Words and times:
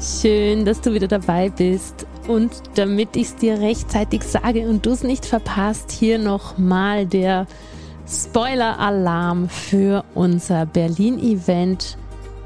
Schön, 0.00 0.64
dass 0.64 0.80
du 0.80 0.94
wieder 0.94 1.08
dabei 1.08 1.50
bist. 1.50 2.06
Und 2.26 2.50
damit 2.76 3.16
ich 3.16 3.28
es 3.28 3.36
dir 3.36 3.60
rechtzeitig 3.60 4.22
sage 4.22 4.66
und 4.66 4.86
du 4.86 4.92
es 4.92 5.02
nicht 5.02 5.26
verpasst, 5.26 5.90
hier 5.90 6.18
nochmal 6.18 7.04
der 7.04 7.46
Spoiler-Alarm 8.08 9.50
für 9.50 10.04
unser 10.14 10.64
Berlin-Event 10.64 11.98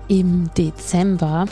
im 0.09 0.51
Dezember. 0.59 1.47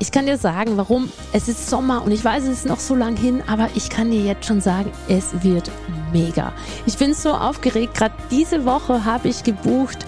Ich 0.00 0.10
kann 0.10 0.26
dir 0.26 0.36
sagen, 0.36 0.76
warum. 0.76 1.10
Es 1.32 1.46
ist 1.46 1.70
Sommer 1.70 2.02
und 2.04 2.10
ich 2.10 2.24
weiß, 2.24 2.42
es 2.42 2.50
ist 2.50 2.66
noch 2.66 2.80
so 2.80 2.96
lang 2.96 3.16
hin, 3.16 3.40
aber 3.46 3.68
ich 3.76 3.88
kann 3.88 4.10
dir 4.10 4.22
jetzt 4.22 4.46
schon 4.46 4.60
sagen, 4.60 4.90
es 5.08 5.44
wird 5.44 5.70
mega. 6.12 6.52
Ich 6.86 6.98
bin 6.98 7.14
so 7.14 7.32
aufgeregt. 7.32 7.94
Gerade 7.94 8.14
diese 8.32 8.64
Woche 8.64 9.04
habe 9.04 9.28
ich 9.28 9.44
gebucht 9.44 10.06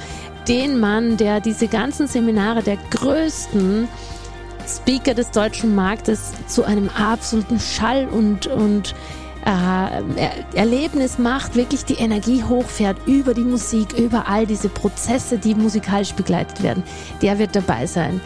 den 0.48 0.80
Mann, 0.80 1.16
der 1.16 1.41
diese 1.41 1.68
ganzen 1.68 2.09
Seminare 2.09 2.62
der 2.62 2.79
größten 2.91 3.86
Speaker 4.69 5.14
des 5.14 5.30
deutschen 5.30 5.75
Marktes 5.75 6.32
zu 6.46 6.64
einem 6.64 6.88
absoluten 6.91 7.59
Schall 7.59 8.06
und, 8.09 8.47
und 8.47 8.95
äh, 9.47 10.56
Erlebnis 10.56 11.19
macht, 11.19 11.56
wirklich 11.56 11.84
die 11.84 11.95
Energie 11.95 12.45
hochfährt 12.45 12.97
über 13.06 13.34
die 13.34 13.45
Musik, 13.45 13.92
über 13.98 14.28
all 14.28 14.47
diese 14.47 14.69
Prozesse, 14.69 15.39
die 15.39 15.55
musikalisch 15.55 16.12
begleitet 16.12 16.62
werden. 16.62 16.83
Der 17.23 17.39
wird 17.39 17.56
dabei 17.56 17.87
sein. 17.87 18.20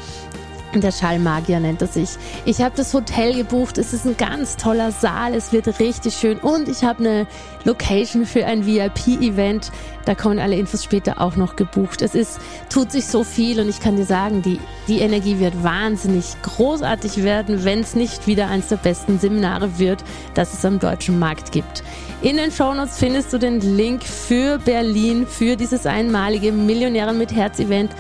Der 0.75 0.91
Schallmagier 0.91 1.61
nennt 1.61 1.83
er 1.83 1.89
sich. 1.89 2.11
Ich 2.47 2.63
habe 2.63 2.75
das 2.77 2.95
Hotel 2.95 3.35
gebucht. 3.35 3.77
Es 3.77 3.93
ist 3.93 4.07
ein 4.07 4.17
ganz 4.17 4.57
toller 4.57 4.91
Saal. 4.91 5.35
Es 5.35 5.53
wird 5.53 5.81
richtig 5.81 6.15
schön. 6.15 6.39
Und 6.39 6.69
ich 6.69 6.83
habe 6.83 7.01
eine 7.01 7.27
Location 7.65 8.25
für 8.25 8.47
ein 8.47 8.67
VIP-Event. 8.67 9.71
Da 10.05 10.15
kommen 10.15 10.39
alle 10.39 10.57
Infos 10.57 10.83
später 10.83 11.21
auch 11.21 11.37
noch 11.37 11.57
gebucht. 11.57 12.03
Es 12.03 12.15
ist, 12.15 12.41
tut 12.71 12.91
sich 12.91 13.07
so 13.07 13.23
viel 13.23 13.61
und 13.61 13.69
ich 13.69 13.81
kann 13.81 13.97
dir 13.97 14.07
sagen, 14.07 14.43
die, 14.43 14.59
die 14.89 15.01
Energie 15.01 15.39
wird 15.39 15.63
wahnsinnig 15.63 16.25
großartig 16.43 17.23
werden, 17.23 17.65
wenn 17.65 17.81
es 17.81 17.95
nicht 17.95 18.27
wieder 18.27 18.49
eines 18.49 18.69
der 18.69 18.77
besten 18.77 19.19
Seminare 19.19 19.79
wird, 19.79 20.03
das 20.35 20.55
es 20.55 20.65
am 20.65 20.79
deutschen 20.79 21.19
Markt 21.19 21.53
gibt. 21.53 21.85
In 22.23 22.37
den 22.37 22.53
Shownotes 22.53 22.99
findest 22.99 23.33
du 23.33 23.39
den 23.39 23.61
Link 23.61 24.05
für 24.05 24.59
Berlin, 24.59 25.27
für 25.27 25.57
dieses 25.57 25.87
einmalige 25.87 26.53
Millionären 26.53 27.19
mit 27.19 27.33
Herz 27.33 27.59
Event. 27.59 27.91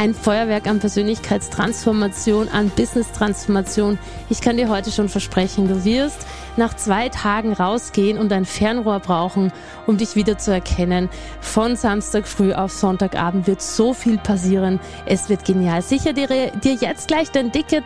Ein 0.00 0.14
Feuerwerk 0.14 0.66
an 0.66 0.78
Persönlichkeitstransformation, 0.78 2.48
an 2.48 2.70
Business-Transformation. 2.70 3.98
Ich 4.30 4.40
kann 4.40 4.56
dir 4.56 4.70
heute 4.70 4.90
schon 4.90 5.10
versprechen, 5.10 5.68
du 5.68 5.84
wirst 5.84 6.26
nach 6.56 6.74
zwei 6.74 7.10
Tagen 7.10 7.52
rausgehen 7.52 8.16
und 8.16 8.32
ein 8.32 8.46
Fernrohr 8.46 9.00
brauchen, 9.00 9.52
um 9.86 9.98
dich 9.98 10.16
wieder 10.16 10.38
zu 10.38 10.52
erkennen. 10.52 11.10
Von 11.42 11.76
Samstag 11.76 12.26
früh 12.26 12.54
auf 12.54 12.72
Sonntagabend 12.72 13.46
wird 13.46 13.60
so 13.60 13.92
viel 13.92 14.16
passieren. 14.16 14.80
Es 15.04 15.28
wird 15.28 15.44
genial. 15.44 15.82
Sicher 15.82 16.14
dir, 16.14 16.28
dir 16.28 16.74
jetzt 16.80 17.08
gleich 17.08 17.30
dein 17.30 17.52
Ticket 17.52 17.84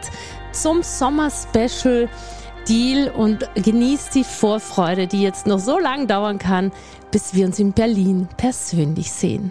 zum 0.52 0.84
Sommer-Special. 0.84 2.08
Deal 2.68 3.10
und 3.10 3.48
genießt 3.56 4.14
die 4.14 4.22
Vorfreude, 4.22 5.08
die 5.08 5.20
jetzt 5.20 5.48
noch 5.48 5.58
so 5.58 5.80
lange 5.80 6.06
dauern 6.06 6.38
kann, 6.38 6.70
bis 7.10 7.34
wir 7.34 7.44
uns 7.44 7.58
in 7.58 7.72
Berlin 7.72 8.28
persönlich 8.36 9.10
sehen. 9.10 9.50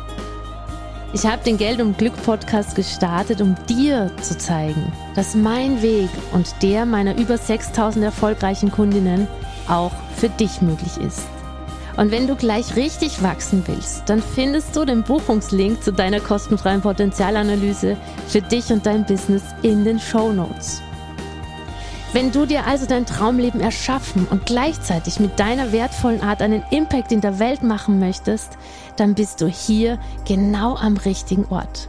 Ich 1.13 1.25
habe 1.25 1.43
den 1.43 1.57
Geld 1.57 1.81
und 1.81 1.97
Glück 1.97 2.13
Podcast 2.23 2.75
gestartet, 2.75 3.41
um 3.41 3.55
dir 3.67 4.09
zu 4.21 4.37
zeigen, 4.37 4.93
dass 5.13 5.35
mein 5.35 5.81
Weg 5.81 6.09
und 6.31 6.55
der 6.61 6.85
meiner 6.85 7.17
über 7.17 7.37
6000 7.37 8.05
erfolgreichen 8.05 8.71
Kundinnen 8.71 9.27
auch 9.67 9.91
für 10.15 10.29
dich 10.29 10.61
möglich 10.61 10.97
ist. 11.05 11.23
Und 11.97 12.11
wenn 12.11 12.27
du 12.27 12.35
gleich 12.37 12.77
richtig 12.77 13.21
wachsen 13.21 13.61
willst, 13.67 14.03
dann 14.07 14.21
findest 14.21 14.73
du 14.73 14.85
den 14.85 15.03
Buchungslink 15.03 15.83
zu 15.83 15.91
deiner 15.91 16.21
kostenfreien 16.21 16.81
Potenzialanalyse 16.81 17.97
für 18.27 18.41
dich 18.41 18.71
und 18.71 18.85
dein 18.85 19.05
Business 19.05 19.43
in 19.63 19.83
den 19.83 19.99
Show 19.99 20.31
Notes. 20.31 20.81
Wenn 22.13 22.33
du 22.33 22.45
dir 22.45 22.67
also 22.67 22.85
dein 22.85 23.05
Traumleben 23.05 23.61
erschaffen 23.61 24.27
und 24.29 24.45
gleichzeitig 24.45 25.21
mit 25.21 25.39
deiner 25.39 25.71
wertvollen 25.71 26.21
Art 26.21 26.41
einen 26.41 26.61
Impact 26.69 27.13
in 27.13 27.21
der 27.21 27.39
Welt 27.39 27.63
machen 27.63 27.99
möchtest, 27.99 28.57
dann 28.97 29.15
bist 29.15 29.39
du 29.39 29.47
hier 29.47 29.97
genau 30.27 30.75
am 30.75 30.97
richtigen 30.97 31.45
Ort. 31.45 31.87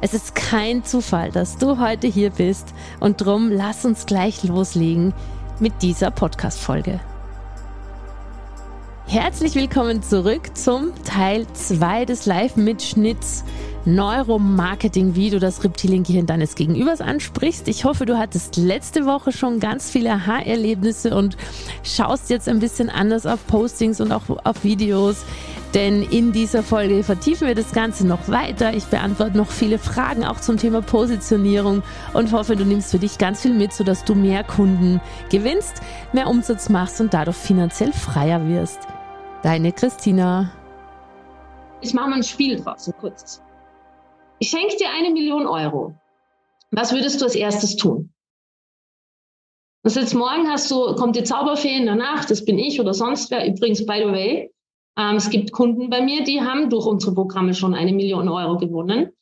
Es 0.00 0.14
ist 0.14 0.36
kein 0.36 0.84
Zufall, 0.84 1.32
dass 1.32 1.58
du 1.58 1.80
heute 1.80 2.06
hier 2.06 2.30
bist 2.30 2.68
und 3.00 3.20
drum 3.20 3.50
lass 3.50 3.84
uns 3.84 4.06
gleich 4.06 4.44
loslegen 4.44 5.14
mit 5.58 5.82
dieser 5.82 6.12
Podcast-Folge. 6.12 7.00
Herzlich 9.08 9.56
willkommen 9.56 10.04
zurück 10.04 10.56
zum 10.56 10.92
Teil 11.02 11.44
2 11.52 12.04
des 12.04 12.24
Live-Mitschnitts 12.26 13.42
Neuromarketing, 13.84 15.14
wie 15.14 15.30
du 15.30 15.38
das 15.38 15.64
Reptiliengehirn 15.64 16.26
deines 16.26 16.54
Gegenübers 16.54 17.00
ansprichst. 17.00 17.66
Ich 17.68 17.84
hoffe, 17.84 18.04
du 18.04 18.18
hattest 18.18 18.56
letzte 18.56 19.06
Woche 19.06 19.32
schon 19.32 19.58
ganz 19.58 19.90
viele 19.90 20.12
Aha-Erlebnisse 20.12 21.16
und 21.16 21.36
schaust 21.82 22.30
jetzt 22.30 22.48
ein 22.48 22.58
bisschen 22.58 22.90
anders 22.90 23.26
auf 23.26 23.46
Postings 23.46 24.00
und 24.00 24.12
auch 24.12 24.22
auf 24.44 24.64
Videos. 24.64 25.24
Denn 25.74 26.02
in 26.02 26.32
dieser 26.32 26.62
Folge 26.62 27.02
vertiefen 27.04 27.46
wir 27.46 27.54
das 27.54 27.72
Ganze 27.72 28.06
noch 28.06 28.28
weiter. 28.28 28.74
Ich 28.74 28.84
beantworte 28.86 29.36
noch 29.36 29.50
viele 29.50 29.78
Fragen 29.78 30.24
auch 30.24 30.40
zum 30.40 30.56
Thema 30.56 30.82
Positionierung 30.82 31.82
und 32.12 32.32
hoffe, 32.32 32.56
du 32.56 32.64
nimmst 32.64 32.90
für 32.90 32.98
dich 32.98 33.18
ganz 33.18 33.42
viel 33.42 33.54
mit, 33.54 33.72
sodass 33.72 34.04
du 34.04 34.14
mehr 34.14 34.42
Kunden 34.42 35.00
gewinnst, 35.30 35.74
mehr 36.12 36.26
Umsatz 36.26 36.68
machst 36.68 37.00
und 37.00 37.14
dadurch 37.14 37.36
finanziell 37.36 37.92
freier 37.92 38.48
wirst. 38.48 38.80
Deine 39.42 39.72
Christina. 39.72 40.50
Ich 41.80 41.94
mache 41.94 42.10
mal 42.10 42.16
ein 42.16 42.24
Spiel 42.24 42.60
draus, 42.60 42.84
so 42.84 42.92
kurz. 42.92 43.40
Ich 44.42 44.48
schenke 44.48 44.76
dir 44.76 44.90
eine 44.90 45.10
Million 45.10 45.46
Euro. 45.46 45.94
Was 46.70 46.92
würdest 46.92 47.20
du 47.20 47.26
als 47.26 47.34
erstes 47.34 47.76
tun? 47.76 48.14
Das 49.82 49.96
jetzt 49.96 50.14
morgen 50.14 50.48
hast 50.48 50.70
du, 50.70 50.94
kommt 50.94 51.14
die 51.14 51.24
Zauberfee 51.24 51.76
in 51.76 51.84
der 51.84 51.94
Nacht, 51.94 52.30
das 52.30 52.44
bin 52.44 52.58
ich 52.58 52.80
oder 52.80 52.94
sonst 52.94 53.30
wer. 53.30 53.46
Übrigens, 53.46 53.84
by 53.84 53.98
the 53.98 54.10
way, 54.10 54.54
ähm, 54.98 55.16
es 55.16 55.28
gibt 55.28 55.52
Kunden 55.52 55.90
bei 55.90 56.00
mir, 56.00 56.24
die 56.24 56.40
haben 56.40 56.70
durch 56.70 56.86
unsere 56.86 57.14
Programme 57.14 57.52
schon 57.52 57.74
eine 57.74 57.92
Million 57.92 58.28
Euro 58.28 58.56
gewonnen. 58.56 59.12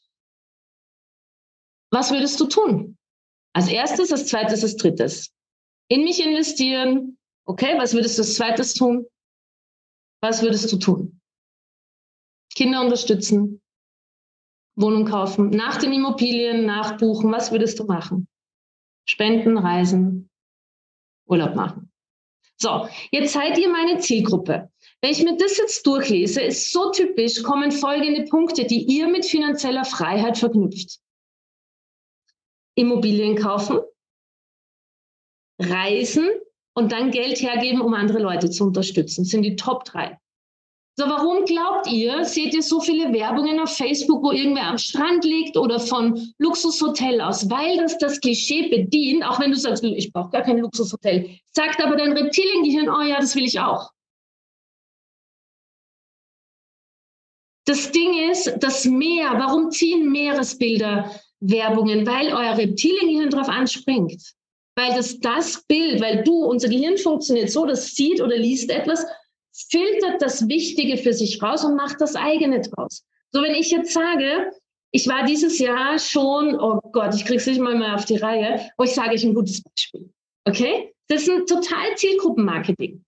Was 1.90 2.12
würdest 2.12 2.38
du 2.38 2.46
tun? 2.46 2.96
Als 3.54 3.68
erstes, 3.68 4.12
als 4.12 4.26
zweites, 4.26 4.62
als 4.62 4.76
drittes. 4.76 5.32
In 5.88 6.04
mich 6.04 6.24
investieren. 6.24 7.18
Okay, 7.44 7.76
was 7.76 7.92
würdest 7.92 8.18
du 8.18 8.22
als 8.22 8.34
zweites 8.34 8.74
tun? 8.74 9.06
Was 10.20 10.42
würdest 10.42 10.70
du 10.72 10.76
tun? 10.76 11.20
Kinder 12.54 12.82
unterstützen, 12.82 13.60
Wohnung 14.80 15.04
kaufen, 15.04 15.50
nach 15.50 15.76
den 15.76 15.92
Immobilien 15.92 16.64
nachbuchen, 16.64 17.32
was 17.32 17.50
würdest 17.50 17.78
du 17.78 17.84
machen? 17.84 18.28
Spenden, 19.06 19.58
reisen, 19.58 20.30
Urlaub 21.26 21.54
machen. 21.56 21.90
So, 22.60 22.88
jetzt 23.10 23.32
seid 23.32 23.58
ihr 23.58 23.68
meine 23.68 23.98
Zielgruppe. 23.98 24.70
Wenn 25.00 25.10
ich 25.10 25.22
mir 25.22 25.36
das 25.36 25.58
jetzt 25.58 25.86
durchlese, 25.86 26.42
ist 26.42 26.72
so 26.72 26.90
typisch, 26.90 27.42
kommen 27.42 27.70
folgende 27.70 28.24
Punkte, 28.24 28.64
die 28.64 28.84
ihr 28.84 29.08
mit 29.08 29.24
finanzieller 29.24 29.84
Freiheit 29.84 30.38
verknüpft. 30.38 30.98
Immobilien 32.74 33.36
kaufen, 33.36 33.80
Reisen 35.60 36.28
und 36.74 36.92
dann 36.92 37.10
Geld 37.10 37.40
hergeben, 37.40 37.80
um 37.80 37.94
andere 37.94 38.20
Leute 38.20 38.50
zu 38.50 38.64
unterstützen. 38.64 39.22
Das 39.22 39.30
sind 39.30 39.42
die 39.42 39.56
Top 39.56 39.84
drei. 39.84 40.18
So, 40.98 41.08
warum 41.08 41.44
glaubt 41.44 41.86
ihr, 41.86 42.24
seht 42.24 42.52
ihr 42.54 42.62
so 42.62 42.80
viele 42.80 43.12
Werbungen 43.12 43.60
auf 43.60 43.76
Facebook, 43.76 44.20
wo 44.20 44.32
irgendwer 44.32 44.64
am 44.64 44.78
Strand 44.78 45.24
liegt 45.24 45.56
oder 45.56 45.78
von 45.78 46.34
Luxushotel 46.38 47.20
aus? 47.20 47.48
Weil 47.48 47.76
das 47.76 47.98
das 47.98 48.18
Klischee 48.20 48.68
bedient, 48.68 49.22
auch 49.22 49.38
wenn 49.38 49.52
du 49.52 49.56
sagst, 49.56 49.84
hm, 49.84 49.94
ich 49.94 50.12
brauche 50.12 50.30
gar 50.30 50.42
kein 50.42 50.58
Luxushotel, 50.58 51.38
sagt 51.52 51.80
aber 51.80 51.94
dein 51.94 52.14
Reptiliengehirn, 52.14 52.88
oh 52.88 53.02
ja, 53.02 53.20
das 53.20 53.36
will 53.36 53.44
ich 53.44 53.60
auch. 53.60 53.92
Das 57.64 57.92
Ding 57.92 58.30
ist, 58.32 58.56
das 58.58 58.84
Meer, 58.84 59.34
warum 59.38 59.70
ziehen 59.70 60.10
Meeresbilder 60.10 61.12
Werbungen? 61.38 62.08
Weil 62.08 62.32
euer 62.32 62.58
Reptiliengehirn 62.58 63.30
darauf 63.30 63.48
anspringt. 63.48 64.34
Weil 64.74 64.96
das 64.96 65.20
das 65.20 65.62
Bild, 65.68 66.00
weil 66.00 66.24
du, 66.24 66.44
unser 66.44 66.68
Gehirn 66.68 66.98
funktioniert 66.98 67.52
so, 67.52 67.66
das 67.66 67.94
sieht 67.94 68.20
oder 68.20 68.36
liest 68.36 68.70
etwas 68.70 69.06
filtert 69.52 70.20
das 70.20 70.48
Wichtige 70.48 70.96
für 70.96 71.12
sich 71.12 71.42
raus 71.42 71.64
und 71.64 71.76
macht 71.76 72.00
das 72.00 72.16
eigene 72.16 72.60
draus. 72.60 73.04
So, 73.32 73.42
wenn 73.42 73.54
ich 73.54 73.70
jetzt 73.70 73.92
sage, 73.92 74.52
ich 74.90 75.06
war 75.06 75.24
dieses 75.24 75.58
Jahr 75.58 75.98
schon, 75.98 76.58
oh 76.58 76.80
Gott, 76.92 77.14
ich 77.14 77.24
krieg's 77.24 77.46
nicht 77.46 77.60
mal 77.60 77.76
mehr 77.76 77.94
auf 77.94 78.04
die 78.04 78.16
Reihe, 78.16 78.70
wo 78.78 78.84
ich 78.84 78.94
sage, 78.94 79.14
ich 79.14 79.24
ein 79.24 79.34
gutes 79.34 79.62
Beispiel. 79.62 80.10
Okay? 80.46 80.94
Das 81.08 81.22
ist 81.22 81.30
ein 81.30 81.46
total 81.46 81.96
Zielgruppenmarketing. 81.96 83.04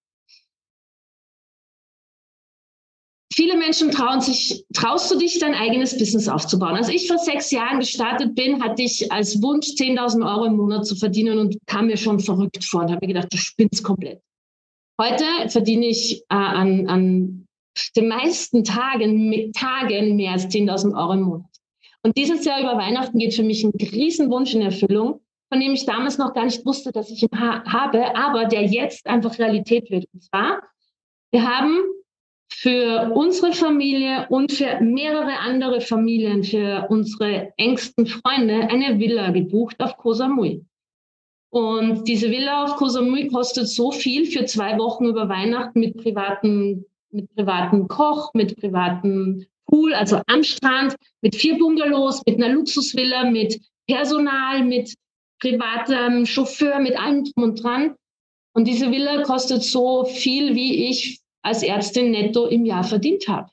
Viele 3.33 3.57
Menschen 3.57 3.91
trauen 3.91 4.21
sich, 4.21 4.67
traust 4.75 5.11
du 5.11 5.17
dich, 5.17 5.39
dein 5.39 5.55
eigenes 5.55 5.97
Business 5.97 6.29
aufzubauen? 6.29 6.77
Als 6.77 6.89
ich 6.89 7.07
vor 7.07 7.17
sechs 7.17 7.51
Jahren 7.51 7.79
gestartet 7.79 8.35
bin, 8.35 8.63
hatte 8.63 8.83
ich 8.83 9.11
als 9.13 9.41
Wunsch, 9.41 9.69
10.000 9.69 10.29
Euro 10.29 10.47
im 10.47 10.57
Monat 10.57 10.85
zu 10.85 10.97
verdienen 10.97 11.39
und 11.39 11.57
kam 11.67 11.87
mir 11.87 11.97
schon 11.97 12.19
verrückt 12.19 12.65
vor 12.65 12.83
und 12.83 12.91
habe 12.91 13.07
gedacht, 13.07 13.29
du 13.33 13.39
spinnst 13.39 13.85
komplett. 13.85 14.21
Heute 15.01 15.25
verdiene 15.49 15.87
ich 15.87 16.21
äh, 16.29 16.35
an, 16.35 16.87
an 16.87 17.49
den 17.97 18.09
meisten 18.09 18.65
Tagen, 18.65 19.51
Tagen 19.55 20.17
mehr 20.17 20.33
als 20.33 20.49
10.000 20.49 20.95
Euro 20.95 21.13
im 21.15 21.23
Monat. 21.23 21.51
Und 22.03 22.19
dieses 22.19 22.45
Jahr 22.45 22.61
über 22.61 22.77
Weihnachten 22.77 23.19
geht 23.19 23.33
für 23.33 23.43
mich 23.43 23.65
ein 23.65 23.73
Riesenwunsch 23.81 24.53
in 24.55 24.61
Erfüllung, 24.61 25.23
von 25.49 25.59
dem 25.59 25.73
ich 25.73 25.87
damals 25.87 26.19
noch 26.19 26.35
gar 26.35 26.45
nicht 26.45 26.67
wusste, 26.67 26.93
dass 26.93 27.11
ich 27.11 27.23
ihn 27.23 27.41
ha 27.41 27.65
habe, 27.65 28.15
aber 28.15 28.45
der 28.45 28.67
jetzt 28.67 29.07
einfach 29.07 29.39
Realität 29.39 29.91
wird. 29.91 30.05
Und 30.13 30.23
zwar, 30.23 30.61
wir 31.33 31.49
haben 31.49 31.79
für 32.53 33.11
unsere 33.15 33.55
Familie 33.55 34.27
und 34.29 34.53
für 34.53 34.83
mehrere 34.83 35.39
andere 35.39 35.81
Familien, 35.81 36.45
für 36.45 36.89
unsere 36.91 37.55
engsten 37.57 38.07
Freunde 38.07 38.69
eine 38.69 38.99
Villa 38.99 39.31
gebucht 39.31 39.77
auf 39.81 39.97
Koh 39.97 40.13
Samui. 40.13 40.63
Und 41.51 42.05
diese 42.07 42.31
Villa 42.31 42.65
auf 42.65 42.77
Koh 42.77 42.89
Samui 42.89 43.27
kostet 43.29 43.69
so 43.69 43.91
viel 43.91 44.27
für 44.27 44.45
zwei 44.45 44.79
Wochen 44.79 45.07
über 45.07 45.29
Weihnachten 45.29 45.81
mit 45.81 45.97
privaten, 45.97 46.85
mit 47.11 47.33
privaten 47.35 47.89
Koch, 47.89 48.33
mit 48.35 48.57
privaten 48.57 49.47
Pool, 49.67 49.93
also 49.95 50.21
am 50.27 50.45
Strand, 50.45 50.95
mit 51.23 51.35
vier 51.35 51.59
Bungalows, 51.59 52.23
mit 52.27 52.37
einer 52.37 52.55
Luxusvilla, 52.55 53.25
mit 53.31 53.61
Personal, 53.89 54.65
mit 54.65 54.95
privatem 55.41 56.27
Chauffeur, 56.27 56.79
mit 56.79 56.99
allem 56.99 57.25
drum 57.25 57.45
und 57.45 57.63
dran. 57.63 57.95
Und 58.53 58.67
diese 58.67 58.91
Villa 58.91 59.23
kostet 59.23 59.63
so 59.63 60.05
viel, 60.05 60.55
wie 60.55 60.89
ich 60.89 61.21
als 61.43 61.63
Ärztin 61.63 62.11
netto 62.11 62.47
im 62.47 62.65
Jahr 62.65 62.85
verdient 62.85 63.27
habe. 63.27 63.51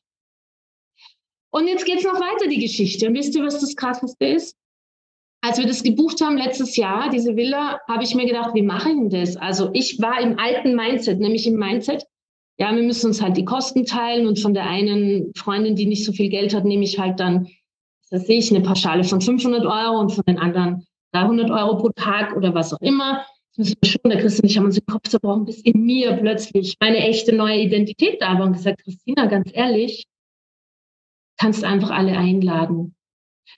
Und 1.52 1.68
jetzt 1.68 1.86
geht's 1.86 2.04
noch 2.04 2.20
weiter, 2.20 2.48
die 2.48 2.60
Geschichte. 2.60 3.08
Und 3.08 3.16
wisst 3.16 3.36
ihr, 3.36 3.44
was 3.44 3.60
das 3.60 3.76
Krasseste 3.76 4.26
ist? 4.26 4.57
Als 5.42 5.60
wir 5.60 5.68
das 5.68 5.84
gebucht 5.84 6.20
haben 6.22 6.38
letztes 6.38 6.76
Jahr, 6.76 7.10
diese 7.10 7.36
Villa, 7.36 7.80
habe 7.88 8.04
ich 8.04 8.16
mir 8.16 8.26
gedacht, 8.26 8.52
wie 8.54 8.64
mache 8.64 8.90
ich 8.90 8.96
denn 8.96 9.10
das? 9.10 9.38
Also 9.38 9.70
ich 9.74 10.02
war 10.02 10.20
im 10.20 10.40
alten 10.40 10.76
Mindset, 10.76 11.20
nämlich 11.20 11.46
im 11.48 11.56
Mindset, 11.56 12.06
ja, 12.60 12.76
wir 12.76 12.84
müssen 12.84 13.08
uns 13.08 13.22
halt 13.22 13.38
die 13.38 13.46
Kosten 13.46 13.86
teilen 13.86 14.26
und 14.26 14.40
von 14.40 14.54
der 14.54 14.68
einen 14.68 15.32
Freundin, 15.36 15.76
die 15.76 15.86
nicht 15.86 16.06
so 16.06 16.12
viel 16.12 16.30
Geld 16.30 16.56
hat, 16.56 16.66
nehme 16.66 16.84
ich 16.84 16.98
halt 16.98 17.20
dann, 17.20 17.48
das 18.10 18.26
sehe 18.26 18.40
ich, 18.40 18.50
eine 18.50 18.62
Pauschale 18.64 19.04
von 19.04 19.22
500 19.22 19.64
Euro 19.66 20.00
und 20.00 20.10
von 20.10 20.24
den 20.28 20.40
anderen 20.40 20.86
300 21.14 21.52
Euro 21.52 21.78
pro 21.78 21.90
Tag 21.90 22.36
oder 22.36 22.54
was 22.56 22.74
auch 22.74 22.82
immer. 22.82 23.26
Das 23.56 23.70
müssen 23.70 23.78
wir 23.82 23.90
schon, 23.90 24.12
der 24.12 24.20
Christian 24.20 24.44
und 24.44 24.50
ich 24.50 24.58
haben 24.58 24.66
uns 24.66 24.76
den 24.76 24.86
Kopf 24.86 25.08
zerbrochen, 25.08 25.46
bis 25.46 25.62
in 25.62 25.86
mir 25.86 26.14
plötzlich 26.14 26.76
meine 26.80 26.98
echte 26.98 27.34
neue 27.34 27.60
Identität 27.60 28.22
da 28.22 28.40
war 28.40 28.48
und 28.48 28.54
gesagt, 28.54 28.84
Christina, 28.84 29.28
ganz 29.28 29.52
ehrlich, 29.54 30.06
kannst 31.40 31.64
einfach 31.64 31.92
alle 31.92 32.18
einladen. 32.18 32.96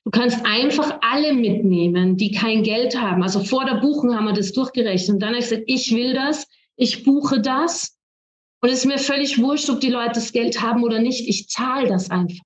Du 0.06 0.12
kannst 0.12 0.46
einfach 0.46 1.00
alle 1.02 1.34
mitnehmen, 1.34 2.18
die 2.18 2.32
kein 2.32 2.64
Geld 2.64 3.00
haben. 3.00 3.22
Also 3.24 3.44
vor 3.44 3.66
der 3.66 3.76
Buchung 3.76 4.16
haben 4.16 4.26
wir 4.26 4.34
das 4.34 4.54
durchgerechnet. 4.54 5.16
Und 5.16 5.20
dann 5.20 5.30
habe 5.30 5.40
ich 5.40 5.50
gesagt, 5.50 5.64
ich 5.68 5.96
will 5.96 6.14
das, 6.14 6.48
ich 6.76 7.04
buche 7.04 7.42
das 7.42 7.98
und 8.62 8.70
es 8.70 8.80
ist 8.80 8.86
mir 8.86 8.98
völlig 8.98 9.42
wurscht, 9.42 9.70
ob 9.70 9.80
die 9.80 9.90
Leute 9.90 10.14
das 10.16 10.32
Geld 10.32 10.62
haben 10.62 10.84
oder 10.84 11.00
nicht. 11.00 11.28
Ich 11.28 11.50
zahle 11.50 11.88
das 11.88 12.10
einfach, 12.10 12.44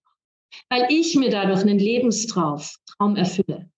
weil 0.69 0.88
ich 0.90 1.16
mir 1.16 1.30
dadurch 1.30 1.62
einen 1.62 1.80
Lebenstraum 1.80 3.16
erfülle. 3.16 3.69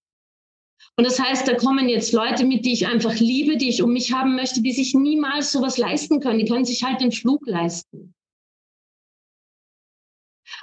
Und 0.97 1.05
das 1.05 1.19
heißt, 1.19 1.47
da 1.47 1.55
kommen 1.55 1.89
jetzt 1.89 2.13
Leute 2.13 2.45
mit, 2.45 2.65
die 2.65 2.73
ich 2.73 2.87
einfach 2.87 3.15
liebe, 3.15 3.57
die 3.57 3.69
ich 3.69 3.81
um 3.81 3.91
mich 3.91 4.13
haben 4.13 4.35
möchte, 4.35 4.61
die 4.61 4.71
sich 4.71 4.93
niemals 4.93 5.51
sowas 5.51 5.77
leisten 5.77 6.21
können. 6.21 6.39
Die 6.39 6.45
können 6.45 6.63
sich 6.63 6.83
halt 6.83 7.01
den 7.01 7.11
Flug 7.11 7.45
leisten. 7.47 8.13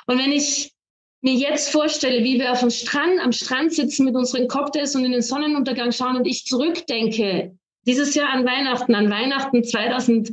Und 0.06 0.18
wenn 0.18 0.32
ich 0.32 0.71
mir 1.22 1.34
jetzt 1.34 1.70
vorstelle, 1.70 2.24
wie 2.24 2.38
wir 2.38 2.52
auf 2.52 2.60
dem 2.60 2.70
Strand, 2.70 3.20
am 3.20 3.32
Strand 3.32 3.72
sitzen 3.72 4.04
mit 4.04 4.14
unseren 4.14 4.48
Cocktails 4.48 4.94
und 4.94 5.04
in 5.04 5.12
den 5.12 5.22
Sonnenuntergang 5.22 5.92
schauen 5.92 6.16
und 6.16 6.26
ich 6.26 6.44
zurückdenke, 6.44 7.56
dieses 7.86 8.14
Jahr 8.14 8.30
an 8.30 8.44
Weihnachten, 8.44 8.94
an 8.94 9.08
Weihnachten 9.08 9.64
2000, 9.64 10.32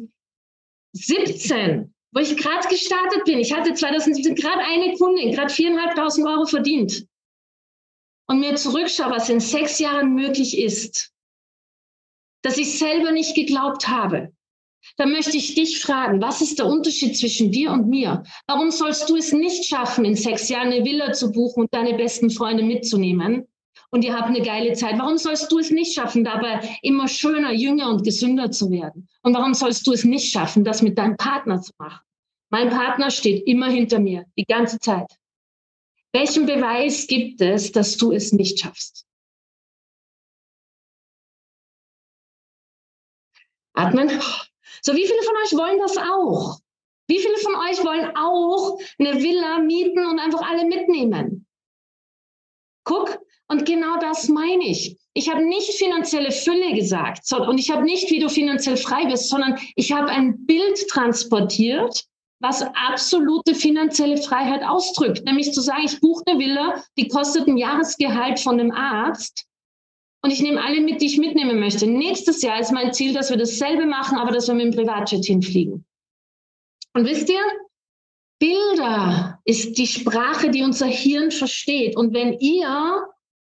17, 0.93 1.93
wo 2.11 2.19
ich 2.19 2.35
gerade 2.37 2.67
gestartet 2.67 3.23
bin. 3.25 3.39
Ich 3.39 3.53
hatte 3.53 3.73
2017 3.73 4.35
gerade 4.35 4.61
eine 4.61 4.95
Kundin, 4.95 5.31
gerade 5.31 5.53
viereinhalbtausend 5.53 6.27
Euro 6.27 6.45
verdient. 6.45 7.05
Und 8.27 8.39
mir 8.39 8.55
zurückschaue, 8.55 9.11
was 9.11 9.29
in 9.29 9.39
sechs 9.39 9.79
Jahren 9.79 10.13
möglich 10.13 10.57
ist, 10.57 11.11
dass 12.43 12.57
ich 12.57 12.77
selber 12.77 13.11
nicht 13.11 13.35
geglaubt 13.35 13.87
habe. 13.87 14.33
Da 14.97 15.05
möchte 15.05 15.37
ich 15.37 15.55
dich 15.55 15.81
fragen, 15.81 16.21
was 16.21 16.41
ist 16.41 16.59
der 16.59 16.65
Unterschied 16.65 17.17
zwischen 17.17 17.51
dir 17.51 17.71
und 17.71 17.87
mir? 17.87 18.23
Warum 18.47 18.71
sollst 18.71 19.09
du 19.09 19.15
es 19.15 19.31
nicht 19.31 19.65
schaffen, 19.65 20.05
in 20.05 20.15
sechs 20.15 20.49
Jahren 20.49 20.71
eine 20.71 20.83
Villa 20.83 21.13
zu 21.13 21.31
buchen 21.31 21.61
und 21.61 21.73
deine 21.73 21.95
besten 21.95 22.29
Freunde 22.29 22.63
mitzunehmen? 22.63 23.47
und 23.91 24.03
ihr 24.03 24.15
habt 24.15 24.27
eine 24.27 24.41
geile 24.41 24.73
Zeit. 24.73 24.97
Warum 24.99 25.17
sollst 25.17 25.51
du 25.51 25.59
es 25.59 25.71
nicht 25.71 25.93
schaffen, 25.93 26.23
dabei 26.23 26.77
immer 26.81 27.07
schöner, 27.07 27.51
jünger 27.51 27.89
und 27.89 28.03
gesünder 28.03 28.51
zu 28.51 28.69
werden? 28.71 29.07
Und 29.23 29.33
warum 29.33 29.53
sollst 29.53 29.85
du 29.87 29.93
es 29.93 30.03
nicht 30.03 30.31
schaffen, 30.31 30.63
das 30.63 30.81
mit 30.81 30.97
deinem 30.97 31.17
Partner 31.17 31.61
zu 31.61 31.71
machen? 31.77 32.01
Mein 32.49 32.69
Partner 32.69 33.11
steht 33.11 33.47
immer 33.47 33.69
hinter 33.69 33.99
mir, 33.99 34.25
die 34.37 34.45
ganze 34.45 34.79
Zeit. 34.79 35.11
Welchen 36.11 36.45
Beweis 36.45 37.05
gibt 37.07 37.41
es, 37.41 37.71
dass 37.71 37.97
du 37.97 38.11
es 38.11 38.31
nicht 38.31 38.59
schaffst? 38.59 39.05
Atmen. 43.73 44.09
So, 44.81 44.93
wie 44.93 45.05
viele 45.05 45.21
von 45.23 45.35
euch 45.43 45.53
wollen 45.57 45.79
das 45.79 45.97
auch? 45.97 46.59
Wie 47.07 47.19
viele 47.19 47.37
von 47.37 47.55
euch 47.55 47.83
wollen 47.83 48.15
auch 48.15 48.79
eine 48.99 49.21
Villa 49.21 49.59
mieten 49.59 50.05
und 50.05 50.19
einfach 50.19 50.47
alle 50.47 50.65
mitnehmen? 50.65 51.47
Guck, 52.83 53.19
und 53.47 53.65
genau 53.65 53.99
das 53.99 54.29
meine 54.29 54.67
ich. 54.67 54.97
Ich 55.13 55.29
habe 55.29 55.43
nicht 55.43 55.73
finanzielle 55.73 56.31
Fülle 56.31 56.73
gesagt 56.75 57.31
und 57.33 57.57
ich 57.57 57.71
habe 57.71 57.83
nicht, 57.83 58.11
wie 58.11 58.19
du 58.19 58.29
finanziell 58.29 58.77
frei 58.77 59.05
bist, 59.05 59.29
sondern 59.29 59.59
ich 59.75 59.91
habe 59.91 60.07
ein 60.07 60.45
Bild 60.45 60.87
transportiert, 60.87 62.05
was 62.39 62.61
absolute 62.61 63.55
finanzielle 63.55 64.17
Freiheit 64.17 64.63
ausdrückt. 64.63 65.25
Nämlich 65.25 65.51
zu 65.51 65.61
sagen, 65.61 65.83
ich 65.85 65.99
buche 65.99 66.23
eine 66.27 66.39
Villa, 66.39 66.83
die 66.97 67.07
kostet 67.07 67.47
ein 67.47 67.57
Jahresgehalt 67.57 68.39
von 68.39 68.59
einem 68.59 68.71
Arzt 68.71 69.45
und 70.21 70.31
ich 70.31 70.41
nehme 70.41 70.61
alle 70.63 70.81
mit, 70.81 71.01
die 71.01 71.05
ich 71.05 71.17
mitnehmen 71.17 71.59
möchte. 71.59 71.87
Nächstes 71.87 72.41
Jahr 72.41 72.59
ist 72.59 72.71
mein 72.71 72.93
Ziel, 72.93 73.13
dass 73.13 73.29
wir 73.29 73.37
dasselbe 73.37 73.85
machen, 73.85 74.17
aber 74.17 74.31
dass 74.31 74.47
wir 74.47 74.55
mit 74.55 74.65
dem 74.65 74.75
Privatjet 74.75 75.25
hinfliegen. 75.25 75.85
Und 76.93 77.05
wisst 77.05 77.29
ihr, 77.29 77.41
Bilder 78.39 79.39
ist 79.45 79.77
die 79.77 79.87
Sprache, 79.87 80.49
die 80.49 80.63
unser 80.63 80.87
Hirn 80.87 81.31
versteht. 81.31 81.95
Und 81.95 82.13
wenn 82.13 82.33
ihr 82.39 83.07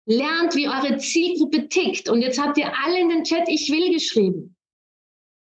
lernt, 0.10 0.56
wie 0.56 0.68
eure 0.68 0.98
Zielgruppe 0.98 1.70
tickt. 1.70 2.10
Und 2.10 2.22
jetzt 2.22 2.42
habt 2.42 2.58
ihr 2.58 2.72
alle 2.84 3.00
in 3.00 3.10
den 3.10 3.24
Chat 3.24 3.48
Ich 3.48 3.70
will 3.70 3.94
geschrieben. 3.94 4.56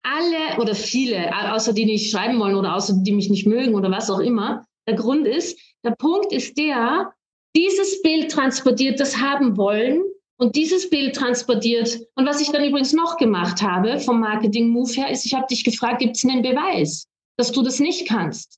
Alle 0.04 0.60
oder 0.62 0.75
viele, 0.75 1.32
außer 1.54 1.74
die 1.74 1.86
nicht 1.86 2.12
schreiben 2.12 2.39
wollen 2.39 2.56
oder 2.56 2.75
außer 2.75 2.96
die 3.01 3.12
mich 3.12 3.30
nicht 3.30 3.48
mögen 3.48 3.75
oder 3.75 3.89
was 3.92 4.10
auch 4.10 4.20
immer. 4.20 4.66
Der 4.88 4.96
Grund 4.96 5.28
ist, 5.28 5.60
der 5.84 5.92
Punkt 5.92 6.32
ist 6.34 6.58
der, 6.58 7.13
dieses 7.56 8.01
Bild 8.01 8.32
transportiert 8.32 9.00
das 9.00 9.18
haben 9.18 9.58
wollen 9.58 10.01
und 10.39 10.55
dieses 10.55 10.89
Bild 10.89 11.15
transportiert. 11.15 12.00
Und 12.15 12.25
was 12.25 12.41
ich 12.41 12.50
dann 12.50 12.63
übrigens 12.63 12.93
noch 12.93 13.17
gemacht 13.17 13.62
habe 13.62 14.00
vom 14.00 14.22
Marketing-Move 14.22 14.91
her, 14.93 15.12
ist, 15.12 15.25
ich 15.25 15.34
habe 15.34 15.48
dich 15.48 15.63
gefragt, 15.63 16.00
gibt 16.00 16.15
es 16.15 16.25
einen 16.25 16.41
Beweis, 16.41 17.08
dass 17.38 17.51
du 17.51 17.62
das 17.62 17.79
nicht 17.79 18.08
kannst? 18.08 18.58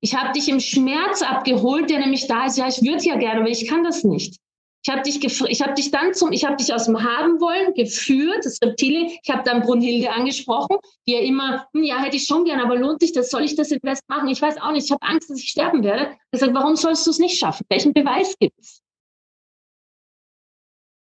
Ich 0.00 0.14
habe 0.14 0.32
dich 0.32 0.48
im 0.48 0.60
Schmerz 0.60 1.22
abgeholt, 1.22 1.90
der 1.90 1.98
nämlich 1.98 2.28
da 2.28 2.46
ist, 2.46 2.58
ja, 2.58 2.68
ich 2.68 2.82
würde 2.82 3.02
ja 3.02 3.16
gerne, 3.16 3.40
aber 3.40 3.48
ich 3.48 3.66
kann 3.66 3.82
das 3.82 4.04
nicht. 4.04 4.36
Ich 4.84 4.92
habe 4.92 5.02
dich, 5.02 5.22
ich 5.24 5.62
hab 5.62 5.74
dich 5.74 5.90
dann 5.90 6.14
zum, 6.14 6.32
ich 6.32 6.44
habe 6.44 6.56
dich 6.56 6.72
aus 6.72 6.84
dem 6.84 7.02
Haben 7.02 7.40
wollen 7.40 7.74
geführt, 7.74 8.44
das 8.44 8.62
Reptilien. 8.62 9.10
Ich 9.22 9.28
habe 9.28 9.42
dann 9.44 9.62
Brunhilde 9.62 10.10
angesprochen, 10.12 10.76
die 11.06 11.12
ja 11.12 11.18
immer, 11.18 11.66
hm, 11.74 11.82
ja, 11.82 11.98
hätte 11.98 12.16
ich 12.16 12.26
schon 12.26 12.44
gern, 12.44 12.60
aber 12.60 12.76
lohnt 12.76 13.00
sich 13.00 13.12
das? 13.12 13.30
Soll 13.30 13.42
ich 13.42 13.56
das 13.56 13.72
Invest 13.72 14.08
machen? 14.08 14.28
Ich 14.28 14.40
weiß 14.40 14.58
auch 14.58 14.70
nicht. 14.70 14.84
Ich 14.84 14.92
habe 14.92 15.02
Angst, 15.02 15.30
dass 15.30 15.40
ich 15.40 15.48
sterben 15.48 15.82
werde. 15.82 16.16
Ich 16.30 16.40
sage, 16.40 16.54
warum 16.54 16.76
sollst 16.76 17.06
du 17.06 17.10
es 17.10 17.18
nicht 17.18 17.38
schaffen? 17.38 17.66
Welchen 17.68 17.92
Beweis 17.92 18.36
gibt's? 18.38 18.82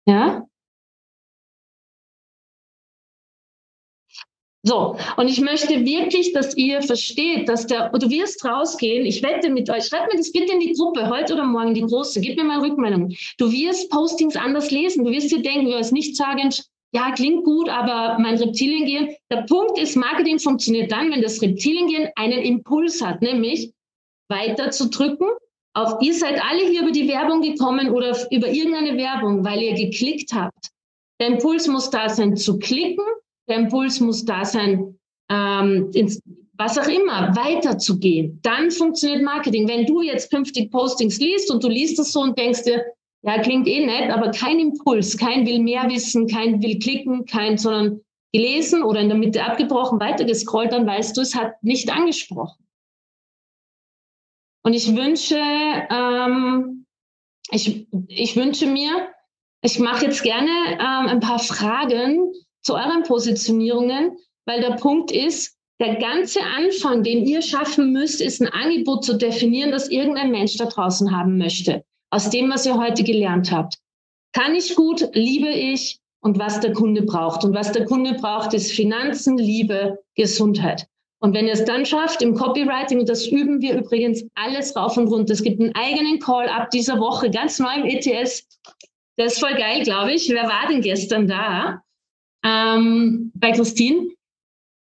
Ja? 0.08 0.42
So, 4.62 4.96
und 5.16 5.28
ich 5.28 5.40
möchte 5.40 5.84
wirklich, 5.84 6.32
dass 6.32 6.56
ihr 6.56 6.82
versteht, 6.82 7.48
dass 7.48 7.66
der, 7.66 7.90
du 7.90 8.10
wirst 8.10 8.44
rausgehen, 8.44 9.06
ich 9.06 9.22
wette 9.22 9.50
mit 9.50 9.70
euch, 9.70 9.84
schreibt 9.84 10.12
mir 10.12 10.18
das 10.18 10.32
bitte 10.32 10.52
in 10.52 10.60
die 10.60 10.72
Gruppe, 10.72 11.08
heute 11.08 11.34
oder 11.34 11.44
morgen, 11.44 11.74
die 11.74 11.82
große, 11.82 12.20
gib 12.20 12.36
mir 12.36 12.44
mal 12.44 12.60
Rückmeldung. 12.60 13.14
Du 13.36 13.52
wirst 13.52 13.90
Postings 13.90 14.34
anders 14.34 14.70
lesen, 14.70 15.04
du 15.04 15.10
wirst 15.10 15.30
dir 15.30 15.42
denken, 15.42 15.66
du 15.66 15.72
wirst 15.72 15.92
nicht 15.92 16.16
sagen, 16.16 16.50
ja, 16.92 17.12
klingt 17.12 17.44
gut, 17.44 17.68
aber 17.68 18.18
mein 18.18 18.36
Reptiliengehen, 18.36 19.14
der 19.30 19.42
Punkt 19.42 19.78
ist, 19.78 19.94
Marketing 19.94 20.38
funktioniert 20.38 20.90
dann, 20.90 21.12
wenn 21.12 21.22
das 21.22 21.40
Reptiliengehen 21.40 22.08
einen 22.16 22.40
Impuls 22.40 23.02
hat, 23.02 23.20
nämlich 23.20 23.72
weiter 24.28 24.70
zu 24.70 24.88
drücken. 24.88 25.28
Auf, 25.78 26.02
ihr 26.02 26.14
seid 26.14 26.42
alle 26.42 26.66
hier 26.68 26.82
über 26.82 26.92
die 26.92 27.08
Werbung 27.08 27.40
gekommen 27.42 27.90
oder 27.90 28.16
über 28.30 28.48
irgendeine 28.48 28.96
Werbung, 28.96 29.44
weil 29.44 29.62
ihr 29.62 29.74
geklickt 29.74 30.32
habt. 30.32 30.70
Der 31.20 31.28
Impuls 31.28 31.66
muss 31.66 31.90
da 31.90 32.08
sein 32.08 32.36
zu 32.36 32.58
klicken 32.58 33.04
der 33.48 33.56
Impuls 33.56 33.98
muss 34.00 34.24
da 34.24 34.44
sein, 34.44 34.98
ähm, 35.30 35.90
ins, 35.94 36.22
was 36.54 36.78
auch 36.78 36.88
immer, 36.88 37.34
weiterzugehen. 37.34 38.38
Dann 38.42 38.70
funktioniert 38.70 39.22
Marketing. 39.22 39.66
Wenn 39.68 39.86
du 39.86 40.02
jetzt 40.02 40.30
künftig 40.30 40.70
Postings 40.70 41.18
liest 41.18 41.50
und 41.50 41.64
du 41.64 41.68
liest 41.68 41.98
das 41.98 42.12
so 42.12 42.20
und 42.20 42.38
denkst 42.38 42.64
dir, 42.64 42.84
ja, 43.22 43.40
klingt 43.40 43.66
eh 43.66 43.84
nett, 43.84 44.10
aber 44.10 44.30
kein 44.30 44.60
Impuls, 44.60 45.16
kein 45.16 45.44
will 45.46 45.60
mehr 45.60 45.88
wissen, 45.88 46.26
kein 46.26 46.62
will 46.62 46.78
klicken, 46.78 47.24
kein, 47.24 47.58
sondern 47.58 48.00
gelesen 48.32 48.82
oder 48.82 49.00
in 49.00 49.08
der 49.08 49.18
Mitte 49.18 49.42
abgebrochen, 49.42 49.98
weitergescrollt, 49.98 50.72
dann 50.72 50.86
weißt 50.86 51.16
du, 51.16 51.22
es 51.22 51.34
hat 51.34 51.54
nicht 51.62 51.90
angesprochen. 51.90 52.62
Und 54.68 54.74
ich 54.74 54.94
wünsche, 54.94 55.38
ähm, 55.38 56.84
ich, 57.50 57.88
ich 58.06 58.36
wünsche 58.36 58.66
mir, 58.66 59.08
ich 59.62 59.78
mache 59.78 60.04
jetzt 60.04 60.22
gerne 60.22 60.50
ähm, 60.72 61.08
ein 61.08 61.20
paar 61.20 61.38
Fragen, 61.38 62.34
zu 62.60 62.74
euren 62.74 63.02
Positionierungen, 63.04 64.18
weil 64.44 64.60
der 64.60 64.72
Punkt 64.72 65.10
ist, 65.10 65.56
der 65.80 65.94
ganze 65.94 66.40
Anfang, 66.42 67.02
den 67.02 67.24
ihr 67.24 67.40
schaffen 67.40 67.94
müsst, 67.94 68.20
ist 68.20 68.42
ein 68.42 68.48
Angebot 68.48 69.06
zu 69.06 69.16
definieren, 69.16 69.70
das 69.70 69.88
irgendein 69.88 70.30
Mensch 70.30 70.58
da 70.58 70.66
draußen 70.66 71.16
haben 71.16 71.38
möchte. 71.38 71.82
Aus 72.10 72.28
dem, 72.28 72.50
was 72.50 72.66
ihr 72.66 72.76
heute 72.76 73.04
gelernt 73.04 73.50
habt. 73.50 73.78
Kann 74.34 74.54
ich 74.54 74.74
gut, 74.74 75.08
liebe 75.14 75.48
ich 75.48 75.98
und 76.20 76.38
was 76.38 76.60
der 76.60 76.74
Kunde 76.74 77.00
braucht. 77.00 77.42
Und 77.42 77.54
was 77.54 77.72
der 77.72 77.86
Kunde 77.86 78.18
braucht, 78.20 78.52
ist 78.52 78.72
Finanzen, 78.72 79.38
Liebe, 79.38 80.00
Gesundheit. 80.14 80.86
Und 81.20 81.34
wenn 81.34 81.46
ihr 81.46 81.54
es 81.54 81.64
dann 81.64 81.84
schafft 81.84 82.22
im 82.22 82.34
Copywriting, 82.34 83.00
und 83.00 83.08
das 83.08 83.26
üben 83.26 83.60
wir 83.60 83.76
übrigens 83.76 84.24
alles 84.34 84.76
rauf 84.76 84.96
und 84.96 85.08
runter. 85.08 85.32
Es 85.32 85.42
gibt 85.42 85.60
einen 85.60 85.74
eigenen 85.74 86.20
Call 86.20 86.48
ab 86.48 86.70
dieser 86.70 87.00
Woche, 87.00 87.30
ganz 87.30 87.58
neu 87.58 87.74
im 87.74 87.86
ETS. 87.86 88.46
Der 89.18 89.26
ist 89.26 89.40
voll 89.40 89.54
geil, 89.54 89.82
glaube 89.82 90.12
ich. 90.12 90.28
Wer 90.28 90.44
war 90.44 90.68
denn 90.68 90.80
gestern 90.80 91.26
da? 91.26 91.82
ähm, 92.44 93.32
bei 93.34 93.52
Christine, 93.52 94.08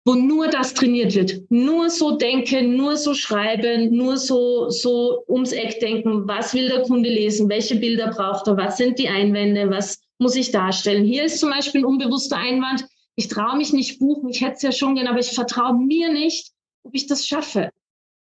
wo 0.06 0.16
nur 0.16 0.48
das 0.48 0.74
trainiert 0.74 1.16
wird. 1.16 1.42
Nur 1.50 1.90
so 1.90 2.18
denken, 2.18 2.76
nur 2.76 2.98
so 2.98 3.14
schreiben, 3.14 3.96
nur 3.96 4.18
so, 4.18 4.70
so 4.70 5.24
ums 5.30 5.54
Eck 5.54 5.80
denken. 5.80 6.28
Was 6.28 6.54
will 6.54 6.68
der 6.68 6.82
Kunde 6.82 7.10
lesen? 7.10 7.50
Welche 7.50 7.76
Bilder 7.76 8.10
braucht 8.10 8.48
er? 8.48 8.58
Was 8.58 8.78
sind 8.78 9.00
die 9.00 9.08
Einwände? 9.08 9.70
Was 9.70 10.02
muss 10.20 10.36
ich 10.36 10.52
darstellen? 10.52 11.06
Hier 11.06 11.24
ist 11.24 11.40
zum 11.40 11.52
Beispiel 11.52 11.82
ein 11.82 11.86
unbewusster 11.86 12.38
Einwand. 12.38 12.86
Ich 13.16 13.28
traue 13.28 13.58
mich 13.58 13.74
nicht 13.74 14.00
buchen. 14.00 14.30
Ich 14.30 14.42
hätte 14.42 14.56
es 14.56 14.62
ja 14.62 14.72
schon 14.72 14.96
gern, 14.96 15.08
aber 15.08 15.20
ich 15.20 15.32
vertraue 15.32 15.78
mir 15.78 16.12
nicht, 16.12 16.52
ob 16.84 16.96
ich 16.96 17.08
das 17.08 17.28
schaffe. 17.28 17.70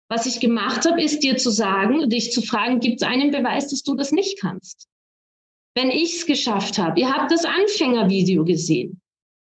Was 0.09 0.25
ich 0.25 0.39
gemacht 0.39 0.85
habe, 0.85 1.01
ist 1.01 1.23
dir 1.23 1.37
zu 1.37 1.51
sagen, 1.51 2.09
dich 2.09 2.31
zu 2.31 2.41
fragen, 2.41 2.79
gibt 2.79 3.01
es 3.01 3.07
einen 3.07 3.31
Beweis, 3.31 3.69
dass 3.69 3.83
du 3.83 3.95
das 3.95 4.11
nicht 4.11 4.39
kannst? 4.39 4.87
Wenn 5.75 5.89
ich 5.89 6.15
es 6.15 6.25
geschafft 6.25 6.77
habe, 6.77 6.99
ihr 6.99 7.13
habt 7.13 7.31
das 7.31 7.45
Anfängervideo 7.45 8.43
gesehen 8.43 9.01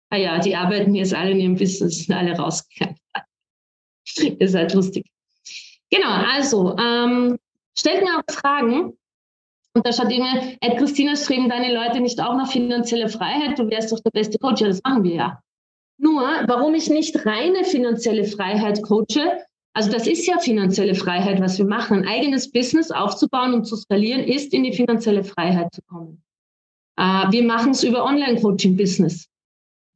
ah 0.10 0.18
ja, 0.18 0.40
die 0.40 0.56
arbeiten 0.56 0.96
jetzt 0.96 1.14
alle 1.14 1.32
in 1.32 1.40
ihrem 1.40 1.56
Business, 1.56 2.06
sind 2.06 2.16
alle 2.16 2.36
rausgegangen. 2.36 2.98
Ihr 4.40 4.50
seid 4.50 4.74
lustig. 4.74 5.06
Genau, 5.92 6.10
also 6.10 6.76
ähm, 6.78 7.38
stellt 7.78 8.04
mir 8.04 8.18
auch 8.18 8.34
Fragen. 8.34 8.94
Und 9.80 9.88
da 9.88 9.94
schaut 9.94 10.12
immer, 10.12 10.42
Ed 10.60 10.78
Christina, 10.78 11.16
streben 11.16 11.48
deine 11.48 11.74
Leute 11.74 12.02
nicht 12.02 12.22
auch 12.22 12.36
nach 12.36 12.52
finanzieller 12.52 13.08
Freiheit? 13.08 13.58
Du 13.58 13.70
wärst 13.70 13.92
doch 13.92 14.00
der 14.02 14.12
beste 14.12 14.38
Coach. 14.38 14.62
Ja, 14.62 14.68
das 14.68 14.82
machen 14.84 15.04
wir 15.04 15.16
ja. 15.16 15.44
Nur, 15.98 16.22
warum 16.48 16.76
ich 16.76 16.90
nicht 16.90 17.26
reine 17.26 17.64
finanzielle 17.64 18.26
Freiheit 18.26 18.82
coache, 18.84 19.40
also 19.74 19.92
das 19.92 20.08
ist 20.08 20.28
ja 20.28 20.40
finanzielle 20.40 20.96
Freiheit, 20.96 21.42
was 21.42 21.58
wir 21.58 21.66
machen. 21.66 22.00
Ein 22.00 22.08
eigenes 22.08 22.52
Business 22.52 22.92
aufzubauen 22.92 23.54
und 23.54 23.66
zu 23.66 23.76
skalieren, 23.76 24.24
ist 24.24 24.54
in 24.54 24.64
die 24.64 24.74
finanzielle 24.74 25.24
Freiheit 25.24 25.74
zu 25.74 25.82
kommen. 25.84 26.22
Äh, 26.98 27.32
wir 27.32 27.44
machen 27.44 27.72
es 27.72 27.84
über 27.84 28.04
Online-Coaching-Business 28.04 29.30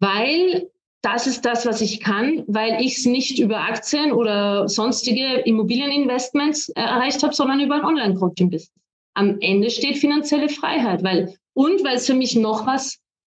weil 0.03 0.69
das 1.01 1.27
ist 1.27 1.45
das, 1.45 1.65
was 1.65 1.81
ich 1.81 1.99
kann, 1.99 2.43
weil 2.47 2.81
ich 2.81 2.97
es 2.97 3.05
nicht 3.05 3.39
über 3.39 3.61
Aktien 3.61 4.11
oder 4.11 4.67
sonstige 4.69 5.41
Immobilieninvestments 5.45 6.69
äh, 6.69 6.81
erreicht 6.81 7.23
habe, 7.23 7.33
sondern 7.33 7.59
über 7.59 7.75
ein 7.75 7.85
Online-Coaching-Business. 7.85 8.71
Am 9.15 9.37
Ende 9.39 9.69
steht 9.69 9.97
finanzielle 9.97 10.49
Freiheit, 10.49 11.03
weil 11.03 11.35
und 11.53 11.83
weil 11.83 11.97
es 11.97 12.07
für 12.07 12.15
mich 12.15 12.35
noch 12.35 12.65
was 12.65 12.99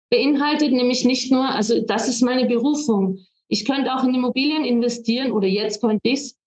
beinhaltet, 0.10 0.72
nämlich 0.72 1.06
nicht 1.06 1.32
nur, 1.32 1.50
also 1.50 1.82
das 1.82 2.08
ist 2.08 2.22
meine 2.22 2.46
Berufung. 2.46 3.18
Ich 3.48 3.66
könnte 3.66 3.94
auch 3.94 4.04
in 4.04 4.14
Immobilien 4.14 4.64
investieren 4.64 5.32
oder 5.32 5.48
jetzt 5.48 5.82
könnte 5.82 6.02
ich 6.04 6.20
es, 6.20 6.38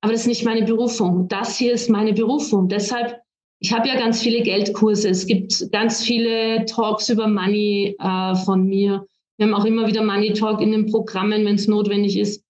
aber 0.00 0.12
das 0.12 0.22
ist 0.22 0.28
nicht 0.28 0.44
meine 0.44 0.64
Berufung. 0.64 1.28
Das 1.28 1.58
hier 1.58 1.72
ist 1.72 1.90
meine 1.90 2.12
Berufung. 2.12 2.68
Deshalb, 2.68 3.20
ich 3.60 3.72
habe 3.72 3.88
ja 3.88 3.96
ganz 3.96 4.22
viele 4.22 4.42
Geldkurse. 4.42 5.10
Es 5.10 5.26
gibt 5.26 5.70
ganz 5.72 6.02
viele 6.02 6.64
Talks 6.64 7.08
über 7.08 7.26
Money 7.26 7.96
äh, 7.98 8.34
von 8.36 8.64
mir. 8.64 9.06
Wir 9.36 9.46
haben 9.46 9.54
auch 9.54 9.64
immer 9.64 9.86
wieder 9.86 10.04
Money 10.04 10.32
Talk 10.32 10.60
in 10.60 10.72
den 10.72 10.86
Programmen, 10.86 11.44
wenn 11.44 11.56
es 11.56 11.66
notwendig 11.66 12.18
ist. 12.18 12.44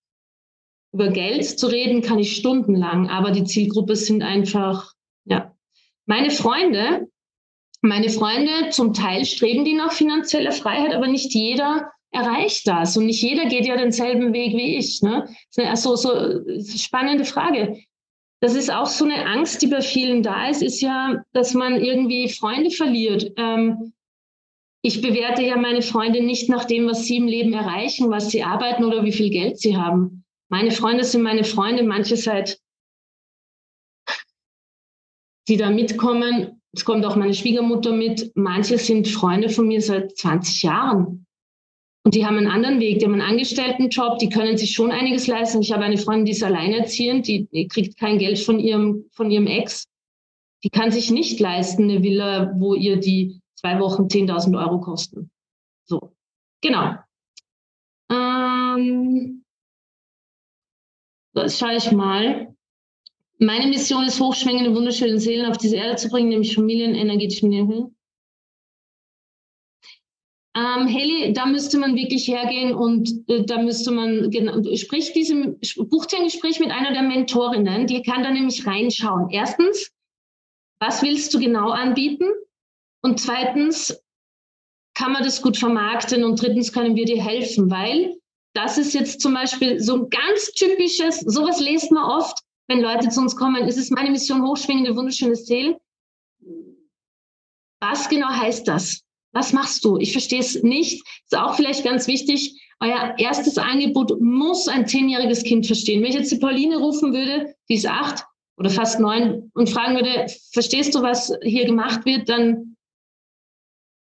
Über 0.92 1.08
Geld 1.08 1.44
zu 1.44 1.66
reden 1.68 2.02
kann 2.02 2.18
ich 2.18 2.36
stundenlang, 2.36 3.08
aber 3.08 3.30
die 3.30 3.44
Zielgruppe 3.44 3.96
sind 3.96 4.22
einfach. 4.22 4.92
Meine 6.10 6.32
Freunde, 6.32 7.08
meine 7.82 8.08
Freunde, 8.08 8.70
zum 8.70 8.94
Teil 8.94 9.24
streben 9.24 9.64
die 9.64 9.74
nach 9.74 9.92
finanzieller 9.92 10.50
Freiheit, 10.50 10.92
aber 10.92 11.06
nicht 11.06 11.32
jeder 11.32 11.92
erreicht 12.10 12.66
das 12.66 12.96
und 12.96 13.06
nicht 13.06 13.22
jeder 13.22 13.46
geht 13.46 13.64
ja 13.64 13.76
denselben 13.76 14.32
Weg 14.32 14.56
wie 14.56 14.76
ich. 14.76 15.02
Ne? 15.02 15.32
Also, 15.56 15.94
so 15.94 16.42
spannende 16.76 17.24
Frage. 17.24 17.78
Das 18.40 18.56
ist 18.56 18.72
auch 18.72 18.86
so 18.86 19.04
eine 19.04 19.24
Angst, 19.24 19.62
die 19.62 19.68
bei 19.68 19.82
vielen 19.82 20.24
da 20.24 20.48
ist, 20.48 20.64
ist 20.64 20.80
ja, 20.80 21.22
dass 21.32 21.54
man 21.54 21.80
irgendwie 21.80 22.28
Freunde 22.28 22.70
verliert. 22.70 23.30
Ähm, 23.36 23.92
ich 24.82 25.02
bewerte 25.02 25.42
ja 25.42 25.56
meine 25.56 25.82
Freunde 25.82 26.24
nicht 26.24 26.48
nach 26.48 26.64
dem, 26.64 26.88
was 26.88 27.04
sie 27.04 27.18
im 27.18 27.28
Leben 27.28 27.52
erreichen, 27.52 28.10
was 28.10 28.30
sie 28.30 28.42
arbeiten 28.42 28.82
oder 28.82 29.04
wie 29.04 29.12
viel 29.12 29.30
Geld 29.30 29.60
sie 29.60 29.76
haben. 29.76 30.24
Meine 30.48 30.72
Freunde 30.72 31.04
sind 31.04 31.22
meine 31.22 31.44
Freunde, 31.44 31.84
manche 31.84 32.16
seit, 32.16 32.58
die 35.50 35.56
da 35.56 35.68
mitkommen. 35.68 36.62
Es 36.72 36.84
kommt 36.84 37.04
auch 37.04 37.16
meine 37.16 37.34
Schwiegermutter 37.34 37.92
mit. 37.92 38.30
Manche 38.36 38.78
sind 38.78 39.08
Freunde 39.08 39.48
von 39.50 39.66
mir 39.66 39.82
seit 39.82 40.16
20 40.16 40.62
Jahren. 40.62 41.26
Und 42.04 42.14
die 42.14 42.24
haben 42.24 42.38
einen 42.38 42.46
anderen 42.46 42.80
Weg. 42.80 43.00
Die 43.00 43.04
haben 43.04 43.14
einen 43.14 43.28
Angestelltenjob, 43.28 44.18
die 44.18 44.30
können 44.30 44.56
sich 44.56 44.72
schon 44.72 44.92
einiges 44.92 45.26
leisten. 45.26 45.60
Ich 45.60 45.72
habe 45.72 45.84
eine 45.84 45.98
Freundin, 45.98 46.24
die 46.26 46.32
ist 46.32 46.42
alleinerziehend, 46.42 47.26
die, 47.26 47.68
kriegt 47.68 47.98
kein 47.98 48.18
Geld 48.18 48.38
von 48.38 48.58
ihrem, 48.58 49.04
von 49.12 49.30
ihrem 49.30 49.46
Ex. 49.46 49.86
Die 50.62 50.70
kann 50.70 50.92
sich 50.92 51.10
nicht 51.10 51.40
leisten, 51.40 51.84
eine 51.84 52.02
Villa, 52.02 52.54
wo 52.56 52.74
ihr 52.74 52.98
die 52.98 53.40
zwei 53.56 53.78
Wochen 53.80 54.04
10.000 54.04 54.58
Euro 54.58 54.80
kosten. 54.80 55.30
So, 55.84 56.12
genau. 56.62 56.94
Ähm, 58.10 59.44
das 61.34 61.58
schaue 61.58 61.76
ich 61.76 61.90
mal. 61.92 62.54
Meine 63.42 63.68
Mission 63.68 64.04
ist, 64.04 64.20
hochschwingende, 64.20 64.74
wunderschöne 64.74 65.18
Seelen 65.18 65.50
auf 65.50 65.56
diese 65.56 65.76
Erde 65.76 65.96
zu 65.96 66.10
bringen, 66.10 66.28
nämlich 66.28 66.54
Familien, 66.54 66.94
energetisch 66.94 67.40
Familien. 67.40 67.96
Ähm, 70.54 70.86
Heli, 70.86 71.32
da 71.32 71.46
müsste 71.46 71.78
man 71.78 71.96
wirklich 71.96 72.28
hergehen 72.28 72.74
und 72.74 73.08
äh, 73.28 73.44
da 73.46 73.62
müsste 73.62 73.92
man, 73.92 74.30
genau, 74.30 74.62
sprich 74.74 75.14
diesem, 75.14 75.58
bucht 75.88 76.14
ein 76.14 76.24
Gespräch 76.24 76.60
mit 76.60 76.70
einer 76.70 76.92
der 76.92 77.02
Mentorinnen, 77.02 77.86
die 77.86 78.02
kann 78.02 78.22
da 78.22 78.30
nämlich 78.30 78.66
reinschauen. 78.66 79.30
Erstens, 79.30 79.90
was 80.78 81.02
willst 81.02 81.32
du 81.32 81.38
genau 81.38 81.70
anbieten? 81.70 82.28
Und 83.02 83.20
zweitens 83.20 84.02
kann 84.94 85.12
man 85.12 85.22
das 85.22 85.40
gut 85.40 85.56
vermarkten 85.56 86.24
und 86.24 86.42
drittens 86.42 86.74
können 86.74 86.94
wir 86.94 87.06
dir 87.06 87.22
helfen, 87.22 87.70
weil 87.70 88.18
das 88.54 88.76
ist 88.76 88.92
jetzt 88.92 89.22
zum 89.22 89.32
Beispiel 89.32 89.80
so 89.80 89.94
ein 89.94 90.10
ganz 90.10 90.52
typisches, 90.52 91.20
sowas 91.20 91.58
lest 91.58 91.90
man 91.90 92.04
oft, 92.04 92.38
wenn 92.70 92.80
Leute 92.80 93.08
zu 93.08 93.20
uns 93.20 93.34
kommen. 93.34 93.66
Es 93.66 93.76
ist 93.76 93.90
meine 93.90 94.10
Mission, 94.10 94.46
hochschwingende, 94.46 94.94
wunderschöne 94.94 95.34
Seele. 95.34 95.80
Was 97.80 98.08
genau 98.08 98.28
heißt 98.28 98.68
das? 98.68 99.02
Was 99.32 99.52
machst 99.52 99.84
du? 99.84 99.98
Ich 99.98 100.12
verstehe 100.12 100.38
es 100.38 100.62
nicht. 100.62 101.02
Ist 101.24 101.36
auch 101.36 101.54
vielleicht 101.56 101.84
ganz 101.84 102.06
wichtig. 102.06 102.62
Euer 102.78 103.14
erstes 103.18 103.58
Angebot 103.58 104.20
muss 104.20 104.68
ein 104.68 104.86
zehnjähriges 104.86 105.42
Kind 105.42 105.66
verstehen. 105.66 106.00
Wenn 106.00 106.10
ich 106.10 106.14
jetzt 106.14 106.30
die 106.30 106.38
Pauline 106.38 106.76
rufen 106.78 107.12
würde, 107.12 107.54
die 107.68 107.74
ist 107.74 107.86
acht 107.86 108.24
oder 108.56 108.70
fast 108.70 109.00
neun 109.00 109.50
und 109.54 109.68
fragen 109.68 109.96
würde, 109.96 110.26
verstehst 110.52 110.94
du, 110.94 111.02
was 111.02 111.32
hier 111.42 111.66
gemacht 111.66 112.04
wird, 112.06 112.28
dann 112.28 112.76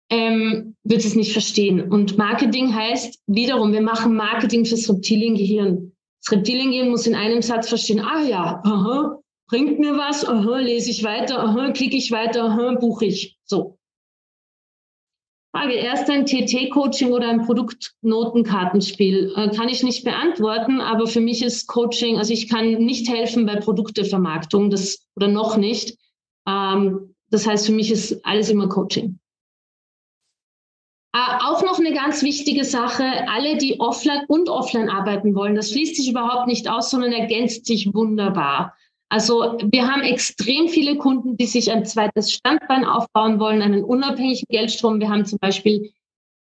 ähm, 0.10 0.76
wird 0.84 1.06
es 1.06 1.16
nicht 1.16 1.34
verstehen. 1.34 1.82
Und 1.92 2.18
Marketing 2.18 2.74
heißt 2.74 3.22
wiederum, 3.28 3.74
wir 3.74 3.82
machen 3.82 4.16
Marketing 4.16 4.66
fürs 4.66 4.90
Reptiliengehirn. 4.90 5.95
Das 6.26 6.38
Reptiliengehirn 6.38 6.90
muss 6.90 7.06
in 7.06 7.14
einem 7.14 7.44
Satz 7.44 7.70
verstehen, 7.70 8.00
ah 8.00 8.24
ja, 8.24 8.62
aha, 8.64 9.20
bringt 9.48 9.80
mir 9.80 9.96
was, 9.96 10.26
aha, 10.26 10.58
lese 10.58 10.90
ich 10.90 11.04
weiter, 11.04 11.40
aha, 11.40 11.72
klicke 11.72 11.98
ich 11.98 12.12
weiter, 12.12 12.46
aha, 12.46 12.76
buche 12.80 13.06
ich. 13.06 13.38
So. 13.46 13.78
Frage, 15.56 15.74
erst 15.74 16.10
ein 16.10 16.26
TT-Coaching 16.26 17.12
oder 17.12 17.30
ein 17.30 17.46
Produktnotenkartenspiel? 17.46 19.34
Äh, 19.36 19.56
kann 19.56 19.70
ich 19.70 19.84
nicht 19.84 20.04
beantworten, 20.04 20.82
aber 20.82 21.06
für 21.06 21.22
mich 21.22 21.44
ist 21.44 21.68
Coaching, 21.68 22.18
also 22.18 22.34
ich 22.34 22.50
kann 22.50 22.74
nicht 22.74 23.08
helfen 23.08 23.46
bei 23.46 23.58
Produktevermarktung, 23.58 24.72
das 24.72 25.06
oder 25.16 25.28
noch 25.28 25.58
nicht. 25.58 25.96
Ähm, 26.48 27.16
das 27.30 27.46
heißt, 27.48 27.68
für 27.68 27.72
mich 27.72 27.92
ist 27.92 28.26
alles 28.26 28.50
immer 28.50 28.68
Coaching. 28.68 29.20
Äh, 31.16 31.46
auch 31.46 31.64
noch 31.64 31.80
eine 31.80 31.94
ganz 31.94 32.24
wichtige 32.24 32.66
Sache, 32.66 33.06
alle, 33.30 33.56
die 33.56 33.80
offline 33.80 34.26
und 34.28 34.50
offline 34.50 34.90
arbeiten 34.90 35.34
wollen, 35.34 35.56
das 35.56 35.72
schließt 35.72 35.96
sich 35.96 36.10
überhaupt 36.10 36.46
nicht 36.46 36.70
aus, 36.70 36.90
sondern 36.90 37.14
ergänzt 37.14 37.66
sich 37.68 37.94
wunderbar. 37.94 38.76
Also 39.08 39.58
wir 39.64 39.88
haben 39.88 40.02
extrem 40.02 40.68
viele 40.68 40.98
Kunden, 40.98 41.38
die 41.38 41.46
sich 41.46 41.72
ein 41.72 41.86
zweites 41.86 42.34
Standbein 42.34 42.84
aufbauen 42.84 43.40
wollen, 43.40 43.62
einen 43.62 43.86
unabhängigen 43.86 44.48
Geldstrom. 44.50 45.00
Wir 45.00 45.08
haben 45.08 45.26
zum 45.26 45.40
Beispiel 45.40 45.90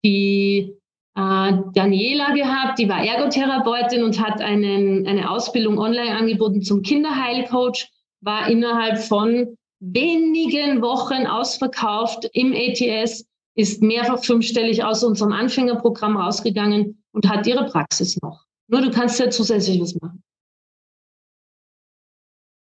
die 0.03 0.73
äh, 1.15 1.53
Daniela 1.73 2.33
gehabt, 2.33 2.77
die 2.77 2.89
war 2.89 3.01
Ergotherapeutin 3.01 4.03
und 4.03 4.19
hat 4.19 4.41
einen, 4.41 5.07
eine 5.07 5.31
Ausbildung 5.31 5.79
online 5.79 6.17
angeboten 6.17 6.61
zum 6.61 6.81
Kinderheilcoach, 6.81 7.87
war 8.19 8.49
innerhalb 8.49 8.97
von 8.97 9.55
wenigen 9.79 10.81
Wochen 10.81 11.27
ausverkauft 11.27 12.29
im 12.33 12.53
ATS 12.53 13.25
ist 13.55 13.81
mehrfach 13.81 14.23
fünfstellig 14.23 14.83
aus 14.83 15.03
unserem 15.03 15.31
Anfängerprogramm 15.31 16.17
rausgegangen 16.17 17.03
und 17.11 17.27
hat 17.27 17.47
ihre 17.47 17.65
Praxis 17.65 18.21
noch. 18.21 18.45
Nur 18.67 18.81
du 18.81 18.91
kannst 18.91 19.19
ja 19.19 19.29
zusätzlich 19.29 19.79
was 19.79 19.95
machen. 19.95 20.21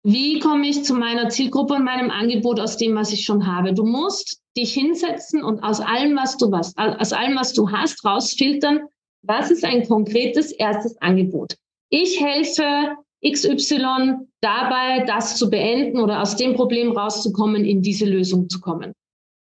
Wie 0.04 0.40
komme 0.40 0.68
ich 0.68 0.86
zu 0.86 0.94
meiner 0.94 1.28
Zielgruppe 1.30 1.74
und 1.74 1.84
meinem 1.84 2.10
Angebot 2.10 2.60
aus 2.60 2.78
dem, 2.78 2.96
was 2.96 3.12
ich 3.12 3.26
schon 3.26 3.46
habe? 3.46 3.74
Du 3.74 3.86
musst 3.86 4.42
dich 4.56 4.74
hinsetzen 4.74 5.44
und 5.44 5.62
aus 5.62 5.82
allem, 5.82 6.16
was 6.16 6.38
du 6.38 6.52
was, 6.52 6.76
aus 6.78 7.12
allem, 7.12 7.36
was 7.36 7.54
du 7.54 7.70
hast, 7.70 8.04
rausfiltern, 8.06 8.80
was 9.24 9.52
ist 9.52 9.66
ein 9.66 9.86
konkretes 9.86 10.54
erstes 10.54 11.00
Angebot. 11.02 11.58
Ich 11.90 12.22
helfe 12.22 12.96
XY 13.28 14.28
dabei, 14.40 15.04
das 15.06 15.36
zu 15.36 15.50
beenden 15.50 16.00
oder 16.00 16.22
aus 16.22 16.38
dem 16.38 16.56
Problem 16.56 16.92
rauszukommen, 16.92 17.66
in 17.66 17.82
diese 17.82 18.06
Lösung 18.06 18.48
zu 18.48 18.62
kommen. 18.62 18.94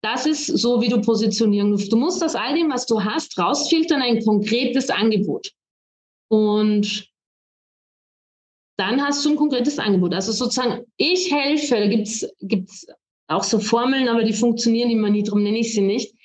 Das 0.03 0.25
ist 0.25 0.47
so, 0.47 0.81
wie 0.81 0.89
du 0.89 0.99
positionieren 0.99 1.69
musst. 1.69 1.91
Du 1.91 1.97
musst 1.97 2.23
aus 2.23 2.35
all 2.35 2.55
dem, 2.55 2.71
was 2.71 2.85
du 2.87 3.03
hast, 3.03 3.37
rausfiltern, 3.37 4.01
ein 4.01 4.23
konkretes 4.23 4.89
Angebot. 4.89 5.51
Und 6.29 7.11
dann 8.77 9.03
hast 9.03 9.23
du 9.23 9.29
ein 9.29 9.35
konkretes 9.35 9.77
Angebot. 9.77 10.13
Also 10.13 10.31
sozusagen, 10.31 10.85
ich 10.97 11.31
helfe, 11.31 11.75
da 11.75 11.87
gibt 11.87 12.07
es 12.07 12.87
auch 13.27 13.43
so 13.43 13.59
Formeln, 13.59 14.09
aber 14.09 14.23
die 14.23 14.33
funktionieren 14.33 14.89
immer 14.89 15.09
nie, 15.09 15.23
darum 15.23 15.43
nenne 15.43 15.59
ich 15.59 15.73
sie 15.73 15.81
nicht. 15.81 16.15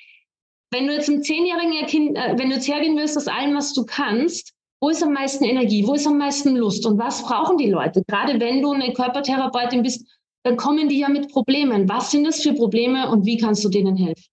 Wenn 0.72 0.86
du 0.86 0.94
jetzt 0.94 1.08
einem 1.08 1.22
zehnjährigen 1.22 1.86
Kind, 1.86 2.16
äh, 2.16 2.34
wenn 2.36 2.48
du 2.48 2.56
jetzt 2.56 2.68
hergehen 2.68 2.96
willst, 2.96 3.16
aus 3.16 3.28
allem, 3.28 3.54
was 3.54 3.74
du 3.74 3.84
kannst, 3.84 4.52
wo 4.80 4.88
ist 4.88 5.02
am 5.02 5.12
meisten 5.12 5.44
Energie, 5.44 5.86
wo 5.86 5.94
ist 5.94 6.06
am 6.06 6.18
meisten 6.18 6.56
Lust 6.56 6.84
und 6.86 6.98
was 6.98 7.22
brauchen 7.22 7.56
die 7.58 7.70
Leute? 7.70 8.02
Gerade 8.06 8.38
wenn 8.40 8.62
du 8.62 8.72
eine 8.72 8.92
Körpertherapeutin 8.92 9.82
bist, 9.82 10.06
dann 10.46 10.56
kommen 10.56 10.88
die 10.88 11.00
ja 11.00 11.08
mit 11.08 11.32
Problemen. 11.32 11.88
Was 11.88 12.12
sind 12.12 12.22
das 12.22 12.40
für 12.40 12.54
Probleme 12.54 13.10
und 13.10 13.26
wie 13.26 13.36
kannst 13.36 13.64
du 13.64 13.68
denen 13.68 13.96
helfen? 13.96 14.30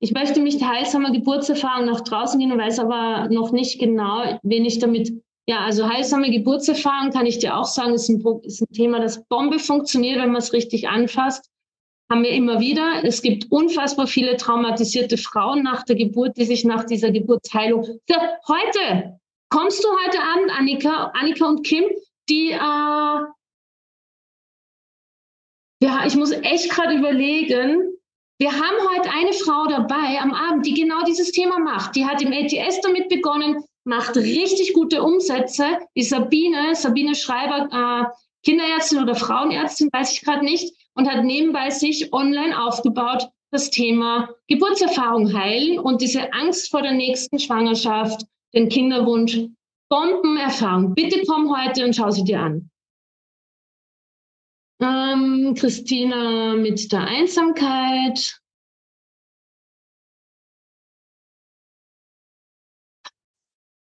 Ich 0.00 0.12
möchte 0.12 0.42
mich 0.42 0.62
heilsamer 0.62 1.12
Geburtserfahrung 1.12 1.86
nach 1.86 2.02
draußen 2.02 2.38
gehen 2.38 2.52
und 2.52 2.58
weiß 2.58 2.80
aber 2.80 3.30
noch 3.30 3.52
nicht 3.52 3.78
genau, 3.80 4.38
wen 4.42 4.66
ich 4.66 4.78
damit, 4.78 5.14
ja, 5.48 5.60
also 5.60 5.88
heilsame 5.88 6.30
Geburtserfahrung 6.30 7.10
kann 7.10 7.24
ich 7.24 7.38
dir 7.38 7.56
auch 7.56 7.64
sagen, 7.64 7.94
ist 7.94 8.10
ein, 8.10 8.22
ist 8.42 8.60
ein 8.60 8.72
Thema, 8.74 9.00
das 9.00 9.24
Bombe 9.28 9.58
funktioniert, 9.58 10.18
wenn 10.18 10.32
man 10.32 10.42
es 10.42 10.52
richtig 10.52 10.88
anfasst. 10.88 11.50
Haben 12.10 12.22
wir 12.22 12.30
immer 12.32 12.60
wieder. 12.60 13.02
Es 13.02 13.22
gibt 13.22 13.50
unfassbar 13.50 14.06
viele 14.06 14.36
traumatisierte 14.36 15.16
Frauen 15.16 15.62
nach 15.62 15.84
der 15.84 15.96
Geburt, 15.96 16.36
die 16.36 16.44
sich 16.44 16.66
nach 16.66 16.84
dieser 16.84 17.10
Geburtsheilung, 17.10 17.82
so, 17.82 18.14
heute, 18.46 19.18
kommst 19.48 19.82
du 19.82 19.88
heute 20.04 20.22
Abend, 20.22 20.50
Annika, 20.50 21.12
Annika 21.14 21.48
und 21.48 21.66
Kim, 21.66 21.84
die 22.28 22.50
äh, 22.50 23.26
ja, 25.80 26.06
ich 26.06 26.16
muss 26.16 26.32
echt 26.32 26.70
gerade 26.70 26.94
überlegen. 26.94 27.92
Wir 28.38 28.52
haben 28.52 28.76
heute 28.94 29.10
eine 29.10 29.32
Frau 29.32 29.66
dabei 29.66 30.20
am 30.20 30.32
Abend, 30.32 30.66
die 30.66 30.74
genau 30.74 31.02
dieses 31.04 31.32
Thema 31.32 31.58
macht. 31.58 31.96
Die 31.96 32.04
hat 32.04 32.20
im 32.20 32.32
ATS 32.32 32.80
damit 32.82 33.08
begonnen, 33.08 33.64
macht 33.84 34.16
richtig 34.16 34.74
gute 34.74 35.02
Umsätze. 35.02 35.78
Die 35.96 36.02
Sabine, 36.02 36.74
Sabine 36.74 37.14
Schreiber, 37.14 37.68
äh, 37.72 38.16
Kinderärztin 38.44 39.02
oder 39.02 39.14
Frauenärztin, 39.14 39.88
weiß 39.92 40.12
ich 40.12 40.22
gerade 40.22 40.44
nicht, 40.44 40.74
und 40.94 41.08
hat 41.10 41.24
nebenbei 41.24 41.70
sich 41.70 42.12
online 42.12 42.62
aufgebaut, 42.62 43.28
das 43.50 43.70
Thema 43.70 44.28
Geburtserfahrung 44.48 45.32
heilen 45.32 45.78
und 45.78 46.00
diese 46.00 46.32
Angst 46.32 46.70
vor 46.70 46.82
der 46.82 46.92
nächsten 46.92 47.38
Schwangerschaft, 47.38 48.26
den 48.54 48.68
Kinderwunsch, 48.68 49.40
Bombenerfahrung. 49.88 50.94
Bitte 50.94 51.22
komm 51.26 51.56
heute 51.56 51.84
und 51.84 51.94
schau 51.94 52.10
sie 52.10 52.24
dir 52.24 52.40
an. 52.40 52.70
Ähm, 54.80 55.54
Christina 55.56 56.54
mit 56.54 56.92
der 56.92 57.06
Einsamkeit. 57.06 58.40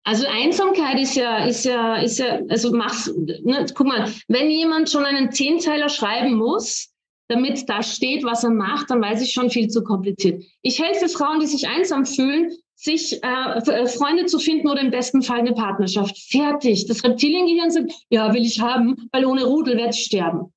Also 0.04 0.24
Einsamkeit 0.28 1.00
ist 1.00 1.16
ja, 1.16 1.44
ist 1.46 1.64
ja, 1.64 1.96
ist 1.96 2.18
ja, 2.18 2.40
also 2.48 2.70
mach's, 2.72 3.12
ne, 3.16 3.66
guck 3.74 3.88
mal, 3.88 4.12
wenn 4.28 4.50
jemand 4.50 4.88
schon 4.88 5.04
einen 5.04 5.32
Zehnteiler 5.32 5.88
schreiben 5.88 6.34
muss, 6.34 6.92
damit 7.28 7.68
da 7.68 7.82
steht, 7.82 8.22
was 8.22 8.44
er 8.44 8.50
macht, 8.50 8.90
dann 8.90 9.02
weiß 9.02 9.20
ich 9.22 9.32
schon 9.32 9.50
viel 9.50 9.66
zu 9.68 9.82
kompliziert. 9.82 10.44
Ich 10.62 10.80
helfe 10.80 11.08
Frauen, 11.08 11.40
die 11.40 11.46
sich 11.46 11.66
einsam 11.66 12.06
fühlen, 12.06 12.52
sich 12.76 13.20
äh, 13.24 13.58
äh 13.58 13.86
Freunde 13.88 14.26
zu 14.26 14.38
finden 14.38 14.68
oder 14.68 14.80
im 14.80 14.92
besten 14.92 15.22
Fall 15.22 15.40
eine 15.40 15.54
Partnerschaft. 15.54 16.16
Fertig. 16.30 16.86
Das 16.86 17.02
Reptiliengehirn 17.02 17.70
sagt, 17.70 17.92
ja, 18.08 18.32
will 18.32 18.44
ich 18.44 18.60
haben, 18.60 19.08
weil 19.10 19.24
ohne 19.24 19.44
Rudel 19.44 19.76
werde 19.76 19.90
ich 19.90 20.04
sterben. 20.04 20.52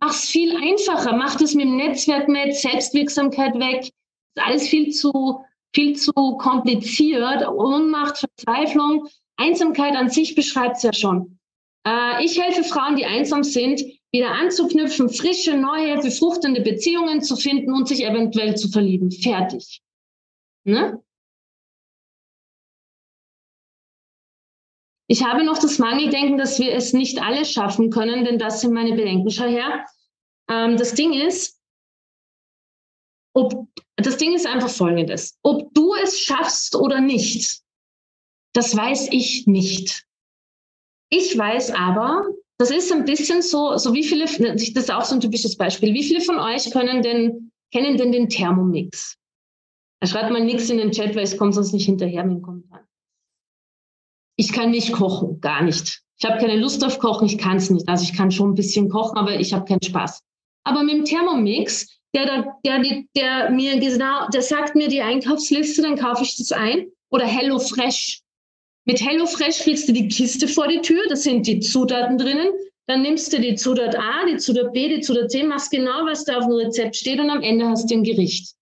Mach's 0.00 0.28
viel 0.28 0.56
einfacher. 0.56 1.14
Mach 1.14 1.36
das 1.36 1.54
mit 1.54 1.66
dem 1.66 1.76
Netzwerk 1.76 2.28
mit, 2.28 2.54
Selbstwirksamkeit 2.54 3.54
weg. 3.54 3.90
Das 4.34 4.44
ist 4.44 4.46
alles 4.46 4.68
viel 4.68 4.90
zu, 4.92 5.44
viel 5.74 5.96
zu 5.96 6.12
kompliziert. 6.12 7.46
Ohnmacht, 7.46 8.18
Verzweiflung. 8.18 9.08
Einsamkeit 9.36 9.94
an 9.96 10.08
sich 10.08 10.34
beschreibt 10.34 10.76
es 10.78 10.82
ja 10.82 10.92
schon. 10.92 11.38
Äh, 11.86 12.24
ich 12.24 12.40
helfe 12.40 12.64
Frauen, 12.64 12.96
die 12.96 13.06
einsam 13.06 13.42
sind, 13.42 13.82
wieder 14.12 14.32
anzuknüpfen, 14.32 15.08
frische, 15.08 15.56
neue, 15.56 15.98
befruchtende 15.98 16.60
Beziehungen 16.60 17.22
zu 17.22 17.36
finden 17.36 17.72
und 17.72 17.88
sich 17.88 18.04
eventuell 18.04 18.56
zu 18.56 18.68
verlieben. 18.68 19.10
Fertig. 19.10 19.80
Ne? 20.64 21.00
Ich 25.10 25.24
habe 25.24 25.42
noch 25.42 25.58
das 25.58 25.80
Mangeldenken, 25.80 26.38
dass 26.38 26.60
wir 26.60 26.72
es 26.72 26.92
nicht 26.92 27.20
alle 27.20 27.44
schaffen 27.44 27.90
können, 27.90 28.24
denn 28.24 28.38
das 28.38 28.60
sind 28.60 28.72
meine 28.72 28.94
Bedenken. 28.94 29.28
Schau 29.28 29.46
her. 29.46 29.84
Ähm, 30.48 30.76
das 30.76 30.94
Ding 30.94 31.12
ist, 31.12 31.60
ob, 33.34 33.66
das 33.96 34.18
Ding 34.18 34.36
ist 34.36 34.46
einfach 34.46 34.70
folgendes. 34.70 35.36
Ob 35.42 35.74
du 35.74 35.94
es 35.94 36.20
schaffst 36.20 36.76
oder 36.76 37.00
nicht, 37.00 37.60
das 38.54 38.76
weiß 38.76 39.08
ich 39.10 39.48
nicht. 39.48 40.06
Ich 41.08 41.36
weiß 41.36 41.72
aber, 41.72 42.28
das 42.58 42.70
ist 42.70 42.92
ein 42.92 43.04
bisschen 43.04 43.42
so, 43.42 43.78
so 43.78 43.92
wie 43.92 44.04
viele, 44.04 44.26
das 44.26 44.62
ist 44.62 44.92
auch 44.92 45.04
so 45.04 45.16
ein 45.16 45.20
typisches 45.20 45.56
Beispiel. 45.56 45.92
Wie 45.92 46.04
viele 46.04 46.20
von 46.20 46.38
euch 46.38 46.70
können 46.70 47.02
denn, 47.02 47.50
kennen 47.72 47.96
denn 47.96 48.12
den 48.12 48.28
Thermomix? 48.28 49.18
Schreibt 50.04 50.30
mal 50.30 50.44
nichts 50.44 50.70
in 50.70 50.78
den 50.78 50.92
Chat, 50.92 51.16
weil 51.16 51.24
es 51.24 51.36
kommt 51.36 51.56
sonst 51.56 51.72
nicht 51.72 51.86
hinterher 51.86 52.22
mit 52.22 52.36
dem 52.36 52.42
Kommentar. 52.42 52.86
Ich 54.40 54.52
kann 54.52 54.70
nicht 54.70 54.92
kochen, 54.92 55.38
gar 55.42 55.62
nicht. 55.62 56.00
Ich 56.18 56.26
habe 56.26 56.40
keine 56.40 56.56
Lust 56.56 56.82
auf 56.82 56.98
Kochen, 56.98 57.26
ich 57.26 57.36
kann 57.36 57.58
es 57.58 57.68
nicht. 57.68 57.86
Also 57.86 58.04
ich 58.04 58.14
kann 58.16 58.30
schon 58.30 58.52
ein 58.52 58.54
bisschen 58.54 58.88
kochen, 58.88 59.18
aber 59.18 59.38
ich 59.38 59.52
habe 59.52 59.66
keinen 59.66 59.82
Spaß. 59.82 60.22
Aber 60.64 60.82
mit 60.82 60.94
dem 60.94 61.04
Thermomix, 61.04 62.00
der, 62.14 62.24
der, 62.24 62.54
der, 62.64 63.04
der 63.14 63.50
mir 63.50 63.78
genau, 63.78 64.28
der 64.32 64.40
sagt 64.40 64.74
mir 64.76 64.88
die 64.88 65.02
Einkaufsliste, 65.02 65.82
dann 65.82 65.96
kaufe 65.96 66.22
ich 66.22 66.38
das 66.38 66.52
ein. 66.52 66.86
Oder 67.10 67.26
HelloFresh. 67.26 68.22
Mit 68.86 69.02
HelloFresh 69.06 69.58
kriegst 69.58 69.86
du 69.90 69.92
die 69.92 70.08
Kiste 70.08 70.48
vor 70.48 70.68
die 70.68 70.80
Tür, 70.80 71.02
da 71.10 71.16
sind 71.16 71.46
die 71.46 71.60
Zutaten 71.60 72.16
drinnen. 72.16 72.48
Dann 72.86 73.02
nimmst 73.02 73.34
du 73.34 73.40
die 73.42 73.56
Zutat 73.56 73.94
A, 73.94 74.24
die 74.24 74.38
Zutat 74.38 74.72
B, 74.72 74.88
die 74.88 75.02
Zutat 75.02 75.30
C, 75.30 75.42
machst 75.42 75.70
genau, 75.70 76.06
was 76.06 76.24
da 76.24 76.38
auf 76.38 76.46
dem 76.46 76.54
Rezept 76.54 76.96
steht 76.96 77.20
und 77.20 77.28
am 77.28 77.42
Ende 77.42 77.68
hast 77.68 77.90
du 77.90 77.94
ein 77.94 78.04
Gericht. 78.04 78.54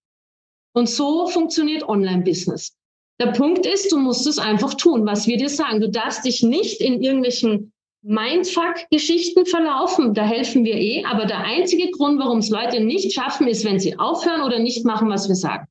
Und 0.75 0.89
so 0.89 1.29
funktioniert 1.29 1.89
Online-Business. 1.89 2.78
Der 3.21 3.33
Punkt 3.33 3.67
ist, 3.67 3.91
du 3.91 3.99
musst 3.99 4.27
es 4.27 4.39
einfach 4.39 4.75
tun, 4.75 5.05
was 5.07 5.27
wir 5.27 5.37
dir 5.37 5.49
sagen. 5.49 5.81
Du 5.81 5.91
darfst 5.91 6.25
dich 6.25 6.43
nicht 6.43 6.81
in 6.81 7.03
irgendwelchen 7.03 7.73
Mindfuck-Geschichten 8.03 9.45
verlaufen, 9.45 10.15
da 10.15 10.25
helfen 10.25 10.65
wir 10.65 10.77
eh. 10.77 11.05
Aber 11.05 11.27
der 11.27 11.41
einzige 11.41 11.91
Grund, 11.91 12.21
warum 12.21 12.39
es 12.39 12.49
Leute 12.49 12.81
nicht 12.81 13.13
schaffen, 13.13 13.49
ist, 13.49 13.65
wenn 13.65 13.81
sie 13.81 13.99
aufhören 13.99 14.43
oder 14.43 14.61
nicht 14.61 14.85
machen, 14.85 15.11
was 15.11 15.29
wir 15.29 15.35
sagen. 15.35 15.67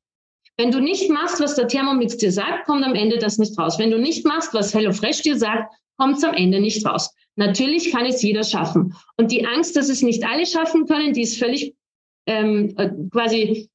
Wenn 0.58 0.70
du 0.70 0.80
nicht 0.80 1.08
machst, 1.08 1.40
was 1.40 1.54
der 1.54 1.68
Thermomix 1.68 2.16
dir 2.16 2.32
sagt, 2.32 2.66
kommt 2.66 2.84
am 2.84 2.94
Ende 2.94 3.18
das 3.18 3.38
nicht 3.38 3.56
raus. 3.58 3.78
Wenn 3.78 3.90
du 3.90 3.98
nicht 3.98 4.26
machst, 4.26 4.52
was 4.52 4.74
HelloFresh 4.74 5.22
dir 5.22 5.38
sagt, 5.38 5.72
kommt 5.96 6.18
es 6.18 6.24
am 6.24 6.34
Ende 6.34 6.60
nicht 6.60 6.84
raus. 6.84 7.14
Natürlich 7.36 7.92
kann 7.92 8.04
es 8.04 8.22
jeder 8.22 8.42
schaffen. 8.42 8.94
Und 9.16 9.30
die 9.30 9.46
Angst, 9.46 9.76
dass 9.76 9.88
es 9.88 10.02
nicht 10.02 10.24
alle 10.26 10.44
schaffen 10.46 10.86
können, 10.86 11.12
die 11.12 11.22
ist 11.22 11.38
völlig 11.38 11.74
ähm, 12.26 12.74
äh, 12.76 12.90
quasi, 13.10 13.68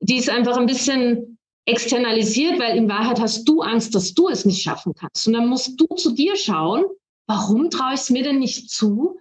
die 0.00 0.16
ist 0.16 0.28
einfach 0.28 0.58
ein 0.58 0.66
bisschen 0.66 1.35
externalisiert, 1.66 2.58
weil 2.58 2.76
in 2.76 2.88
Wahrheit 2.88 3.20
hast 3.20 3.44
du 3.44 3.60
Angst, 3.60 3.94
dass 3.94 4.14
du 4.14 4.28
es 4.28 4.44
nicht 4.44 4.62
schaffen 4.62 4.94
kannst. 4.94 5.26
Und 5.26 5.34
dann 5.34 5.48
musst 5.48 5.78
du 5.80 5.86
zu 5.96 6.12
dir 6.12 6.36
schauen, 6.36 6.84
warum 7.26 7.70
traue 7.70 7.94
ich 7.94 8.00
es 8.00 8.10
mir 8.10 8.22
denn 8.22 8.38
nicht 8.38 8.70
zu, 8.70 9.18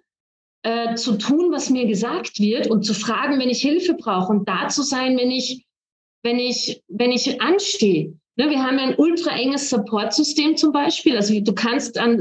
äh, 0.64 0.96
zu 0.96 1.18
tun, 1.18 1.52
was 1.52 1.70
mir 1.70 1.88
gesagt 1.88 2.40
wird 2.40 2.68
und 2.68 2.84
zu 2.84 2.94
fragen, 2.94 3.40
wenn 3.40 3.50
ich 3.50 3.62
Hilfe 3.62 3.96
brauche 3.96 4.32
und 4.32 4.48
da 4.48 4.68
zu 4.70 4.84
sein, 4.84 5.18
wenn 5.18 5.32
ich, 5.32 5.66
wenn 6.24 6.40
ich, 6.40 6.82
wenn 6.88 7.12
ich 7.12 7.42
anstehe. 7.42 8.18
Ne, 8.38 8.50
wir 8.50 8.62
haben 8.62 8.78
ein 8.80 8.96
ultra 8.96 9.32
enges 9.32 9.70
Support-System 9.70 10.58
zum 10.58 10.72
Beispiel. 10.72 11.16
Also 11.16 11.40
du 11.40 11.54
kannst 11.54 11.98
an 11.98 12.20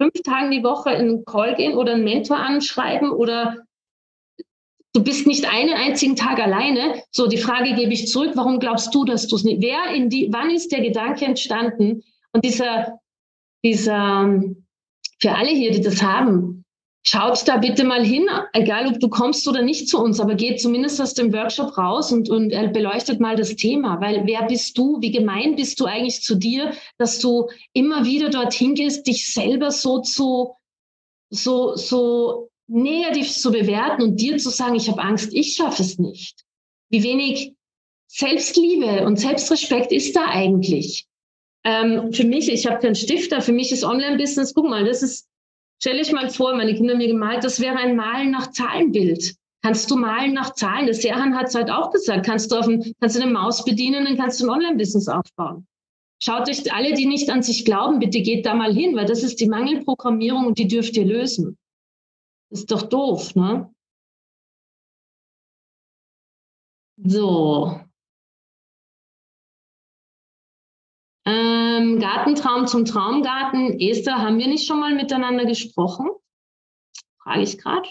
fünf 0.00 0.22
Tagen 0.24 0.50
die 0.50 0.62
Woche 0.62 0.90
in 0.90 1.00
einen 1.00 1.24
Call 1.24 1.56
gehen 1.56 1.74
oder 1.74 1.94
einen 1.94 2.04
Mentor 2.04 2.36
anschreiben 2.36 3.10
oder 3.10 3.64
du 4.94 5.02
bist 5.02 5.26
nicht 5.26 5.46
einen 5.46 5.74
einzigen 5.74 6.16
Tag 6.16 6.38
alleine. 6.38 7.02
So, 7.10 7.26
die 7.26 7.36
Frage 7.36 7.74
gebe 7.74 7.92
ich 7.92 8.08
zurück. 8.08 8.32
Warum 8.34 8.58
glaubst 8.58 8.94
du, 8.94 9.04
dass 9.04 9.26
du 9.28 9.36
es 9.36 9.44
nicht? 9.44 9.60
Wer 9.60 9.94
in 9.94 10.08
die, 10.08 10.28
wann 10.32 10.50
ist 10.50 10.72
der 10.72 10.80
Gedanke 10.80 11.26
entstanden? 11.26 12.02
Und 12.32 12.44
dieser, 12.44 13.00
dieser, 13.62 14.40
für 15.20 15.32
alle 15.32 15.50
hier, 15.50 15.72
die 15.72 15.82
das 15.82 16.02
haben, 16.02 16.64
Schaut 17.06 17.46
da 17.46 17.58
bitte 17.58 17.84
mal 17.84 18.02
hin, 18.02 18.26
egal 18.54 18.86
ob 18.86 18.98
du 18.98 19.10
kommst 19.10 19.46
oder 19.46 19.60
nicht 19.60 19.90
zu 19.90 20.02
uns, 20.02 20.20
aber 20.20 20.36
geht 20.36 20.58
zumindest 20.58 21.02
aus 21.02 21.12
dem 21.12 21.34
Workshop 21.34 21.76
raus 21.76 22.10
und, 22.10 22.30
und 22.30 22.48
beleuchtet 22.72 23.20
mal 23.20 23.36
das 23.36 23.56
Thema, 23.56 24.00
weil 24.00 24.26
wer 24.26 24.44
bist 24.46 24.78
du, 24.78 25.02
wie 25.02 25.10
gemein 25.10 25.54
bist 25.54 25.78
du 25.80 25.84
eigentlich 25.84 26.22
zu 26.22 26.34
dir, 26.34 26.72
dass 26.96 27.18
du 27.18 27.50
immer 27.74 28.06
wieder 28.06 28.30
dorthin 28.30 28.74
gehst, 28.74 29.06
dich 29.06 29.34
selber 29.34 29.70
so 29.70 30.00
zu, 30.00 30.54
so, 31.28 31.76
so 31.76 32.48
negativ 32.66 33.30
zu 33.30 33.52
bewerten 33.52 34.02
und 34.02 34.20
dir 34.20 34.38
zu 34.38 34.50
sagen, 34.50 34.74
ich 34.74 34.88
habe 34.88 35.02
Angst, 35.02 35.34
ich 35.34 35.54
schaffe 35.54 35.82
es 35.82 35.98
nicht. 35.98 36.44
Wie 36.90 37.02
wenig 37.02 37.52
Selbstliebe 38.08 39.04
und 39.04 39.18
Selbstrespekt 39.18 39.92
ist 39.92 40.14
da 40.14 40.26
eigentlich? 40.26 41.06
Ähm, 41.64 42.12
für 42.12 42.24
mich, 42.24 42.48
ich 42.48 42.66
habe 42.66 42.80
keinen 42.80 42.94
Stifter, 42.94 43.40
für 43.40 43.52
mich 43.52 43.72
ist 43.72 43.84
Online-Business, 43.84 44.54
guck 44.54 44.68
mal, 44.68 44.84
das 44.84 45.02
ist 45.02 45.28
Stell 45.80 45.98
dich 45.98 46.12
mal 46.12 46.30
vor, 46.30 46.54
meine 46.54 46.74
Kinder 46.74 46.92
haben 46.92 46.98
mir 46.98 47.08
gemalt, 47.08 47.44
das 47.44 47.60
wäre 47.60 47.76
ein 47.76 47.94
Malen 47.94 48.30
nach 48.30 48.50
Zahlenbild. 48.52 49.34
Kannst 49.62 49.90
du 49.90 49.96
malen 49.96 50.32
nach 50.32 50.54
Zahlen? 50.54 50.86
Der 50.86 50.94
Serhan 50.94 51.36
hat 51.36 51.48
es 51.48 51.54
halt 51.54 51.70
auch 51.70 51.90
gesagt. 51.90 52.24
Kannst 52.24 52.50
du, 52.50 52.56
auf 52.56 52.66
ein, 52.66 52.94
kannst 53.00 53.16
du 53.16 53.22
eine 53.22 53.30
Maus 53.30 53.64
bedienen, 53.64 54.04
dann 54.04 54.16
kannst 54.16 54.40
du 54.40 54.46
ein 54.46 54.50
Online-Business 54.50 55.08
aufbauen. 55.08 55.66
Schaut 56.22 56.48
euch 56.48 56.72
alle, 56.72 56.94
die 56.94 57.06
nicht 57.06 57.28
an 57.28 57.42
sich 57.42 57.64
glauben, 57.64 57.98
bitte 57.98 58.22
geht 58.22 58.46
da 58.46 58.54
mal 58.54 58.72
hin, 58.72 58.96
weil 58.96 59.06
das 59.06 59.22
ist 59.22 59.40
die 59.40 59.46
Mangelprogrammierung 59.46 60.46
und 60.46 60.58
die 60.58 60.68
dürft 60.68 60.96
ihr 60.96 61.04
lösen. 61.04 61.58
Ist 62.50 62.70
doch 62.70 62.82
doof, 62.82 63.34
ne? 63.34 63.74
So, 66.96 67.84
Ähm, 71.26 72.00
Gartentraum 72.00 72.66
zum 72.66 72.84
Traumgarten. 72.84 73.80
Esther, 73.80 74.18
haben 74.18 74.38
wir 74.38 74.46
nicht 74.46 74.66
schon 74.66 74.80
mal 74.80 74.94
miteinander 74.94 75.46
gesprochen? 75.46 76.10
Frage 77.22 77.42
ich 77.42 77.56
gerade. 77.58 77.88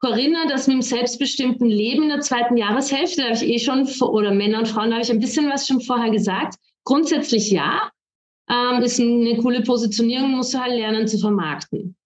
Corinna, 0.00 0.46
das 0.46 0.68
mit 0.68 0.76
dem 0.76 0.82
selbstbestimmten 0.82 1.68
Leben 1.68 2.04
in 2.04 2.08
der 2.10 2.20
zweiten 2.20 2.56
Jahreshälfte, 2.56 3.22
da 3.22 3.24
habe 3.24 3.34
ich 3.34 3.42
eh 3.42 3.58
schon, 3.58 3.88
oder 4.02 4.32
Männer 4.32 4.58
und 4.58 4.68
Frauen, 4.68 4.90
da 4.90 4.96
habe 4.96 5.02
ich 5.02 5.10
ein 5.10 5.18
bisschen 5.18 5.50
was 5.50 5.66
schon 5.66 5.80
vorher 5.80 6.10
gesagt. 6.10 6.56
Grundsätzlich 6.84 7.50
ja, 7.50 7.90
ähm, 8.48 8.82
ist 8.82 9.00
eine 9.00 9.36
coole 9.38 9.62
Positionierung, 9.62 10.32
musst 10.32 10.54
du 10.54 10.58
halt 10.58 10.74
lernen 10.74 11.06
zu 11.06 11.18
vermarkten. 11.18 11.96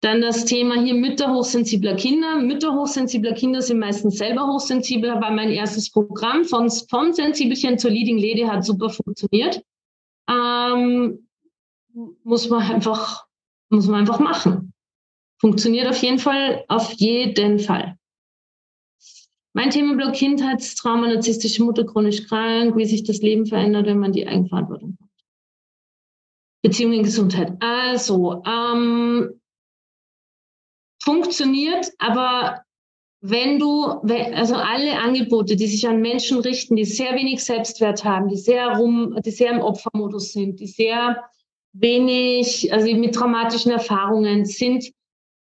Dann 0.00 0.20
das 0.20 0.44
Thema 0.44 0.80
hier 0.80 0.94
Mütter 0.94 1.34
hochsensibler 1.34 1.96
Kinder. 1.96 2.36
Mütter 2.36 2.72
hochsensibler 2.72 3.32
Kinder 3.32 3.60
sind 3.60 3.80
meistens 3.80 4.18
selber 4.18 4.46
hochsensibel, 4.46 5.10
war 5.20 5.32
mein 5.32 5.50
erstes 5.50 5.90
Programm 5.90 6.44
von, 6.44 6.70
von 6.70 7.12
Sensibelchen 7.12 7.78
zur 7.78 7.90
Leading 7.90 8.18
Lady, 8.18 8.42
hat 8.42 8.64
super 8.64 8.90
funktioniert. 8.90 9.60
Ähm, 10.30 11.26
muss 12.22 12.48
man 12.48 12.62
einfach, 12.62 13.26
muss 13.70 13.88
man 13.88 14.00
einfach 14.00 14.20
machen. 14.20 14.72
Funktioniert 15.40 15.88
auf 15.88 16.00
jeden 16.02 16.20
Fall, 16.20 16.64
auf 16.68 16.92
jeden 16.92 17.58
Fall. 17.58 17.97
Mein 19.58 19.70
Themenblock 19.70 20.12
Kindheitstrauma, 20.12 21.08
narzisstische 21.08 21.64
Mutter, 21.64 21.84
chronisch 21.84 22.28
krank, 22.28 22.76
wie 22.76 22.84
sich 22.84 23.02
das 23.02 23.22
Leben 23.22 23.44
verändert, 23.44 23.86
wenn 23.86 23.98
man 23.98 24.12
die 24.12 24.24
Eigenverantwortung 24.24 24.96
hat. 25.02 25.10
Beziehungen, 26.62 27.02
Gesundheit. 27.02 27.56
Also, 27.58 28.40
ähm, 28.46 29.40
funktioniert, 31.02 31.90
aber 31.98 32.62
wenn 33.20 33.58
du, 33.58 33.82
also 33.82 34.54
alle 34.54 34.96
Angebote, 34.96 35.56
die 35.56 35.66
sich 35.66 35.88
an 35.88 36.02
Menschen 36.02 36.38
richten, 36.38 36.76
die 36.76 36.84
sehr 36.84 37.16
wenig 37.16 37.42
Selbstwert 37.42 38.04
haben, 38.04 38.28
die 38.28 38.36
sehr 38.36 38.76
rum, 38.76 39.18
die 39.26 39.32
sehr 39.32 39.50
im 39.50 39.60
Opfermodus 39.60 40.34
sind, 40.34 40.60
die 40.60 40.68
sehr 40.68 41.24
wenig, 41.72 42.72
also 42.72 42.94
mit 42.94 43.12
traumatischen 43.12 43.72
Erfahrungen 43.72 44.44
sind, 44.44 44.92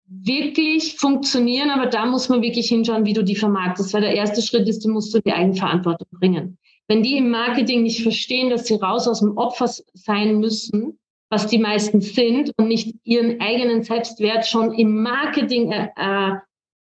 wirklich 0.09 0.97
funktionieren, 0.97 1.71
aber 1.71 1.87
da 1.87 2.07
muss 2.07 2.29
man 2.29 2.43
wirklich 2.43 2.69
hinschauen, 2.69 3.05
wie 3.05 3.13
du 3.13 3.23
die 3.23 3.37
vermarktest, 3.37 3.93
weil 3.93 4.01
der 4.01 4.15
erste 4.15 4.41
Schritt 4.43 4.69
ist, 4.69 4.85
du 4.85 4.91
musst 4.91 5.15
du 5.15 5.21
die 5.21 5.33
Eigenverantwortung 5.33 6.09
bringen. 6.13 6.59
Wenn 6.89 7.03
die 7.03 7.19
im 7.19 7.31
Marketing 7.31 7.83
nicht 7.83 8.03
verstehen, 8.03 8.49
dass 8.49 8.67
sie 8.67 8.77
raus 8.77 9.07
aus 9.07 9.21
dem 9.21 9.37
Opfer 9.37 9.69
sein 9.93 10.41
müssen, 10.41 10.99
was 11.31 11.47
die 11.47 11.59
meisten 11.59 12.01
sind 12.01 12.53
und 12.57 12.69
nicht 12.69 12.95
ihren 13.05 13.41
eigenen 13.41 13.83
Selbstwert 13.83 14.47
schon 14.47 14.73
im 14.73 15.03
Marketing 15.03 15.71
äh, 15.71 15.89
äh, 15.97 16.37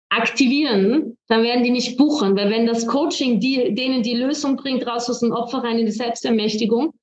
aktivieren, 0.10 1.18
dann 1.28 1.44
werden 1.44 1.64
die 1.64 1.70
nicht 1.70 1.98
buchen. 1.98 2.36
Weil 2.36 2.50
wenn 2.50 2.66
das 2.66 2.88
Coaching 2.88 3.40
die, 3.40 3.76
denen 3.76 4.02
die 4.02 4.16
Lösung 4.16 4.56
bringt, 4.56 4.88
raus 4.88 5.08
aus 5.08 5.20
dem 5.20 5.32
Opfer 5.32 5.60
rein 5.60 5.78
in 5.78 5.86
die 5.86 5.92
Selbstermächtigung, 5.92 6.94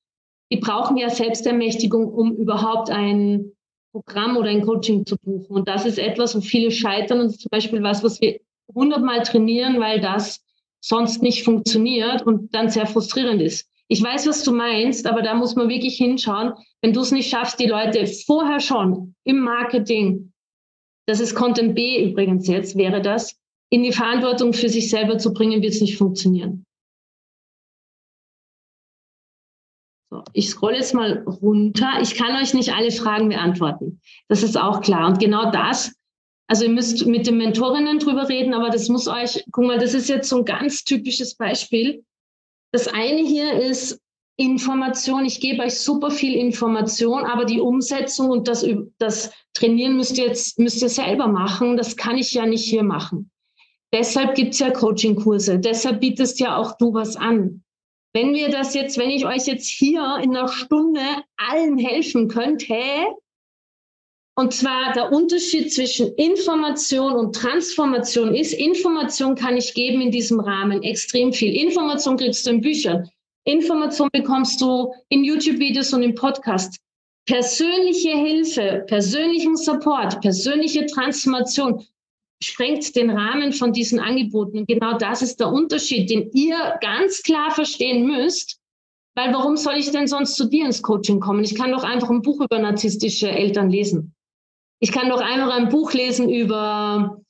die 0.51 0.57
brauchen 0.57 0.97
ja 0.97 1.09
Selbstermächtigung, 1.09 2.11
um 2.11 2.35
überhaupt 2.35 2.89
ein 2.89 3.53
Programm 3.91 4.37
oder 4.37 4.49
ein 4.49 4.65
Coaching 4.65 5.05
zu 5.05 5.17
buchen. 5.17 5.55
Und 5.55 5.67
das 5.67 5.85
ist 5.85 5.99
etwas, 5.99 6.35
wo 6.35 6.41
viele 6.41 6.71
scheitern 6.71 7.19
und 7.21 7.39
zum 7.39 7.49
Beispiel 7.49 7.83
was, 7.83 8.03
was 8.03 8.21
wir 8.21 8.39
hundertmal 8.73 9.23
trainieren, 9.23 9.79
weil 9.79 9.99
das 9.99 10.43
sonst 10.79 11.21
nicht 11.21 11.43
funktioniert 11.43 12.25
und 12.25 12.53
dann 12.55 12.69
sehr 12.69 12.87
frustrierend 12.87 13.41
ist. 13.41 13.69
Ich 13.87 14.01
weiß, 14.01 14.27
was 14.27 14.43
du 14.43 14.53
meinst, 14.53 15.05
aber 15.05 15.21
da 15.21 15.33
muss 15.33 15.55
man 15.55 15.67
wirklich 15.67 15.97
hinschauen. 15.97 16.53
Wenn 16.81 16.93
du 16.93 17.01
es 17.01 17.11
nicht 17.11 17.29
schaffst, 17.29 17.59
die 17.59 17.67
Leute 17.67 18.07
vorher 18.07 18.61
schon 18.61 19.15
im 19.25 19.39
Marketing, 19.39 20.31
das 21.07 21.19
ist 21.19 21.35
Content 21.35 21.75
B 21.75 22.09
übrigens 22.09 22.47
jetzt, 22.47 22.77
wäre 22.77 23.01
das, 23.01 23.37
in 23.69 23.83
die 23.83 23.91
Verantwortung 23.91 24.53
für 24.53 24.69
sich 24.69 24.89
selber 24.89 25.17
zu 25.17 25.33
bringen, 25.33 25.61
wird 25.61 25.73
es 25.73 25.81
nicht 25.81 25.97
funktionieren. 25.97 26.65
So, 30.11 30.25
ich 30.33 30.49
scrolle 30.49 30.75
jetzt 30.75 30.93
mal 30.93 31.23
runter. 31.25 31.99
Ich 32.01 32.15
kann 32.15 32.35
euch 32.35 32.53
nicht 32.53 32.73
alle 32.73 32.91
Fragen 32.91 33.29
beantworten. 33.29 34.01
Das 34.27 34.43
ist 34.43 34.57
auch 34.57 34.81
klar. 34.81 35.07
Und 35.07 35.19
genau 35.19 35.51
das, 35.51 35.95
also 36.47 36.65
ihr 36.65 36.69
müsst 36.69 37.05
mit 37.05 37.27
den 37.27 37.37
Mentorinnen 37.37 37.97
drüber 37.99 38.27
reden, 38.27 38.53
aber 38.53 38.69
das 38.69 38.89
muss 38.89 39.07
euch, 39.07 39.41
guck 39.51 39.65
mal, 39.65 39.79
das 39.79 39.93
ist 39.93 40.09
jetzt 40.09 40.27
so 40.27 40.39
ein 40.39 40.45
ganz 40.45 40.83
typisches 40.83 41.35
Beispiel. 41.35 42.03
Das 42.73 42.89
eine 42.89 43.25
hier 43.25 43.53
ist 43.53 44.01
Information. 44.35 45.23
Ich 45.23 45.39
gebe 45.39 45.63
euch 45.63 45.79
super 45.79 46.11
viel 46.11 46.35
Information, 46.35 47.23
aber 47.23 47.45
die 47.45 47.61
Umsetzung 47.61 48.31
und 48.31 48.49
das, 48.49 48.65
das 48.97 49.31
Trainieren 49.53 49.95
müsst 49.95 50.17
ihr 50.17 50.27
jetzt 50.27 50.59
müsst 50.59 50.81
ihr 50.81 50.89
selber 50.89 51.27
machen. 51.27 51.77
Das 51.77 51.95
kann 51.95 52.17
ich 52.17 52.33
ja 52.33 52.45
nicht 52.45 52.65
hier 52.65 52.83
machen. 52.83 53.31
Deshalb 53.93 54.35
gibt 54.35 54.55
es 54.55 54.59
ja 54.59 54.71
Coaching-Kurse. 54.71 55.59
Deshalb 55.59 56.01
bietest 56.01 56.41
ja 56.41 56.57
auch 56.57 56.77
du 56.77 56.93
was 56.93 57.15
an. 57.15 57.63
Wenn 58.13 58.33
wir 58.33 58.49
das 58.49 58.73
jetzt, 58.73 58.97
wenn 58.97 59.09
ich 59.09 59.25
euch 59.25 59.47
jetzt 59.47 59.67
hier 59.67 60.19
in 60.21 60.35
einer 60.35 60.49
Stunde 60.49 61.01
allen 61.37 61.77
helfen 61.77 62.27
könnte, 62.27 62.75
und 64.35 64.53
zwar 64.53 64.93
der 64.93 65.11
Unterschied 65.11 65.73
zwischen 65.73 66.13
Information 66.15 67.13
und 67.13 67.35
Transformation 67.35 68.33
ist, 68.33 68.53
Information 68.53 69.35
kann 69.35 69.57
ich 69.57 69.73
geben 69.73 70.01
in 70.01 70.11
diesem 70.11 70.39
Rahmen 70.39 70.83
extrem 70.83 71.31
viel. 71.31 71.55
Information 71.55 72.17
kriegst 72.17 72.45
du 72.45 72.51
in 72.51 72.61
Büchern. 72.61 73.09
Information 73.45 74.09
bekommst 74.11 74.61
du 74.61 74.93
in 75.09 75.23
YouTube-Videos 75.23 75.93
und 75.93 76.03
im 76.03 76.15
Podcast. 76.15 76.79
Persönliche 77.27 78.11
Hilfe, 78.11 78.83
persönlichen 78.87 79.55
Support, 79.55 80.21
persönliche 80.21 80.85
Transformation 80.85 81.85
sprengt 82.43 82.95
den 82.95 83.09
Rahmen 83.09 83.53
von 83.53 83.73
diesen 83.73 83.99
Angeboten. 83.99 84.59
Und 84.59 84.67
genau 84.67 84.97
das 84.97 85.21
ist 85.21 85.39
der 85.39 85.49
Unterschied, 85.49 86.09
den 86.09 86.31
ihr 86.33 86.77
ganz 86.81 87.21
klar 87.21 87.51
verstehen 87.51 88.05
müsst. 88.05 88.59
Weil 89.15 89.33
warum 89.33 89.57
soll 89.57 89.75
ich 89.75 89.91
denn 89.91 90.07
sonst 90.07 90.35
zu 90.35 90.45
dir 90.49 90.65
ins 90.65 90.81
Coaching 90.81 91.19
kommen? 91.19 91.43
Ich 91.43 91.55
kann 91.55 91.71
doch 91.71 91.83
einfach 91.83 92.09
ein 92.09 92.21
Buch 92.21 92.41
über 92.41 92.59
narzisstische 92.59 93.29
Eltern 93.29 93.69
lesen. 93.69 94.15
Ich 94.79 94.91
kann 94.91 95.09
doch 95.09 95.21
einfach 95.21 95.53
ein 95.53 95.69
Buch 95.69 95.93
lesen 95.93 96.29
über, 96.29 97.21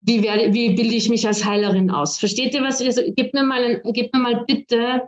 wie, 0.00 0.22
werde, 0.22 0.52
wie 0.54 0.74
bilde 0.74 0.96
ich 0.96 1.08
mich 1.08 1.26
als 1.26 1.44
Heilerin 1.44 1.90
aus. 1.90 2.18
Versteht 2.18 2.54
ihr 2.54 2.62
was? 2.62 2.80
Also, 2.80 3.02
gib, 3.14 3.34
mir 3.34 3.44
mal, 3.44 3.82
gib 3.92 4.12
mir 4.12 4.20
mal 4.20 4.44
bitte 4.46 5.02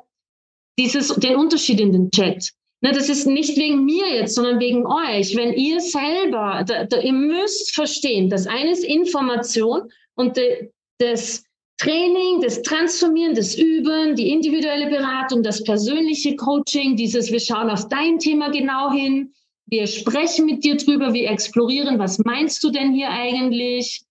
dieses, 0.79 1.09
den 1.17 1.37
Unterschied 1.37 1.81
in 1.81 1.93
den 1.93 2.11
Chat. 2.11 2.53
Na, 2.81 2.93
das 2.93 3.09
ist 3.09 3.27
nicht 3.27 3.57
wegen 3.57 3.85
mir 3.85 4.09
jetzt, 4.09 4.37
sondern 4.37 4.61
wegen 4.61 4.87
euch. 4.87 5.35
Wenn 5.35 5.53
ihr 5.53 5.81
selber, 5.81 6.65
da, 6.65 6.85
da, 6.85 7.01
ihr 7.01 7.13
müsst 7.13 7.75
verstehen, 7.75 8.31
das 8.31 8.47
eine 8.47 8.71
ist 8.71 8.85
Information 8.85 9.91
und 10.15 10.37
de, 10.37 10.71
das 10.99 11.45
Training, 11.79 12.41
das 12.41 12.63
Transformieren, 12.63 13.35
das 13.35 13.57
Üben, 13.57 14.15
die 14.15 14.31
individuelle 14.31 14.89
Beratung, 14.89 15.43
das 15.43 15.63
persönliche 15.65 16.37
Coaching, 16.37 16.97
dieses, 16.97 17.33
wir 17.33 17.41
schauen 17.41 17.71
auf 17.71 17.89
dein 17.89 18.19
Thema 18.19 18.51
genau 18.51 18.93
hin, 18.93 19.33
wir 19.67 19.87
sprechen 19.87 20.47
mit 20.47 20.65
dir 20.65 20.77
drüber, 20.77 21.13
wir 21.13 21.31
explorieren, 21.31 21.99
was 21.99 22.19
meinst 22.21 22.63
du 22.65 22.71
denn 22.71 22.93
hier 22.95 23.11
eigentlich? 23.11 24.03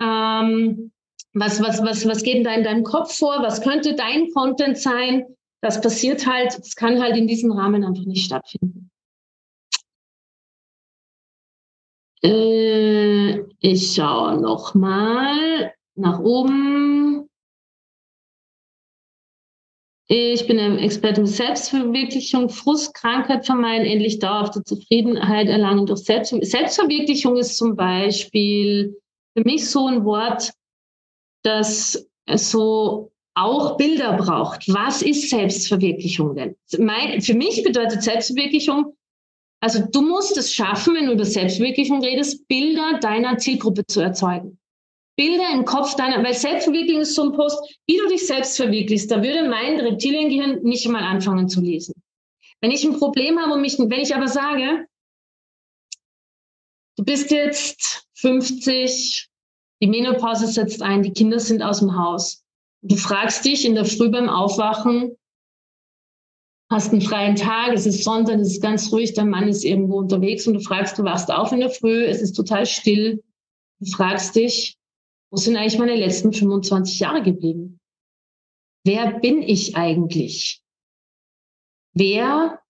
Ähm, 0.00 0.92
was, 1.34 1.60
was, 1.60 1.82
was, 1.82 2.06
was 2.06 2.22
geht 2.22 2.46
da 2.46 2.54
in 2.54 2.64
deinem 2.64 2.84
Kopf 2.84 3.16
vor? 3.16 3.42
Was 3.42 3.60
könnte 3.60 3.94
dein 3.94 4.30
Content 4.32 4.78
sein? 4.78 5.26
Das 5.60 5.80
passiert 5.80 6.26
halt, 6.26 6.56
das 6.58 6.76
kann 6.76 7.00
halt 7.00 7.16
in 7.16 7.26
diesem 7.26 7.50
Rahmen 7.52 7.84
einfach 7.84 8.04
nicht 8.04 8.24
stattfinden. 8.24 8.90
Äh, 12.22 13.40
ich 13.60 13.94
schaue 13.94 14.40
noch 14.40 14.74
mal 14.74 15.72
nach 15.94 16.20
oben. 16.20 17.28
Ich 20.10 20.46
bin 20.46 20.58
ein 20.58 20.78
Experte 20.78 21.20
für 21.20 21.26
Selbstverwirklichung, 21.26 22.48
Frust, 22.48 22.94
Krankheit 22.94 23.44
vermeiden, 23.44 23.86
endlich 23.86 24.18
dauerhafte 24.18 24.64
Zufriedenheit 24.64 25.48
erlangen 25.48 25.84
durch 25.84 26.00
Selbst 26.00 26.30
Selbstverwirklichung 26.30 27.36
ist 27.36 27.58
zum 27.58 27.76
Beispiel 27.76 28.98
für 29.36 29.44
mich 29.44 29.68
so 29.68 29.86
ein 29.86 30.04
Wort, 30.04 30.52
das 31.42 32.08
so 32.36 33.12
auch 33.40 33.76
Bilder 33.76 34.16
braucht. 34.16 34.66
Was 34.68 35.02
ist 35.02 35.30
Selbstverwirklichung 35.30 36.34
denn? 36.34 36.56
Für 36.68 37.34
mich 37.34 37.62
bedeutet 37.62 38.02
Selbstverwirklichung, 38.02 38.96
also 39.60 39.84
du 39.90 40.02
musst 40.02 40.36
es 40.36 40.54
schaffen, 40.54 40.94
wenn 40.94 41.06
du 41.06 41.12
über 41.12 41.24
Selbstverwirklichung 41.24 42.02
redest, 42.02 42.46
Bilder 42.48 42.98
deiner 43.00 43.38
Zielgruppe 43.38 43.86
zu 43.86 44.00
erzeugen. 44.00 44.58
Bilder 45.16 45.50
im 45.52 45.64
Kopf 45.64 45.96
deiner, 45.96 46.22
weil 46.22 46.34
Selbstverwirklichung 46.34 47.02
ist 47.02 47.16
so 47.16 47.24
ein 47.24 47.32
Post, 47.32 47.58
wie 47.88 47.96
du 47.96 48.06
dich 48.06 48.24
selbst 48.26 48.56
verwirklichst, 48.56 49.10
da 49.10 49.20
würde 49.22 49.48
mein 49.48 49.80
Reptiliengehirn 49.80 50.62
nicht 50.62 50.86
mal 50.88 51.02
anfangen 51.02 51.48
zu 51.48 51.60
lesen. 51.60 51.94
Wenn 52.60 52.70
ich 52.70 52.84
ein 52.84 52.98
Problem 52.98 53.38
habe 53.38 53.54
und 53.54 53.60
mich, 53.60 53.78
wenn 53.78 54.00
ich 54.00 54.14
aber 54.14 54.28
sage, 54.28 54.86
du 56.96 57.04
bist 57.04 57.32
jetzt 57.32 58.06
50, 58.14 59.28
die 59.82 59.86
Menopause 59.88 60.46
setzt 60.46 60.82
ein, 60.82 61.02
die 61.02 61.12
Kinder 61.12 61.40
sind 61.40 61.62
aus 61.62 61.80
dem 61.80 61.96
Haus. 61.96 62.44
Du 62.82 62.96
fragst 62.96 63.44
dich 63.44 63.64
in 63.64 63.74
der 63.74 63.84
Früh 63.84 64.08
beim 64.08 64.28
Aufwachen, 64.28 65.16
hast 66.70 66.92
einen 66.92 67.00
freien 67.00 67.36
Tag, 67.36 67.72
es 67.72 67.86
ist 67.86 68.04
Sonntag, 68.04 68.38
es 68.38 68.52
ist 68.52 68.62
ganz 68.62 68.92
ruhig, 68.92 69.14
dein 69.14 69.30
Mann 69.30 69.48
ist 69.48 69.64
irgendwo 69.64 69.98
unterwegs 69.98 70.46
und 70.46 70.54
du 70.54 70.60
fragst, 70.60 70.98
du 70.98 71.04
wachst 71.04 71.30
auf 71.30 71.50
in 71.52 71.60
der 71.60 71.70
Früh, 71.70 72.04
es 72.04 72.20
ist 72.20 72.34
total 72.34 72.66
still. 72.66 73.22
Du 73.80 73.90
fragst 73.90 74.36
dich, 74.36 74.76
wo 75.30 75.36
sind 75.36 75.56
eigentlich 75.56 75.78
meine 75.78 75.96
letzten 75.96 76.32
25 76.32 77.00
Jahre 77.00 77.22
geblieben? 77.22 77.80
Wer 78.84 79.18
bin 79.20 79.42
ich 79.42 79.76
eigentlich? 79.76 80.62
Wer 81.94 82.60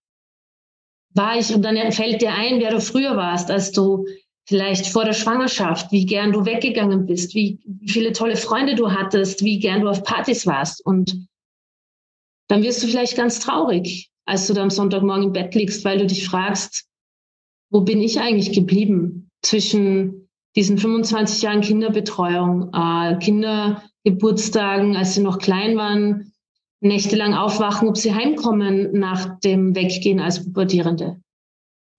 war 1.15 1.39
ich? 1.39 1.55
Und 1.55 1.63
dann 1.63 1.93
fällt 1.93 2.23
dir 2.23 2.33
ein, 2.33 2.61
wer 2.61 2.71
du 2.71 2.81
früher 2.81 3.17
warst, 3.17 3.51
als 3.51 3.73
du 3.73 4.07
vielleicht 4.49 4.87
vor 4.87 5.05
der 5.05 5.13
Schwangerschaft, 5.13 5.93
wie 5.93 6.07
gern 6.07 6.33
du 6.33 6.47
weggegangen 6.47 7.05
bist, 7.05 7.35
wie 7.35 7.59
viele 7.87 8.13
tolle 8.13 8.37
Freunde 8.37 8.77
du 8.77 8.91
hattest, 8.91 9.45
wie 9.45 9.59
gern 9.59 9.83
du 9.83 9.89
auf 9.89 10.03
Partys 10.05 10.47
warst. 10.47 10.85
Und 10.85 11.29
dann 12.49 12.63
wirst 12.63 12.83
du 12.83 12.87
vielleicht 12.87 13.15
ganz 13.15 13.41
traurig, 13.41 14.11
als 14.25 14.47
du 14.47 14.55
da 14.55 14.63
am 14.63 14.71
Sonntagmorgen 14.71 15.25
im 15.25 15.33
Bett 15.35 15.55
liegst, 15.55 15.85
weil 15.85 15.99
du 15.99 16.07
dich 16.07 16.27
fragst, 16.27 16.87
wo 17.71 17.83
bin 17.83 18.01
ich 18.01 18.21
eigentlich 18.21 18.53
geblieben 18.53 19.31
zwischen 19.43 20.31
diesen 20.57 20.79
25 20.79 21.43
Jahren 21.43 21.61
Kinderbetreuung, 21.61 22.73
äh, 22.73 23.19
Kindergeburtstagen, 23.19 24.97
als 24.97 25.15
sie 25.15 25.23
noch 25.23 25.39
klein 25.39 25.77
waren, 25.77 26.33
nächtelang 26.81 27.35
aufwachen, 27.35 27.87
ob 27.87 27.99
sie 27.99 28.15
heimkommen 28.15 28.99
nach 28.99 29.39
dem 29.41 29.75
Weggehen 29.75 30.21
als 30.21 30.43
Pubertierende. 30.43 31.21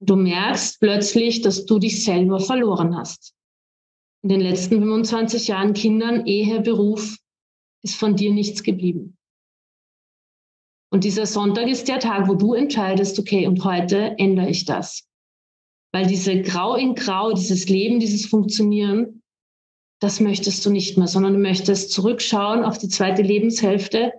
Du 0.02 0.16
merkst 0.16 0.80
plötzlich, 0.80 1.42
dass 1.42 1.66
du 1.66 1.80
dich 1.80 2.04
selber 2.04 2.40
verloren 2.40 2.96
hast. 2.96 3.36
In 4.24 4.30
den 4.30 4.42
letzten 4.42 4.80
25 4.80 5.48
Jahren 5.48 5.74
Kindern, 5.74 6.26
Ehe, 6.26 6.62
Beruf 6.62 7.18
ist 7.84 7.96
von 7.96 8.16
dir 8.16 8.34
nichts 8.34 8.64
geblieben. 8.64 9.18
Und 10.92 11.04
dieser 11.04 11.26
Sonntag 11.26 11.68
ist 11.68 11.88
der 11.88 12.00
Tag, 12.00 12.28
wo 12.28 12.36
du 12.36 12.54
entscheidest, 12.54 13.20
okay, 13.20 13.46
und 13.46 13.64
heute 13.64 14.16
ändere 14.18 14.50
ich 14.50 14.66
das. 14.66 15.08
Weil 15.94 16.08
diese 16.08 16.42
Grau 16.42 16.76
in 16.76 16.96
Grau, 16.96 17.32
dieses 17.32 17.70
Leben, 17.70 18.00
dieses 18.00 18.26
Funktionieren, 18.26 19.22
das 20.02 20.20
möchtest 20.20 20.66
du 20.66 20.72
nicht 20.72 20.98
mehr, 20.98 21.08
sondern 21.08 21.34
du 21.34 21.40
möchtest 21.40 21.92
zurückschauen 21.92 22.64
auf 22.64 22.78
die 22.78 22.88
zweite 22.88 23.22
Lebenshälfte 23.22 24.14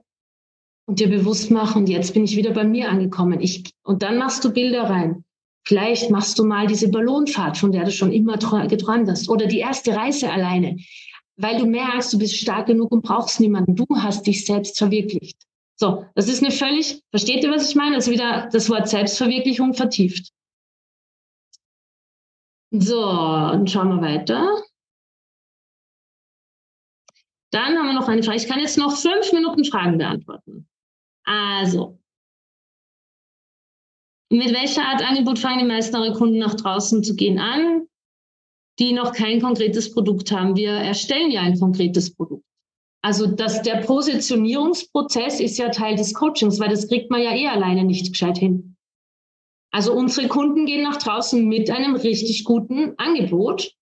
und 0.86 1.00
dir 1.00 1.08
bewusst 1.08 1.50
machen, 1.50 1.86
jetzt 1.86 2.12
bin 2.12 2.24
ich 2.24 2.36
wieder 2.36 2.52
bei 2.52 2.64
mir 2.64 2.90
angekommen. 2.90 3.40
Ich, 3.40 3.72
und 3.82 4.02
dann 4.02 4.18
machst 4.18 4.44
du 4.44 4.52
Bilder 4.52 4.84
rein. 4.84 5.24
Vielleicht 5.70 6.10
machst 6.10 6.36
du 6.36 6.44
mal 6.44 6.66
diese 6.66 6.90
Ballonfahrt, 6.90 7.56
von 7.56 7.70
der 7.70 7.84
du 7.84 7.92
schon 7.92 8.10
immer 8.10 8.36
geträumt 8.36 9.08
hast, 9.08 9.28
oder 9.28 9.46
die 9.46 9.60
erste 9.60 9.94
Reise 9.94 10.28
alleine, 10.28 10.76
weil 11.36 11.58
du 11.58 11.64
merkst, 11.64 12.12
du 12.12 12.18
bist 12.18 12.38
stark 12.38 12.66
genug 12.66 12.90
und 12.90 13.02
brauchst 13.02 13.38
niemanden. 13.38 13.76
Du 13.76 13.86
hast 13.94 14.26
dich 14.26 14.44
selbst 14.44 14.76
verwirklicht. 14.76 15.40
So, 15.76 16.04
das 16.16 16.26
ist 16.26 16.42
eine 16.42 16.50
völlig, 16.50 17.00
versteht 17.10 17.44
ihr, 17.44 17.52
was 17.52 17.70
ich 17.70 17.76
meine? 17.76 17.94
Also 17.94 18.10
wieder 18.10 18.48
das 18.50 18.68
Wort 18.68 18.88
Selbstverwirklichung 18.88 19.74
vertieft. 19.74 20.32
So, 22.72 23.00
dann 23.00 23.68
schauen 23.68 23.90
wir 23.90 24.02
weiter. 24.02 24.64
Dann 27.52 27.78
haben 27.78 27.86
wir 27.86 27.94
noch 27.94 28.08
eine 28.08 28.24
Frage. 28.24 28.38
Ich 28.38 28.48
kann 28.48 28.58
jetzt 28.58 28.76
noch 28.76 28.96
fünf 28.96 29.32
Minuten 29.32 29.64
Fragen 29.64 29.98
beantworten. 29.98 30.68
Also, 31.22 32.00
mit 34.30 34.52
welcher 34.54 34.84
Art 34.84 35.02
Angebot 35.02 35.38
fangen 35.38 35.58
die 35.58 35.64
meisten 35.64 35.96
eure 35.96 36.14
Kunden 36.14 36.38
nach 36.38 36.54
draußen 36.54 37.02
zu 37.02 37.16
gehen 37.16 37.38
an, 37.38 37.86
die 38.78 38.92
noch 38.92 39.12
kein 39.12 39.40
konkretes 39.42 39.92
Produkt 39.92 40.30
haben? 40.30 40.56
Wir 40.56 40.70
erstellen 40.70 41.30
ja 41.30 41.42
ein 41.42 41.58
konkretes 41.58 42.14
Produkt. 42.14 42.44
Also 43.02 43.26
das, 43.26 43.62
der 43.62 43.78
Positionierungsprozess 43.78 45.40
ist 45.40 45.58
ja 45.58 45.70
Teil 45.70 45.96
des 45.96 46.14
Coachings, 46.14 46.60
weil 46.60 46.68
das 46.68 46.86
kriegt 46.86 47.10
man 47.10 47.22
ja 47.22 47.34
eh 47.34 47.48
alleine 47.48 47.84
nicht 47.84 48.12
gescheit 48.12 48.38
hin. 48.38 48.76
Also 49.72 49.92
unsere 49.94 50.28
Kunden 50.28 50.66
gehen 50.66 50.82
nach 50.82 50.98
draußen 50.98 51.46
mit 51.46 51.70
einem 51.70 51.96
richtig 51.96 52.44
guten 52.44 52.94
Angebot. 52.98 53.72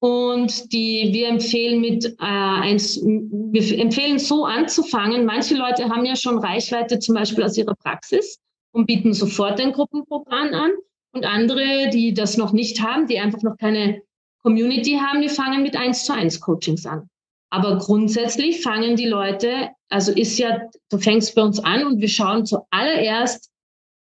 Und 0.00 0.72
die, 0.72 1.10
wir 1.12 1.28
empfehlen 1.28 1.80
mit 1.80 2.04
äh, 2.04 2.14
eins, 2.18 3.00
wir 3.00 3.78
empfehlen 3.78 4.18
so 4.18 4.44
anzufangen. 4.44 5.24
Manche 5.24 5.54
Leute 5.54 5.88
haben 5.88 6.04
ja 6.04 6.16
schon 6.16 6.38
Reichweite 6.38 6.98
zum 6.98 7.14
Beispiel 7.14 7.44
aus 7.44 7.56
ihrer 7.56 7.76
Praxis 7.76 8.40
und 8.72 8.86
bieten 8.86 9.14
sofort 9.14 9.60
ein 9.60 9.72
Gruppenprogramm 9.72 10.54
an. 10.54 10.70
Und 11.14 11.26
andere, 11.26 11.90
die 11.92 12.14
das 12.14 12.36
noch 12.36 12.52
nicht 12.52 12.82
haben, 12.82 13.06
die 13.06 13.18
einfach 13.18 13.42
noch 13.42 13.58
keine 13.58 14.02
Community 14.42 14.98
haben, 14.98 15.20
die 15.20 15.28
fangen 15.28 15.62
mit 15.62 15.76
eins 15.76 16.04
zu 16.04 16.14
eins 16.14 16.40
Coachings 16.40 16.86
an. 16.86 17.08
Aber 17.50 17.76
grundsätzlich 17.76 18.62
fangen 18.62 18.96
die 18.96 19.06
Leute, 19.06 19.68
also 19.90 20.10
ist 20.10 20.38
ja, 20.38 20.62
du 20.90 20.98
fängst 20.98 21.34
bei 21.34 21.42
uns 21.42 21.60
an 21.60 21.86
und 21.86 22.00
wir 22.00 22.08
schauen 22.08 22.46
zuallererst, 22.46 23.50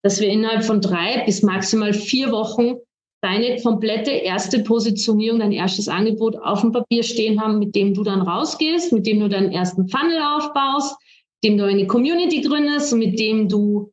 dass 0.03 0.21
wir 0.21 0.29
innerhalb 0.29 0.63
von 0.63 0.83
drei 0.83 1.25
bis 1.25 1.43
maximal 1.43 1.95
vier 1.95 2.31
Wochen 2.33 2.77
deine 3.23 3.61
komplette 3.63 4.11
erste 4.11 4.61
Positionierung, 4.63 5.41
dein 5.41 5.53
erstes 5.53 5.89
Angebot 5.89 6.37
auf 6.37 6.63
dem 6.63 6.73
Papier 6.73 7.03
stehen 7.03 7.41
haben, 7.41 7.59
mit 7.59 7.75
dem 7.75 7.95
du 7.95 8.03
dann 8.03 8.23
rausgehst, 8.23 8.93
mit 8.93 9.07
dem 9.07 9.21
du 9.21 9.29
deinen 9.29 9.53
ersten 9.53 9.89
Funnel 9.89 10.21
aufbaust, 10.23 10.97
mit 11.43 11.51
dem 11.53 11.59
du 11.59 11.65
eine 11.65 11.87
Community 11.87 12.41
gründest 12.41 12.93
und 12.93 12.99
mit 12.99 13.19
dem 13.19 13.49
du, 13.49 13.93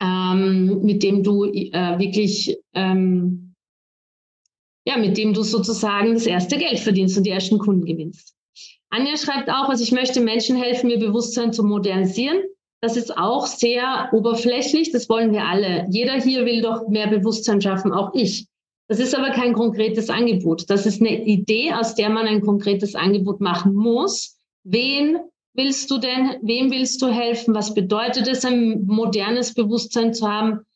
ähm, 0.00 0.82
mit 0.82 1.02
dem 1.02 1.22
du 1.22 1.44
äh, 1.44 1.98
wirklich, 1.98 2.56
ähm, 2.74 3.54
ja, 4.86 4.96
mit 4.98 5.16
dem 5.16 5.32
du 5.32 5.42
sozusagen 5.42 6.14
das 6.14 6.26
erste 6.26 6.58
Geld 6.58 6.78
verdienst 6.78 7.16
und 7.16 7.24
die 7.24 7.30
ersten 7.30 7.58
Kunden 7.58 7.84
gewinnst. 7.84 8.34
Anja 8.90 9.16
schreibt 9.16 9.50
auch, 9.50 9.68
also 9.68 9.82
ich 9.82 9.92
möchte 9.92 10.20
Menschen 10.20 10.56
helfen, 10.56 10.90
ihr 10.90 11.00
Bewusstsein 11.00 11.52
zu 11.52 11.64
modernisieren. 11.64 12.42
Das 12.80 12.96
ist 12.96 13.16
auch 13.16 13.46
sehr 13.46 14.10
oberflächlich, 14.12 14.92
das 14.92 15.08
wollen 15.08 15.32
wir 15.32 15.44
alle. 15.44 15.86
Jeder 15.90 16.20
hier 16.20 16.44
will 16.44 16.60
doch 16.60 16.86
mehr 16.88 17.08
Bewusstsein 17.08 17.60
schaffen, 17.60 17.92
auch 17.92 18.12
ich. 18.14 18.46
Das 18.88 19.00
ist 19.00 19.14
aber 19.14 19.30
kein 19.30 19.54
konkretes 19.54 20.10
Angebot. 20.10 20.68
Das 20.68 20.84
ist 20.84 21.00
eine 21.00 21.24
Idee, 21.24 21.72
aus 21.72 21.94
der 21.94 22.10
man 22.10 22.26
ein 22.26 22.42
konkretes 22.42 22.94
Angebot 22.94 23.40
machen 23.40 23.74
muss. 23.74 24.38
Wen 24.64 25.18
willst 25.54 25.90
du 25.90 25.98
denn? 25.98 26.38
Wem 26.42 26.70
willst 26.70 27.00
du 27.02 27.08
helfen? 27.08 27.54
Was 27.54 27.74
bedeutet 27.74 28.28
es, 28.28 28.44
ein 28.44 28.84
modernes 28.86 29.54
Bewusstsein 29.54 30.12
zu 30.12 30.28
haben? 30.28 30.66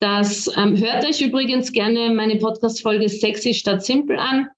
Das 0.00 0.48
ähm, 0.56 0.76
hört 0.76 1.04
euch 1.04 1.20
übrigens 1.20 1.72
gerne 1.72 2.10
meine 2.14 2.36
Podcast-Folge 2.36 3.08
Sexy 3.08 3.54
statt 3.54 3.84
Simpel 3.84 4.18
an. 4.18 4.48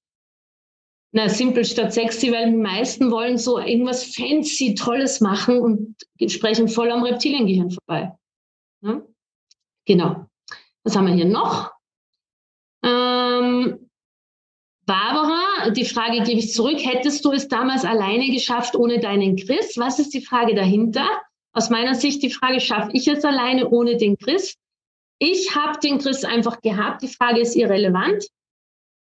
Na, 1.12 1.28
simpel 1.28 1.64
statt 1.64 1.92
sexy, 1.92 2.30
weil 2.30 2.52
die 2.52 2.56
meisten 2.56 3.10
wollen 3.10 3.36
so 3.36 3.58
irgendwas 3.58 4.14
fancy, 4.14 4.76
Tolles 4.76 5.20
machen 5.20 5.58
und 5.58 5.96
sprechen 6.30 6.68
voll 6.68 6.90
am 6.90 7.02
Reptiliengehirn 7.02 7.72
vorbei. 7.72 8.12
Ja? 8.82 9.02
Genau. 9.86 10.26
Was 10.84 10.94
haben 10.94 11.08
wir 11.08 11.14
hier 11.14 11.24
noch? 11.24 11.72
Ähm, 12.84 13.90
die 15.70 15.84
Frage 15.84 16.22
gebe 16.22 16.40
ich 16.40 16.52
zurück. 16.52 16.78
Hättest 16.78 17.24
du 17.24 17.32
es 17.32 17.48
damals 17.48 17.84
alleine 17.84 18.30
geschafft 18.30 18.74
ohne 18.74 19.00
deinen 19.00 19.36
Chris? 19.36 19.76
Was 19.76 19.98
ist 19.98 20.14
die 20.14 20.22
Frage 20.22 20.54
dahinter? 20.54 21.06
Aus 21.52 21.68
meiner 21.68 21.94
Sicht 21.94 22.22
die 22.22 22.30
Frage, 22.30 22.60
schaffe 22.60 22.90
ich 22.92 23.08
es 23.08 23.24
alleine 23.24 23.68
ohne 23.68 23.96
den 23.96 24.16
Chris? 24.16 24.56
Ich 25.18 25.54
habe 25.54 25.78
den 25.80 25.98
Chris 25.98 26.24
einfach 26.24 26.60
gehabt. 26.62 27.02
Die 27.02 27.08
Frage 27.08 27.40
ist 27.40 27.56
irrelevant. 27.56 28.26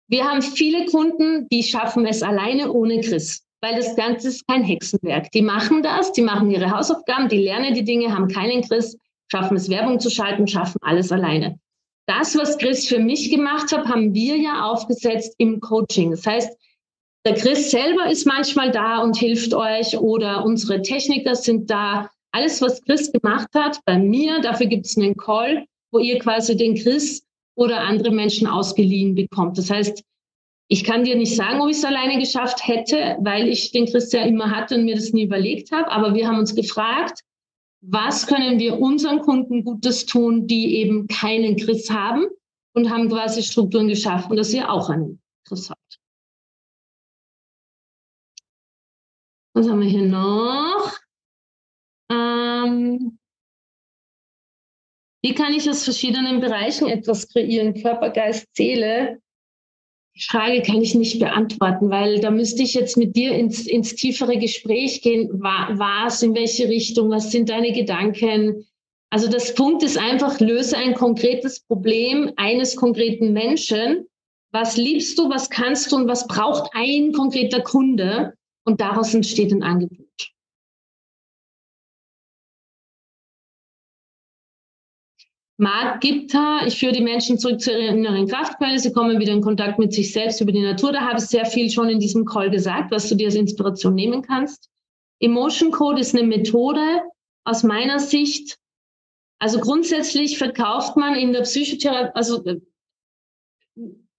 Wir 0.09 0.25
haben 0.25 0.41
viele 0.41 0.87
Kunden, 0.87 1.49
die 1.51 1.63
schaffen 1.63 2.07
es 2.07 2.23
alleine 2.23 2.73
ohne 2.73 3.01
Chris, 3.03 3.45
weil 3.61 3.77
das 3.77 3.95
Ganze 3.95 4.29
ist 4.29 4.47
kein 4.49 4.65
Hexenwerk. 4.65 5.31
Die 5.33 5.43
machen 5.43 5.83
das, 5.83 6.13
die 6.13 6.23
machen 6.23 6.51
ihre 6.51 6.71
Hausaufgaben, 6.71 7.29
die 7.29 7.43
lernen 7.43 7.75
die 7.75 7.85
Dinge, 7.85 8.15
haben 8.15 8.29
keinen 8.29 8.63
Chris, 8.63 8.97
schaffen 9.31 9.59
es 9.59 9.69
Werbung 9.69 10.01
zu 10.01 10.09
schalten, 10.09 10.47
schaffen 10.47 10.79
alles 10.81 11.13
alleine. 11.13 11.61
Das, 12.09 12.37
was 12.39 12.57
Chris 12.57 12.89
für 12.89 12.99
mich 12.99 13.31
gemacht 13.31 13.71
hat, 13.71 13.87
haben 13.87 14.15
wir 14.15 14.37
ja 14.39 14.63
aufgesetzt 14.63 15.35
im 15.37 15.61
Coaching. 15.61 16.11
Das 16.11 16.27
heißt, 16.27 16.57
der 17.27 17.35
Chris 17.35 17.71
selber 17.71 18.11
ist 18.11 18.27
manchmal 18.27 18.71
da 18.71 19.03
und 19.03 19.19
hilft 19.19 19.53
euch 19.53 19.99
oder 19.99 20.43
unsere 20.43 20.81
Techniker 20.81 21.35
sind 21.35 21.69
da. 21.69 22.09
Alles, 22.33 22.63
was 22.63 22.83
Chris 22.83 23.13
gemacht 23.13 23.49
hat, 23.55 23.81
bei 23.85 23.99
mir, 23.99 24.41
dafür 24.41 24.67
gibt 24.67 24.87
es 24.87 24.97
einen 24.97 25.17
Call, 25.19 25.67
wo 25.93 25.99
ihr 25.99 26.19
quasi 26.19 26.57
den 26.57 26.77
Chris 26.77 27.23
oder 27.57 27.81
andere 27.81 28.11
Menschen 28.11 28.47
ausgeliehen 28.47 29.15
bekommt. 29.15 29.59
Das 29.59 29.69
heißt, 29.69 30.03
ich 30.69 30.85
kann 30.85 31.05
dir 31.05 31.17
nicht 31.17 31.37
sagen, 31.37 31.61
ob 31.61 31.69
ich 31.69 31.77
es 31.77 31.85
alleine 31.85 32.19
geschafft 32.19 32.67
hätte, 32.67 33.19
weil 33.21 33.49
ich 33.49 33.71
den 33.73 33.85
Chris 33.85 34.13
ja 34.13 34.23
immer 34.23 34.51
hatte 34.51 34.77
und 34.77 34.85
mir 34.87 34.95
das 34.95 35.13
nie 35.13 35.25
überlegt 35.25 35.73
habe. 35.73 35.91
Aber 35.91 36.15
wir 36.15 36.27
haben 36.27 36.39
uns 36.39 36.55
gefragt, 36.55 37.21
was 37.81 38.27
können 38.27 38.59
wir 38.59 38.79
unseren 38.79 39.21
Kunden 39.21 39.65
Gutes 39.65 40.07
tun, 40.07 40.47
die 40.47 40.77
eben 40.77 41.07
keinen 41.07 41.57
Chris 41.57 41.91
haben 41.91 42.27
und 42.75 42.91
haben 42.91 43.09
quasi 43.09 43.43
Strukturen 43.43 43.89
geschaffen, 43.89 44.37
dass 44.37 44.53
ihr 44.53 44.71
auch 44.71 44.91
einen 44.91 45.21
Chris 45.47 45.71
habt. 45.71 46.01
Was 49.55 49.69
haben 49.69 49.81
wir 49.81 49.89
hier 49.89 50.07
noch? 50.07 50.97
Ähm, 52.11 53.19
wie 55.23 55.35
kann 55.35 55.53
ich 55.53 55.69
aus 55.69 55.85
verschiedenen 55.85 56.41
Bereichen 56.41 56.89
etwas 56.89 57.29
kreieren? 57.29 57.75
Körper, 57.75 58.11
Geist, 58.11 58.47
Seele. 58.55 59.21
Frage 60.27 60.63
kann 60.63 60.83
ich 60.83 60.95
nicht 60.95 61.19
beantworten, 61.19 61.91
weil 61.91 62.21
da 62.21 62.31
müsste 62.31 62.63
ich 62.63 62.75
jetzt 62.75 62.97
mit 62.97 63.17
dir 63.17 63.33
ins, 63.33 63.67
ins 63.67 63.95
tiefere 63.95 64.39
Gespräch 64.39 65.03
gehen. 65.03 65.29
Was, 65.33 66.23
in 66.23 66.35
welche 66.35 66.69
Richtung, 66.69 67.11
was 67.11 67.31
sind 67.31 67.49
deine 67.49 67.73
Gedanken? 67.73 68.67
Also 69.11 69.29
das 69.29 69.55
Punkt 69.55 69.83
ist 69.83 69.97
einfach, 69.97 70.41
löse 70.41 70.77
ein 70.77 70.95
konkretes 70.95 71.61
Problem 71.61 72.33
eines 72.37 72.77
konkreten 72.77 73.33
Menschen. 73.33 74.07
Was 74.51 74.77
liebst 74.77 75.19
du, 75.19 75.29
was 75.29 75.51
kannst 75.51 75.93
du 75.93 75.97
und 75.97 76.09
was 76.09 76.27
braucht 76.27 76.71
ein 76.75 77.13
konkreter 77.13 77.61
Kunde? 77.61 78.35
Und 78.65 78.81
daraus 78.81 79.15
entsteht 79.15 79.53
ein 79.53 79.63
Angebot. 79.63 80.07
Marc 85.61 86.01
Gipta, 86.03 86.65
ich 86.67 86.79
führe 86.79 86.93
die 86.93 87.03
Menschen 87.03 87.37
zurück 87.37 87.61
zu 87.61 87.73
ihrer 87.73 87.93
inneren 87.93 88.29
Kraftquelle, 88.29 88.79
sie 88.79 88.93
kommen 88.93 89.19
wieder 89.19 89.33
in 89.33 89.41
Kontakt 89.41 89.81
mit 89.81 89.93
sich 89.93 90.13
selbst 90.13 90.41
über 90.41 90.53
die 90.53 90.63
Natur. 90.63 90.93
Da 90.93 91.01
habe 91.01 91.19
ich 91.19 91.25
sehr 91.25 91.47
viel 91.47 91.69
schon 91.69 91.89
in 91.89 91.99
diesem 91.99 92.25
Call 92.25 92.49
gesagt, 92.49 92.93
was 92.93 93.09
du 93.09 93.17
dir 93.17 93.27
als 93.27 93.35
Inspiration 93.35 93.97
nehmen 93.97 94.23
kannst. 94.23 94.71
Emotion 95.19 95.73
Code 95.73 96.01
ist 96.01 96.15
eine 96.15 96.27
Methode 96.27 97.03
aus 97.45 97.65
meiner 97.65 97.99
Sicht. 97.99 98.57
Also 99.41 99.59
grundsätzlich 99.59 100.39
verkauft 100.39 100.97
man 100.97 101.17
in 101.17 101.33
der 101.33 101.43
Psychotherapie, 101.43 102.13
also 102.15 102.45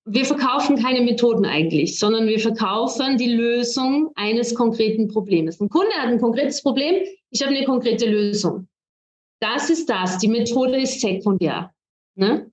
wir 0.05 0.25
verkaufen 0.25 0.81
keine 0.81 1.01
Methoden 1.01 1.45
eigentlich, 1.45 1.99
sondern 1.99 2.27
wir 2.27 2.39
verkaufen 2.39 3.17
die 3.17 3.33
Lösung 3.33 4.11
eines 4.15 4.55
konkreten 4.55 5.07
Problems. 5.07 5.61
Ein 5.61 5.69
Kunde 5.69 5.93
hat 5.93 6.09
ein 6.09 6.19
konkretes 6.19 6.63
Problem, 6.63 6.95
ich 7.29 7.41
habe 7.41 7.55
eine 7.55 7.65
konkrete 7.65 8.09
Lösung. 8.09 8.67
Das 9.39 9.69
ist 9.69 9.89
das. 9.89 10.17
Die 10.17 10.27
Methode 10.27 10.79
ist 10.81 10.99
sekundär. 10.99 11.73
Ne? 12.15 12.51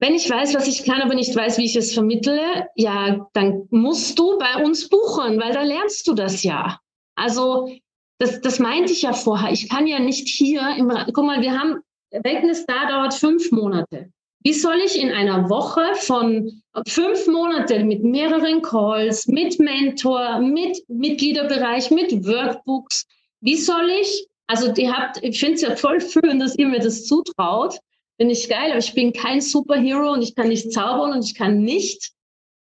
Wenn 0.00 0.14
ich 0.14 0.28
weiß, 0.28 0.54
was 0.54 0.66
ich 0.66 0.84
kann, 0.84 1.02
aber 1.02 1.14
nicht 1.14 1.36
weiß, 1.36 1.58
wie 1.58 1.66
ich 1.66 1.76
es 1.76 1.92
vermittle, 1.92 2.68
ja, 2.74 3.28
dann 3.34 3.68
musst 3.70 4.18
du 4.18 4.38
bei 4.38 4.64
uns 4.64 4.88
buchen, 4.88 5.38
weil 5.38 5.52
da 5.52 5.62
lernst 5.62 6.06
du 6.08 6.14
das 6.14 6.42
ja. 6.42 6.80
Also, 7.14 7.70
das, 8.18 8.40
das 8.40 8.58
meinte 8.58 8.92
ich 8.92 9.02
ja 9.02 9.12
vorher. 9.12 9.52
Ich 9.52 9.68
kann 9.68 9.86
ja 9.86 9.98
nicht 9.98 10.26
hier 10.26 10.74
im, 10.76 10.90
guck 11.12 11.24
mal, 11.24 11.42
wir 11.42 11.58
haben, 11.58 11.80
Wellness 12.10 12.64
da 12.66 12.88
dauert 12.88 13.14
fünf 13.14 13.52
Monate. 13.52 14.10
Wie 14.42 14.54
soll 14.54 14.78
ich 14.78 14.98
in 14.98 15.10
einer 15.10 15.50
Woche 15.50 15.94
von 15.96 16.62
fünf 16.88 17.26
Monaten 17.26 17.86
mit 17.86 18.02
mehreren 18.02 18.62
Calls, 18.62 19.26
mit 19.26 19.60
Mentor, 19.60 20.40
mit 20.40 20.78
Mitgliederbereich, 20.88 21.90
mit 21.90 22.26
Workbooks, 22.26 23.06
wie 23.42 23.56
soll 23.56 23.90
ich 24.00 24.29
also 24.50 24.74
ihr 24.74 24.92
habt, 24.92 25.22
ich 25.22 25.38
finde 25.38 25.54
es 25.54 25.60
ja 25.60 25.76
voll 25.76 26.00
schön, 26.00 26.40
dass 26.40 26.58
ihr 26.58 26.66
mir 26.66 26.80
das 26.80 27.04
zutraut. 27.04 27.78
Finde 28.16 28.32
ich 28.32 28.48
geil, 28.48 28.70
aber 28.70 28.80
ich 28.80 28.94
bin 28.94 29.12
kein 29.12 29.40
Superhero 29.40 30.12
und 30.12 30.22
ich 30.22 30.34
kann 30.34 30.48
nicht 30.48 30.72
zaubern 30.72 31.12
und 31.12 31.24
ich 31.24 31.36
kann 31.36 31.62
nicht 31.62 32.10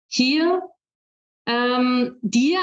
hier 0.10 0.62
ähm, 1.48 2.18
dir 2.22 2.60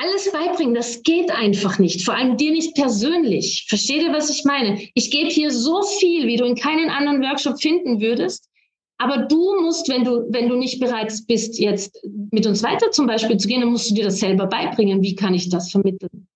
alles 0.00 0.32
beibringen. 0.32 0.74
Das 0.74 1.02
geht 1.02 1.30
einfach 1.30 1.78
nicht. 1.78 2.02
Vor 2.02 2.14
allem 2.14 2.38
dir 2.38 2.52
nicht 2.52 2.74
persönlich. 2.74 3.66
Versteht 3.68 4.02
ihr, 4.02 4.14
was 4.14 4.30
ich 4.30 4.46
meine? 4.46 4.80
Ich 4.94 5.10
gebe 5.10 5.28
hier 5.28 5.50
so 5.50 5.82
viel, 5.82 6.26
wie 6.26 6.36
du 6.36 6.46
in 6.46 6.54
keinen 6.54 6.88
anderen 6.88 7.20
Workshop 7.20 7.60
finden 7.60 8.00
würdest. 8.00 8.48
Aber 8.96 9.26
du 9.26 9.60
musst, 9.60 9.90
wenn 9.90 10.04
du, 10.04 10.26
wenn 10.30 10.48
du 10.48 10.56
nicht 10.56 10.80
bereit 10.80 11.12
bist, 11.28 11.58
jetzt 11.58 12.02
mit 12.30 12.46
uns 12.46 12.62
weiter 12.62 12.90
zum 12.92 13.06
Beispiel 13.06 13.36
zu 13.36 13.46
gehen, 13.46 13.60
dann 13.60 13.72
musst 13.72 13.90
du 13.90 13.94
dir 13.94 14.04
das 14.04 14.20
selber 14.20 14.46
beibringen. 14.46 15.02
Wie 15.02 15.14
kann 15.14 15.34
ich 15.34 15.50
das 15.50 15.70
vermitteln? 15.70 16.29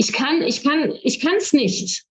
Ich 0.00 0.14
kann, 0.14 0.40
ich 0.40 0.64
kann, 0.64 0.94
ich 1.02 1.20
kann 1.20 1.36
es 1.36 1.52
nicht. 1.52 2.04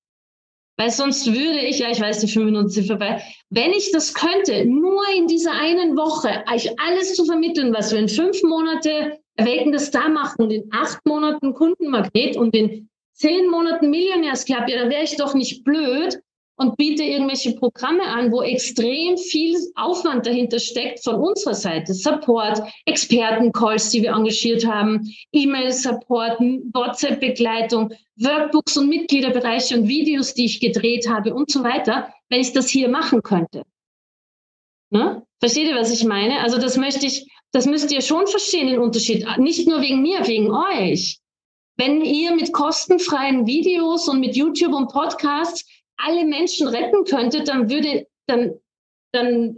Weil 0.78 0.92
sonst 0.92 1.26
würde 1.26 1.60
ich, 1.60 1.80
ja, 1.80 1.90
ich 1.90 2.00
weiß, 2.00 2.20
die 2.20 2.28
fünf 2.28 2.46
Minuten 2.46 2.70
sind 2.70 2.86
vorbei. 2.86 3.22
Wenn 3.50 3.72
ich 3.72 3.92
das 3.92 4.14
könnte, 4.14 4.64
nur 4.66 5.02
in 5.18 5.28
dieser 5.28 5.54
einen 5.54 5.98
Woche 5.98 6.44
euch 6.54 6.70
alles 6.80 7.16
zu 7.16 7.26
vermitteln, 7.26 7.74
was 7.74 7.92
wir 7.92 8.00
in 8.00 8.08
fünf 8.08 8.44
Monate 8.44 9.20
Erwecken 9.38 9.76
da 9.92 10.08
machen 10.08 10.44
und 10.44 10.52
in 10.52 10.70
acht 10.72 11.04
Monaten 11.06 11.54
Kundenmagnet 11.56 12.38
und 12.38 12.56
in 12.56 12.90
zehn 13.14 13.50
Monaten 13.50 13.90
Millionärsclub, 13.90 14.68
ja, 14.68 14.78
dann 14.78 14.92
wäre 14.92 15.04
ich 15.04 15.18
doch 15.18 15.34
nicht 15.34 15.64
blöd, 15.64 16.20
und 16.60 16.76
biete 16.76 17.04
irgendwelche 17.04 17.54
Programme 17.54 18.04
an, 18.04 18.32
wo 18.34 18.42
extrem 18.42 19.18
viel 19.18 19.58
Aufwand 19.76 20.26
dahinter 20.26 20.60
steckt 20.60 21.02
von 21.02 21.16
unserer 21.16 21.54
Seite. 21.54 21.94
Support, 21.94 22.62
Expertencalls, 22.86 23.90
die 23.92 24.02
wir 24.02 24.12
engagiert 24.12 24.68
haben, 24.68 25.10
E-Mail-Support, 25.32 26.40
WhatsApp-Begleitung, 26.74 27.94
Workbooks 28.18 28.76
und 28.76 28.90
Mitgliederbereiche 28.90 29.78
und 29.78 29.88
Videos, 29.88 30.34
die 30.34 30.46
ich 30.46 30.60
gedreht 30.60 31.10
habe 31.10 31.34
und 31.34 31.50
so 31.50 31.64
weiter, 31.64 32.14
wenn 32.28 32.42
ich 32.42 32.52
das 32.52 32.68
hier 32.68 32.90
machen 32.90 33.24
könnte. 33.24 33.64
Ne? 34.90 35.24
Versteht 35.40 35.70
ihr, 35.70 35.76
was 35.76 35.92
ich 35.92 36.04
meine? 36.04 36.42
Also 36.42 36.58
das 36.58 36.76
möchte 36.76 37.06
ich, 37.06 37.26
das 37.54 37.68
müsst 37.68 37.90
ihr 37.94 38.02
schon 38.02 38.28
verstehen, 38.28 38.68
den 38.68 38.80
Unterschied. 38.80 39.26
Nicht 39.38 39.66
nur 39.66 39.82
wegen 39.82 40.02
mir, 40.02 40.28
wegen 40.28 40.52
euch. 40.52 41.20
Wenn 41.78 42.02
ihr 42.02 42.36
mit 42.36 42.52
kostenfreien 42.52 43.48
Videos 43.48 44.10
und 44.10 44.20
mit 44.20 44.36
YouTube 44.36 44.74
und 44.74 44.92
Podcasts 44.92 45.66
alle 46.00 46.26
Menschen 46.26 46.68
retten 46.68 47.04
könnte, 47.06 47.44
dann 47.44 47.70
würde, 47.70 48.08
dann, 48.28 48.60
dann, 49.14 49.58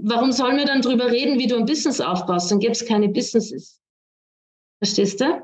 warum 0.00 0.32
sollen 0.32 0.56
wir 0.56 0.64
dann 0.64 0.82
drüber 0.82 1.10
reden, 1.10 1.38
wie 1.38 1.46
du 1.46 1.56
ein 1.56 1.66
Business 1.66 2.00
aufbaust? 2.00 2.50
Dann 2.50 2.60
gäbe 2.60 2.72
es 2.72 2.84
keine 2.84 3.08
Businesses. 3.08 3.80
Verstehst 4.78 5.20
du? 5.20 5.42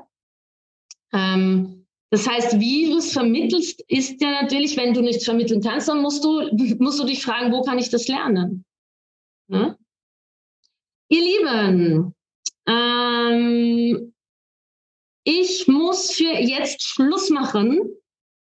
Ähm, 1.13 1.85
das 2.09 2.27
heißt, 2.27 2.59
wie 2.59 2.89
du 2.89 2.97
es 2.97 3.11
vermittelst, 3.11 3.81
ist 3.87 4.21
ja 4.21 4.41
natürlich, 4.41 4.77
wenn 4.77 4.93
du 4.93 5.01
nichts 5.01 5.25
vermitteln 5.25 5.61
kannst, 5.61 5.87
dann 5.87 6.01
musst 6.01 6.23
du, 6.23 6.47
musst 6.79 6.99
du 6.99 7.05
dich 7.05 7.23
fragen, 7.23 7.51
wo 7.51 7.61
kann 7.61 7.79
ich 7.79 7.89
das 7.89 8.07
lernen? 8.07 8.65
Ne? 9.47 9.77
Ihr 11.09 11.21
Lieben, 11.21 12.15
ähm, 12.67 14.13
ich 15.23 15.67
muss 15.67 16.11
für 16.11 16.39
jetzt 16.39 16.81
Schluss 16.81 17.29
machen. 17.29 17.79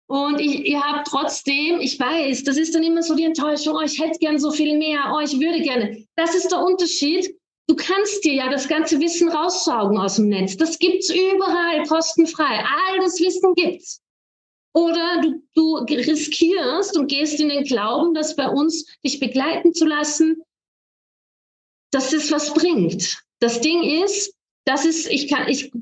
Und 0.09 0.41
ich, 0.41 0.67
ihr 0.67 0.81
habt 0.81 1.09
trotzdem, 1.09 1.81
ich 1.81 1.99
weiß, 1.99 2.45
das 2.45 2.57
ist 2.57 2.75
dann 2.75 2.85
immer 2.85 3.03
so 3.03 3.15
die 3.15 3.25
Enttäuschung, 3.25 3.75
oh, 3.77 3.81
ich 3.81 4.01
hätte 4.01 4.19
gern 4.21 4.39
so 4.39 4.53
viel 4.53 4.79
mehr, 4.79 5.13
oh, 5.15 5.21
ich 5.21 5.39
würde 5.41 5.61
gerne. 5.61 6.07
Das 6.15 6.35
ist 6.35 6.51
der 6.51 6.63
Unterschied. 6.63 7.37
Du 7.69 7.75
kannst 7.75 8.25
dir 8.25 8.35
ja 8.35 8.49
das 8.49 8.69
ganze 8.69 9.01
Wissen 9.01 9.29
raussaugen 9.29 9.99
aus 9.99 10.17
dem 10.17 10.29
Netz. 10.29 10.57
Das 10.57 10.79
gibt's 10.79 11.11
überall 11.11 11.85
kostenfrei. 11.87 12.65
All 12.65 12.99
das 13.01 13.19
Wissen 13.19 13.55
gibt's. 13.55 14.01
Oder 14.73 15.23
du, 15.23 15.43
du 15.55 15.77
riskierst 15.95 16.97
und 16.97 17.09
gehst 17.09 17.41
in 17.41 17.49
den 17.49 17.65
Glauben, 17.65 18.15
dass 18.15 18.37
bei 18.37 18.49
uns 18.49 18.87
dich 19.05 19.19
begleiten 19.19 19.73
zu 19.75 19.87
lassen, 19.87 20.43
dass 21.91 22.11
das 22.11 22.31
was 22.31 22.55
bringt. 22.55 23.21
Das 23.41 23.61
Ding 23.61 23.83
ist, 23.83 24.36
das 24.67 24.85
ist, 24.85 25.09
ich 25.09 25.29
kann, 25.29 25.49
ich, 25.49 25.73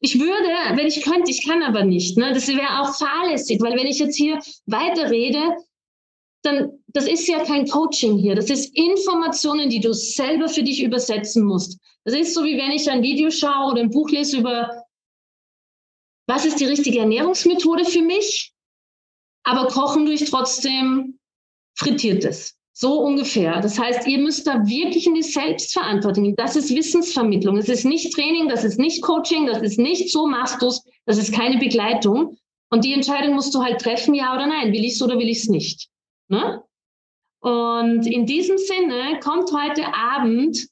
ich 0.00 0.18
würde, 0.18 0.76
wenn 0.76 0.86
ich 0.86 1.02
könnte, 1.02 1.30
ich 1.30 1.46
kann 1.46 1.62
aber 1.62 1.84
nicht. 1.84 2.16
Ne? 2.16 2.32
Das 2.32 2.48
wäre 2.48 2.80
auch 2.80 2.96
fahrlässig, 2.96 3.60
weil 3.60 3.76
wenn 3.76 3.86
ich 3.86 3.98
jetzt 3.98 4.16
hier 4.16 4.40
weiterrede, 4.64 5.56
dann, 6.42 6.82
das 6.86 7.06
ist 7.06 7.28
ja 7.28 7.44
kein 7.44 7.68
Coaching 7.68 8.16
hier. 8.16 8.34
Das 8.34 8.48
ist 8.48 8.74
Informationen, 8.74 9.68
die 9.68 9.80
du 9.80 9.92
selber 9.92 10.48
für 10.48 10.62
dich 10.62 10.82
übersetzen 10.82 11.44
musst. 11.44 11.78
Das 12.04 12.14
ist 12.14 12.32
so, 12.32 12.42
wie 12.42 12.56
wenn 12.56 12.70
ich 12.70 12.90
ein 12.90 13.02
Video 13.02 13.30
schaue 13.30 13.72
oder 13.72 13.82
ein 13.82 13.90
Buch 13.90 14.08
lese 14.08 14.38
über, 14.38 14.84
was 16.26 16.46
ist 16.46 16.60
die 16.60 16.64
richtige 16.64 17.00
Ernährungsmethode 17.00 17.84
für 17.84 18.00
mich? 18.00 18.54
Aber 19.42 19.66
kochen 19.66 20.06
durch 20.06 20.24
trotzdem 20.24 21.18
frittiertes. 21.76 22.56
So 22.82 22.98
ungefähr. 23.02 23.60
Das 23.60 23.78
heißt, 23.78 24.06
ihr 24.06 24.18
müsst 24.18 24.46
da 24.46 24.66
wirklich 24.66 25.06
in 25.06 25.12
die 25.12 25.22
Selbstverantwortung. 25.22 26.34
Das 26.36 26.56
ist 26.56 26.74
Wissensvermittlung. 26.74 27.56
Das 27.56 27.68
ist 27.68 27.84
nicht 27.84 28.14
Training, 28.14 28.48
das 28.48 28.64
ist 28.64 28.78
nicht 28.78 29.02
Coaching, 29.02 29.44
das 29.46 29.60
ist 29.60 29.78
nicht 29.78 30.10
so 30.10 30.26
machst 30.26 30.62
du's, 30.62 30.82
das 31.04 31.18
ist 31.18 31.34
keine 31.34 31.58
Begleitung. 31.58 32.38
Und 32.70 32.82
die 32.82 32.94
Entscheidung 32.94 33.34
musst 33.34 33.54
du 33.54 33.62
halt 33.62 33.82
treffen, 33.82 34.14
ja 34.14 34.34
oder 34.34 34.46
nein. 34.46 34.72
Will 34.72 34.82
ich 34.82 34.94
es 34.94 35.02
oder 35.02 35.18
will 35.18 35.28
ich 35.28 35.40
es 35.40 35.48
nicht? 35.50 35.90
Ne? 36.28 36.62
Und 37.40 38.06
in 38.06 38.24
diesem 38.24 38.56
Sinne 38.56 39.20
kommt 39.22 39.52
heute 39.52 39.84
Abend 39.94 40.66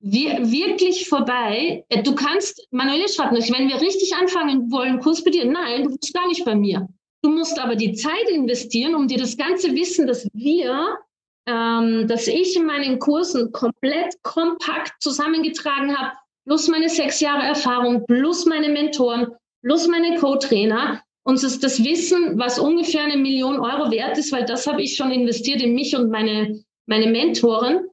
wir, 0.00 0.50
wirklich 0.50 1.08
vorbei. 1.08 1.82
Äh, 1.88 2.02
du 2.02 2.14
kannst, 2.14 2.68
Manuela 2.72 3.08
schreibt 3.08 3.32
nicht, 3.32 3.50
wenn 3.50 3.68
wir 3.68 3.80
richtig 3.80 4.14
anfangen 4.14 4.70
wollen, 4.70 5.00
Kurs 5.00 5.24
bei 5.24 5.30
dir, 5.30 5.46
nein, 5.46 5.84
du 5.84 5.96
bist 5.96 6.12
gar 6.12 6.28
nicht 6.28 6.44
bei 6.44 6.54
mir. 6.54 6.86
Du 7.22 7.30
musst 7.30 7.58
aber 7.58 7.74
die 7.74 7.94
Zeit 7.94 8.28
investieren, 8.28 8.94
um 8.94 9.08
dir 9.08 9.16
das 9.16 9.38
ganze 9.38 9.74
Wissen, 9.74 10.06
das 10.06 10.28
wir, 10.34 10.98
ähm, 11.46 12.06
das 12.08 12.26
ich 12.26 12.56
in 12.56 12.66
meinen 12.66 12.98
Kursen 12.98 13.52
komplett 13.52 14.14
kompakt 14.22 14.92
zusammengetragen 15.00 15.96
habe, 15.96 16.16
plus 16.44 16.68
meine 16.68 16.88
sechs 16.88 17.20
Jahre 17.20 17.44
Erfahrung, 17.44 18.04
plus 18.06 18.46
meine 18.46 18.68
Mentoren, 18.68 19.28
plus 19.62 19.88
meine 19.88 20.18
Co-Trainer, 20.18 21.02
uns 21.24 21.44
ist 21.44 21.62
das 21.62 21.82
Wissen, 21.84 22.38
was 22.38 22.58
ungefähr 22.58 23.04
eine 23.04 23.16
Million 23.16 23.60
Euro 23.60 23.90
wert 23.90 24.18
ist, 24.18 24.32
weil 24.32 24.44
das 24.44 24.66
habe 24.66 24.82
ich 24.82 24.96
schon 24.96 25.12
investiert 25.12 25.62
in 25.62 25.74
mich 25.74 25.94
und 25.96 26.10
meine, 26.10 26.64
meine 26.86 27.06
Mentoren. 27.06 27.88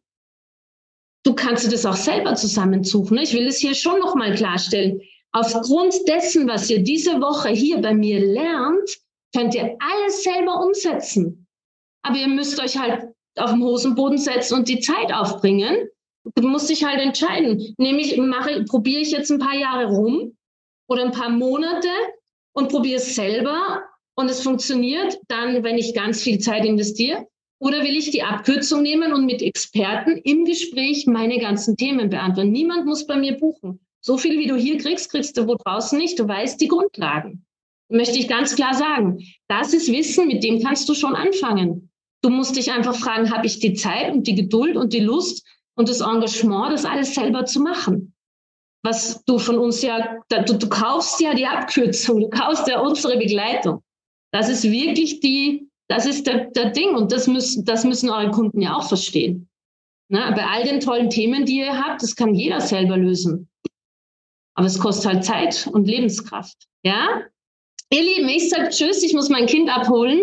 Du 1.23 1.35
kannst 1.35 1.71
das 1.71 1.85
auch 1.85 1.95
selber 1.95 2.33
zusammensuchen. 2.35 3.17
Ich 3.19 3.33
will 3.33 3.45
es 3.45 3.59
hier 3.59 3.75
schon 3.75 3.99
nochmal 3.99 4.33
klarstellen. 4.33 5.01
Aufgrund 5.31 5.93
dessen, 6.07 6.47
was 6.47 6.69
ihr 6.71 6.81
diese 6.81 7.21
Woche 7.21 7.49
hier 7.49 7.79
bei 7.79 7.93
mir 7.93 8.19
lernt, 8.19 8.97
könnt 9.35 9.53
ihr 9.53 9.77
alles 9.79 10.23
selber 10.23 10.63
umsetzen. 10.63 11.45
Aber 12.01 12.17
ihr 12.17 12.27
müsst 12.27 12.59
euch 12.59 12.79
halt 12.79 13.13
auf 13.39 13.51
den 13.51 13.63
Hosenboden 13.63 14.17
setzen 14.17 14.55
und 14.55 14.67
die 14.67 14.79
Zeit 14.79 15.13
aufbringen. 15.13 15.87
Du 16.35 16.47
musst 16.47 16.69
dich 16.69 16.83
halt 16.83 16.99
entscheiden. 16.99 17.73
Nämlich 17.77 18.17
mache, 18.17 18.63
probiere 18.65 19.01
ich 19.01 19.11
jetzt 19.11 19.31
ein 19.31 19.39
paar 19.39 19.55
Jahre 19.57 19.87
rum 19.87 20.35
oder 20.87 21.03
ein 21.03 21.11
paar 21.11 21.29
Monate 21.29 21.89
und 22.53 22.69
probiere 22.69 22.97
es 22.97 23.15
selber 23.15 23.83
und 24.15 24.29
es 24.29 24.41
funktioniert 24.41 25.17
dann, 25.27 25.63
wenn 25.63 25.77
ich 25.77 25.93
ganz 25.93 26.21
viel 26.21 26.39
Zeit 26.39 26.65
investiere? 26.65 27.25
Oder 27.59 27.83
will 27.83 27.95
ich 27.95 28.11
die 28.11 28.23
Abkürzung 28.23 28.81
nehmen 28.81 29.13
und 29.13 29.25
mit 29.25 29.41
Experten 29.41 30.17
im 30.17 30.45
Gespräch 30.45 31.07
meine 31.07 31.39
ganzen 31.39 31.75
Themen 31.75 32.09
beantworten? 32.09 32.51
Niemand 32.51 32.85
muss 32.85 33.05
bei 33.05 33.17
mir 33.17 33.37
buchen. 33.37 33.79
So 34.01 34.17
viel, 34.17 34.39
wie 34.39 34.47
du 34.47 34.55
hier 34.55 34.77
kriegst, 34.77 35.11
kriegst 35.11 35.37
du 35.37 35.45
wo 35.45 35.55
draußen 35.55 35.97
nicht. 35.97 36.19
Du 36.19 36.27
weißt 36.27 36.59
die 36.61 36.69
Grundlagen. 36.69 37.45
Möchte 37.89 38.17
ich 38.17 38.27
ganz 38.27 38.55
klar 38.55 38.73
sagen. 38.73 39.19
Das 39.47 39.73
ist 39.73 39.91
Wissen, 39.91 40.27
mit 40.27 40.43
dem 40.43 40.61
kannst 40.61 40.87
du 40.87 40.93
schon 40.93 41.15
anfangen. 41.15 41.88
Du 42.21 42.29
musst 42.29 42.55
dich 42.55 42.71
einfach 42.71 42.95
fragen, 42.95 43.31
habe 43.31 43.45
ich 43.45 43.59
die 43.59 43.73
Zeit 43.73 44.11
und 44.11 44.27
die 44.27 44.35
Geduld 44.35 44.75
und 44.75 44.93
die 44.93 44.99
Lust 44.99 45.45
und 45.75 45.87
das 45.87 46.01
Engagement, 46.01 46.73
das 46.73 46.85
alles 46.85 47.15
selber 47.15 47.45
zu 47.45 47.61
machen? 47.61 48.13
was 48.83 49.23
du 49.25 49.37
von 49.39 49.57
uns 49.57 49.81
ja, 49.81 50.19
du, 50.29 50.57
du 50.57 50.69
kaufst 50.69 51.19
ja 51.19 51.33
die 51.33 51.45
Abkürzung, 51.45 52.21
du 52.21 52.29
kaufst 52.29 52.67
ja 52.67 52.79
unsere 52.79 53.17
Begleitung. 53.17 53.83
Das 54.31 54.49
ist 54.49 54.63
wirklich 54.63 55.19
die, 55.19 55.69
das 55.89 56.05
ist 56.05 56.27
der, 56.27 56.45
der 56.51 56.71
Ding 56.71 56.95
und 56.95 57.11
das 57.11 57.27
müssen, 57.27 57.65
das 57.65 57.83
müssen 57.83 58.09
eure 58.09 58.31
Kunden 58.31 58.61
ja 58.61 58.75
auch 58.75 58.87
verstehen. 58.87 59.49
Ne? 60.09 60.31
Bei 60.35 60.45
all 60.45 60.63
den 60.63 60.79
tollen 60.79 61.09
Themen, 61.09 61.45
die 61.45 61.57
ihr 61.57 61.77
habt, 61.77 62.01
das 62.01 62.15
kann 62.15 62.33
jeder 62.33 62.61
selber 62.61 62.97
lösen. 62.97 63.49
Aber 64.55 64.67
es 64.67 64.79
kostet 64.79 65.11
halt 65.11 65.25
Zeit 65.25 65.67
und 65.67 65.87
Lebenskraft. 65.87 66.67
Ja? 66.83 67.23
Ihr 67.91 68.03
Lieben, 68.03 68.29
ich 68.29 68.49
sage 68.49 68.69
Tschüss, 68.69 69.03
ich 69.03 69.13
muss 69.13 69.29
mein 69.29 69.45
Kind 69.45 69.69
abholen 69.69 70.21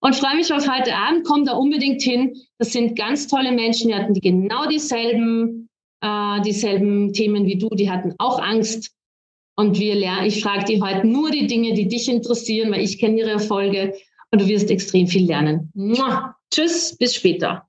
und 0.00 0.14
freue 0.14 0.36
mich 0.36 0.52
auf 0.52 0.68
heute 0.68 0.94
Abend. 0.94 1.24
Kommt 1.24 1.48
da 1.48 1.52
unbedingt 1.52 2.02
hin. 2.02 2.36
Das 2.58 2.72
sind 2.72 2.96
ganz 2.96 3.26
tolle 3.26 3.52
Menschen, 3.52 3.88
die 3.88 3.94
hatten 3.94 4.14
genau 4.14 4.66
dieselben 4.68 5.66
äh, 6.02 6.40
dieselben 6.42 7.12
Themen 7.12 7.46
wie 7.46 7.58
du, 7.58 7.68
die 7.70 7.90
hatten 7.90 8.14
auch 8.18 8.40
Angst. 8.40 8.92
Und 9.58 9.78
wir 9.78 9.94
lernen, 9.94 10.26
ich 10.26 10.42
frage 10.42 10.66
die 10.66 10.82
heute 10.82 11.06
nur 11.06 11.30
die 11.30 11.46
Dinge, 11.46 11.72
die 11.72 11.88
dich 11.88 12.08
interessieren, 12.08 12.70
weil 12.72 12.82
ich 12.82 12.98
kenne 12.98 13.18
ihre 13.18 13.30
Erfolge 13.30 13.94
und 14.30 14.42
du 14.42 14.46
wirst 14.46 14.70
extrem 14.70 15.06
viel 15.06 15.26
lernen. 15.26 15.70
Mua. 15.74 16.36
Tschüss, 16.52 16.96
bis 16.96 17.14
später. 17.14 17.66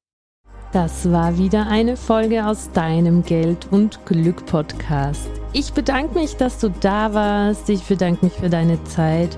Das 0.73 1.09
war 1.09 1.37
wieder 1.37 1.67
eine 1.67 1.95
Folge 1.95 2.45
aus 2.45 2.69
deinem 2.73 3.23
Geld 3.23 3.71
und 3.71 4.05
Glück 4.05 4.45
Podcast. 4.45 5.29
Ich 5.53 5.71
bedanke 5.71 6.19
mich, 6.19 6.35
dass 6.35 6.59
du 6.59 6.69
da 6.69 7.13
warst. 7.13 7.69
Ich 7.69 7.83
bedanke 7.83 8.25
mich 8.25 8.33
für 8.33 8.49
deine 8.49 8.83
Zeit 8.83 9.37